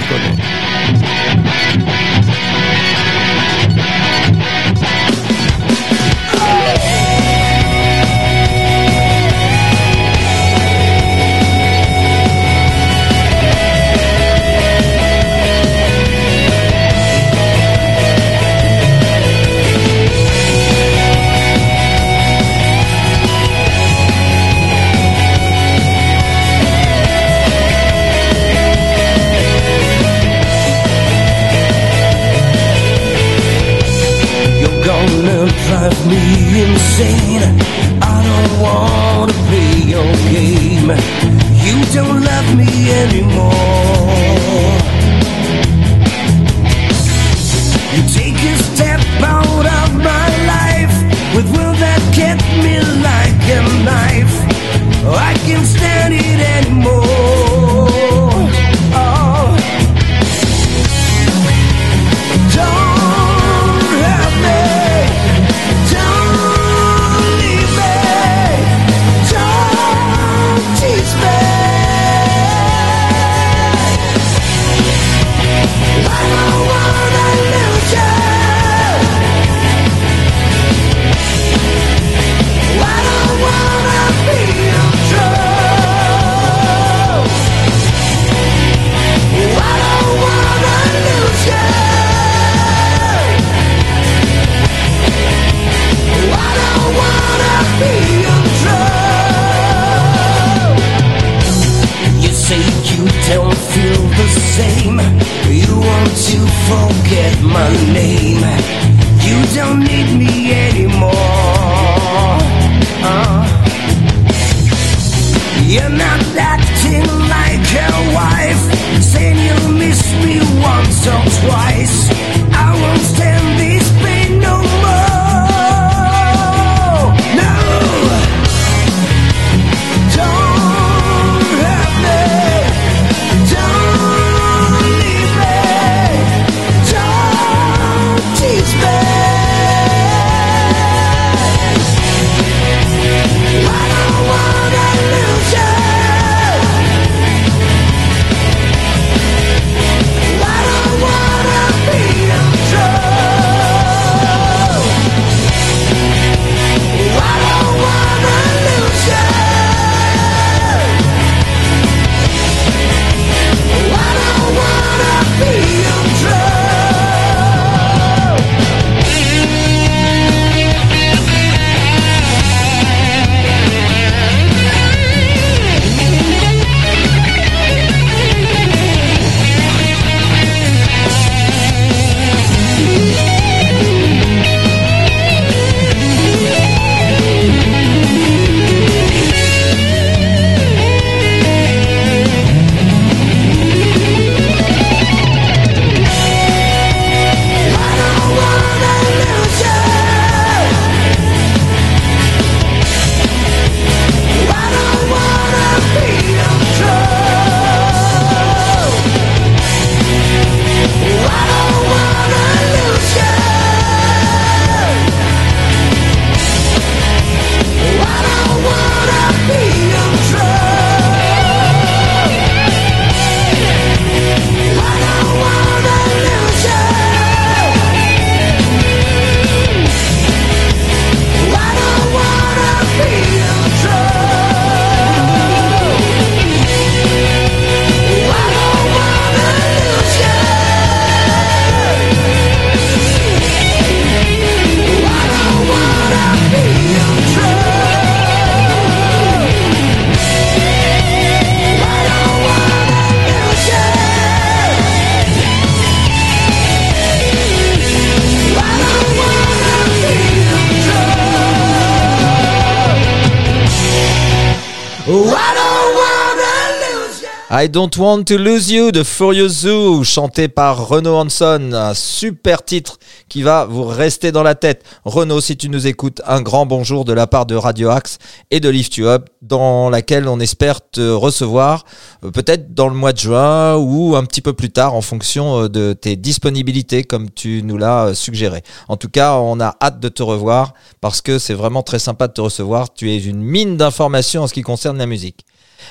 I 267.58 267.70
Don't 267.70 267.96
Want 267.96 268.24
to 268.24 268.36
Lose 268.36 268.70
You 268.70 268.90
de 268.90 269.02
Furious 269.02 269.48
Zoo, 269.48 270.04
chanté 270.04 270.46
par 270.46 270.88
Renaud 270.88 271.16
Hanson. 271.16 271.70
Un 271.72 271.94
super 271.94 272.62
titre 272.62 272.98
qui 273.30 273.42
va 273.42 273.64
vous 273.64 273.84
rester 273.84 274.30
dans 274.30 274.42
la 274.42 274.54
tête. 274.54 274.84
Renaud, 275.06 275.40
si 275.40 275.56
tu 275.56 275.70
nous 275.70 275.86
écoutes, 275.86 276.20
un 276.26 276.42
grand 276.42 276.66
bonjour 276.66 277.06
de 277.06 277.14
la 277.14 277.26
part 277.26 277.46
de 277.46 277.54
Radio 277.54 277.88
Axe 277.88 278.18
et 278.50 278.60
de 278.60 278.68
Lift 278.68 278.98
You 278.98 279.06
Up, 279.06 279.30
dans 279.40 279.88
laquelle 279.88 280.28
on 280.28 280.38
espère 280.38 280.86
te 280.86 281.00
recevoir 281.10 281.86
euh, 282.24 282.30
peut-être 282.30 282.74
dans 282.74 282.88
le 282.88 282.94
mois 282.94 283.14
de 283.14 283.18
juin 283.18 283.76
ou 283.76 284.16
un 284.16 284.24
petit 284.26 284.42
peu 284.42 284.52
plus 284.52 284.70
tard 284.70 284.92
en 284.92 285.00
fonction 285.00 285.62
euh, 285.62 285.68
de 285.70 285.94
tes 285.94 286.16
disponibilités 286.16 287.04
comme 287.04 287.30
tu 287.30 287.62
nous 287.64 287.78
l'as 287.78 288.08
euh, 288.08 288.14
suggéré. 288.14 288.64
En 288.88 288.98
tout 288.98 289.08
cas, 289.08 289.36
on 289.36 289.60
a 289.60 289.76
hâte 289.80 289.98
de 289.98 290.10
te 290.10 290.22
revoir 290.22 290.74
parce 291.00 291.22
que 291.22 291.38
c'est 291.38 291.54
vraiment 291.54 291.82
très 291.82 292.00
sympa 292.00 292.28
de 292.28 292.34
te 292.34 292.42
recevoir. 292.42 292.92
Tu 292.92 293.10
es 293.12 293.16
une 293.16 293.40
mine 293.40 293.78
d'informations 293.78 294.42
en 294.42 294.46
ce 294.46 294.52
qui 294.52 294.62
concerne 294.62 294.98
la 294.98 295.06
musique. 295.06 295.46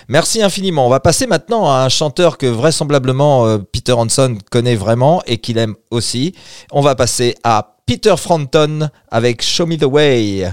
Merci 0.08 0.42
infiniment. 0.42 0.86
On 0.86 0.90
va 0.90 1.00
passer 1.00 1.28
maintenant 1.28 1.70
à 1.70 1.86
un 1.86 1.90
chanteur 1.90 2.38
que 2.38 2.48
vraisemblablement 2.48 3.46
euh, 3.46 3.58
Peter 3.58 3.94
Hanson 3.94 4.38
connaît 4.52 4.76
vraiment 4.76 5.22
et 5.26 5.38
qu'il 5.38 5.58
aime 5.58 5.76
aussi. 5.92 6.34
On 6.72 6.82
va 6.82 6.96
passer 6.96 7.36
à 7.44 7.76
Peter 7.86 8.16
Frampton 8.18 8.90
avec 9.12 9.42
Show 9.42 9.66
Me 9.66 9.78
the 9.78 9.84
Way. 9.84 10.52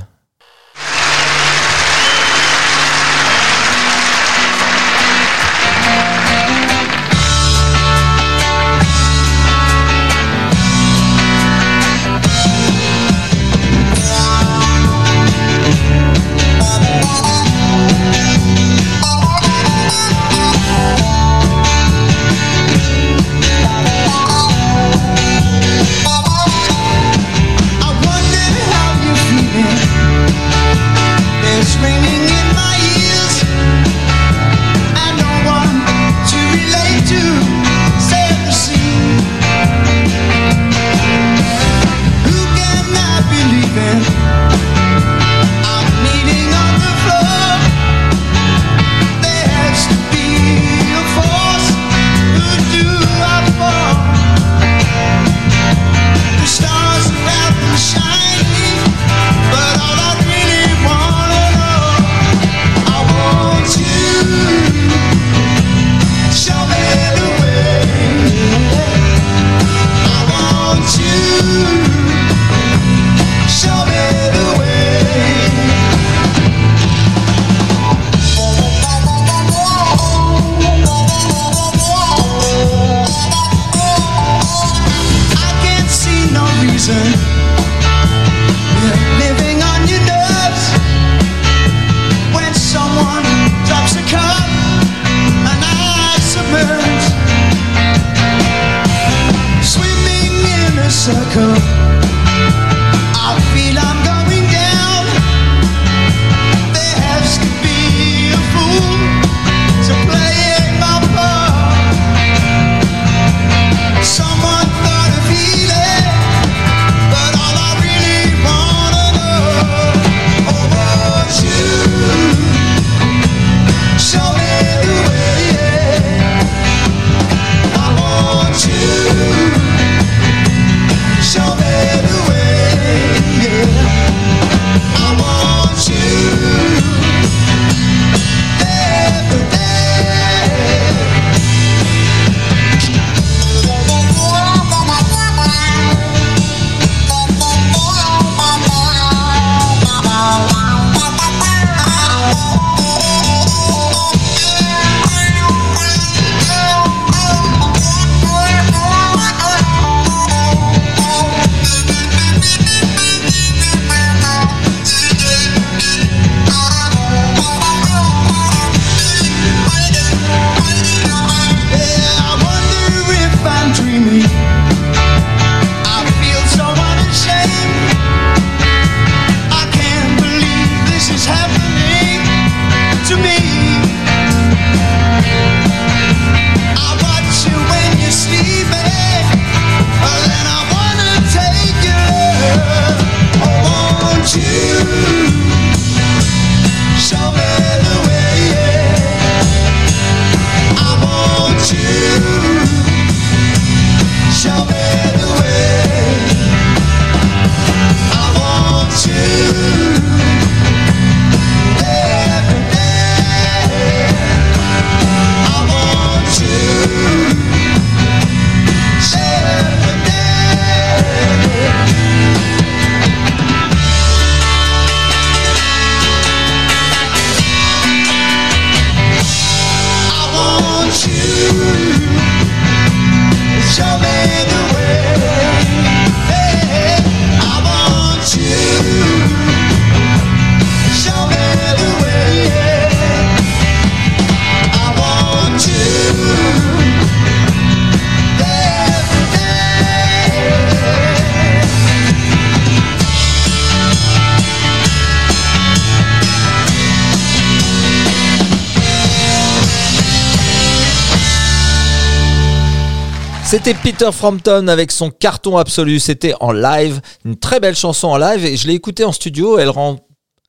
C'était 263.65 263.79
Peter 263.79 264.11
Frampton 264.11 264.67
avec 264.67 264.91
son 264.91 265.11
carton 265.11 265.57
absolu. 265.57 266.01
C'était 266.01 266.35
en 266.41 266.51
live, 266.51 267.01
une 267.25 267.37
très 267.37 267.61
belle 267.61 267.77
chanson 267.77 268.09
en 268.09 268.17
live 268.17 268.45
et 268.45 268.57
je 268.57 268.67
l'ai 268.67 268.75
écoutée 268.75 269.05
en 269.05 269.13
studio. 269.13 269.57
Elle 269.57 269.69
rend 269.69 269.99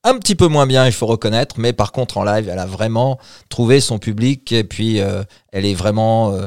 un 0.02 0.18
petit 0.18 0.34
peu 0.34 0.48
moins 0.48 0.66
bien, 0.66 0.84
il 0.84 0.90
faut 0.90 1.06
reconnaître, 1.06 1.54
mais 1.60 1.72
par 1.72 1.92
contre 1.92 2.18
en 2.18 2.24
live, 2.24 2.48
elle 2.48 2.58
a 2.58 2.66
vraiment 2.66 3.20
trouvé 3.50 3.80
son 3.80 4.00
public 4.00 4.50
et 4.50 4.64
puis 4.64 5.00
euh, 5.00 5.22
elle 5.52 5.64
est 5.64 5.74
vraiment 5.74 6.32
euh, 6.32 6.46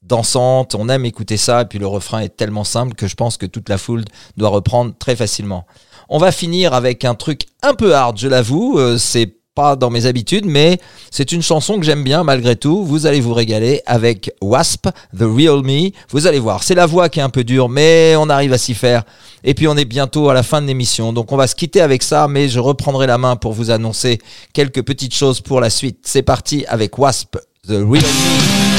dansante. 0.00 0.74
On 0.74 0.88
aime 0.88 1.04
écouter 1.04 1.36
ça 1.36 1.60
et 1.60 1.64
puis 1.66 1.78
le 1.78 1.86
refrain 1.86 2.20
est 2.20 2.34
tellement 2.34 2.64
simple 2.64 2.94
que 2.94 3.08
je 3.08 3.14
pense 3.14 3.36
que 3.36 3.44
toute 3.44 3.68
la 3.68 3.76
foule 3.76 4.06
doit 4.38 4.48
reprendre 4.48 4.94
très 4.98 5.16
facilement. 5.16 5.66
On 6.08 6.16
va 6.16 6.32
finir 6.32 6.72
avec 6.72 7.04
un 7.04 7.14
truc 7.14 7.42
un 7.62 7.74
peu 7.74 7.94
hard, 7.94 8.16
je 8.16 8.28
l'avoue. 8.28 8.78
euh, 8.78 8.96
c'est 8.96 9.36
pas 9.56 9.74
dans 9.74 9.90
mes 9.90 10.06
habitudes, 10.06 10.44
mais 10.44 10.78
c'est 11.10 11.32
une 11.32 11.42
chanson 11.42 11.80
que 11.80 11.84
j'aime 11.84 12.04
bien 12.04 12.22
malgré 12.22 12.54
tout. 12.54 12.84
Vous 12.84 13.06
allez 13.06 13.20
vous 13.20 13.34
régaler 13.34 13.80
avec 13.86 14.30
Wasp, 14.42 14.86
The 15.16 15.22
Real 15.22 15.62
Me. 15.64 15.90
Vous 16.10 16.26
allez 16.26 16.38
voir, 16.38 16.62
c'est 16.62 16.74
la 16.74 16.86
voix 16.86 17.08
qui 17.08 17.18
est 17.18 17.22
un 17.22 17.30
peu 17.30 17.42
dure, 17.42 17.68
mais 17.68 18.14
on 18.18 18.28
arrive 18.28 18.52
à 18.52 18.58
s'y 18.58 18.74
faire. 18.74 19.02
Et 19.42 19.54
puis 19.54 19.66
on 19.66 19.76
est 19.76 19.86
bientôt 19.86 20.28
à 20.28 20.34
la 20.34 20.42
fin 20.42 20.60
de 20.60 20.66
l'émission, 20.66 21.12
donc 21.12 21.32
on 21.32 21.36
va 21.36 21.46
se 21.46 21.54
quitter 21.54 21.80
avec 21.80 22.02
ça, 22.02 22.28
mais 22.28 22.48
je 22.48 22.60
reprendrai 22.60 23.06
la 23.06 23.16
main 23.16 23.36
pour 23.36 23.52
vous 23.52 23.70
annoncer 23.70 24.18
quelques 24.52 24.82
petites 24.82 25.14
choses 25.14 25.40
pour 25.40 25.60
la 25.60 25.70
suite. 25.70 26.00
C'est 26.02 26.22
parti 26.22 26.66
avec 26.68 26.98
Wasp, 26.98 27.36
The 27.66 27.80
Real 27.82 28.02
Me. 28.02 28.75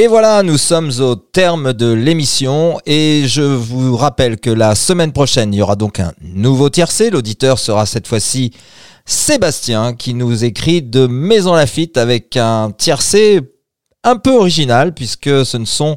Et 0.00 0.06
voilà, 0.06 0.44
nous 0.44 0.58
sommes 0.58 0.92
au 1.00 1.16
terme 1.16 1.72
de 1.72 1.92
l'émission. 1.92 2.78
Et 2.86 3.24
je 3.26 3.42
vous 3.42 3.96
rappelle 3.96 4.38
que 4.38 4.48
la 4.48 4.76
semaine 4.76 5.10
prochaine, 5.10 5.52
il 5.52 5.56
y 5.56 5.62
aura 5.62 5.74
donc 5.74 5.98
un 5.98 6.12
nouveau 6.22 6.70
tiercé. 6.70 7.10
L'auditeur 7.10 7.58
sera 7.58 7.84
cette 7.84 8.06
fois-ci 8.06 8.52
Sébastien 9.06 9.94
qui 9.94 10.14
nous 10.14 10.44
écrit 10.44 10.82
de 10.82 11.08
Maison 11.08 11.52
Lafitte 11.52 11.96
avec 11.98 12.36
un 12.36 12.70
tiercé 12.70 13.40
un 14.04 14.14
peu 14.14 14.36
original 14.36 14.94
puisque 14.94 15.44
ce 15.44 15.56
ne 15.56 15.64
sont 15.64 15.96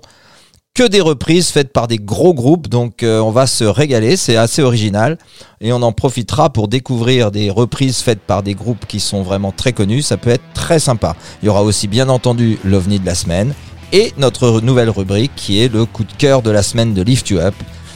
que 0.74 0.88
des 0.88 1.02
reprises 1.02 1.50
faites 1.50 1.72
par 1.72 1.88
des 1.88 1.98
gros 1.98 2.34
groupes, 2.34 2.70
donc 2.70 3.04
euh, 3.04 3.20
on 3.20 3.30
va 3.30 3.46
se 3.46 3.66
régaler, 3.66 4.16
c'est 4.16 4.38
assez 4.38 4.62
original, 4.62 5.18
et 5.60 5.74
on 5.74 5.82
en 5.82 5.92
profitera 5.92 6.50
pour 6.50 6.70
découvrir 6.70 7.30
des 7.30 7.50
reprises 7.50 8.00
faites 8.00 8.22
par 8.22 8.42
des 8.42 8.54
groupes 8.54 8.86
qui 8.86 9.02
sont 9.02 9.22
vraiment 9.22 9.52
très 9.52 9.74
connus, 9.74 10.02
ça 10.02 10.16
peut 10.16 10.30
être 10.30 10.54
très 10.54 10.80
sympa. 10.80 11.18
Il 11.44 11.48
y 11.48 11.50
aura 11.50 11.62
aussi 11.62 11.90
bien 11.90 12.08
entendu 12.08 12.58
l'OVNI 12.64 13.02
de 13.02 13.06
la 13.06 13.16
semaine, 13.16 13.54
et 13.92 14.14
notre 14.18 14.62
nouvelle 14.62 14.90
rubrique 14.90 15.32
qui 15.36 15.62
est 15.62 15.72
le 15.72 15.86
coup 15.86 16.04
de 16.04 16.14
cœur 16.14 16.42
de 16.42 16.52
la 16.52 16.64
semaine 16.64 16.94
de 16.94 17.02
Lift 17.02 17.30
You 17.30 17.40
Up. 17.40 17.56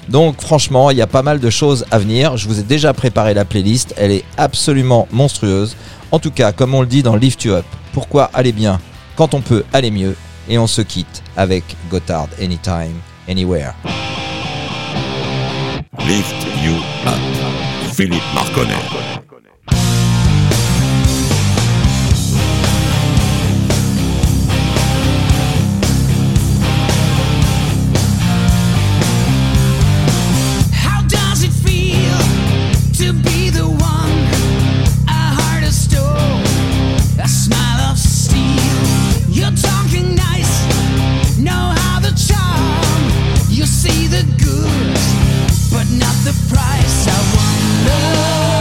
Donc 0.10 0.42
franchement, 0.42 0.92
il 0.92 0.98
y 0.98 1.02
a 1.02 1.08
pas 1.08 1.24
mal 1.24 1.40
de 1.40 1.50
choses 1.50 1.86
à 1.92 1.98
venir, 1.98 2.38
je 2.38 2.48
vous 2.48 2.60
ai 2.60 2.64
déjà 2.64 2.94
préparé 2.94 3.34
la 3.34 3.46
playlist, 3.46 3.94
elle 3.98 4.12
est 4.12 4.24
absolument 4.38 5.08
monstrueuse. 5.12 5.76
En 6.12 6.20
tout 6.20 6.32
cas, 6.32 6.52
comme 6.52 6.76
on 6.76 6.82
le 6.82 6.88
dit 6.88 7.04
dans 7.04 7.16
Lift 7.16 7.44
You 7.44 7.54
Up, 7.54 7.66
pourquoi 7.94 8.30
aller 8.34 8.52
bien 8.52 8.80
quand 9.16 9.34
on 9.34 9.42
peut 9.42 9.64
aller 9.74 9.92
mieux 9.92 10.16
et 10.50 10.58
on 10.58 10.68
se 10.68 10.82
quitte 10.82 11.24
avec 11.38 11.64
Gotthard 11.90 12.30
Anytime, 12.40 13.00
Anywhere. 13.28 13.74
Lift 16.00 16.36
You 16.64 16.76
Up. 17.08 17.94
Philippe 17.94 18.22
Marconnet. 18.36 19.05
See 43.86 44.08
the 44.08 44.24
good, 44.44 44.98
but 45.72 45.88
not 45.92 46.16
the 46.26 46.34
price. 46.50 47.08
I 47.08 47.20
wonder. 47.36 48.55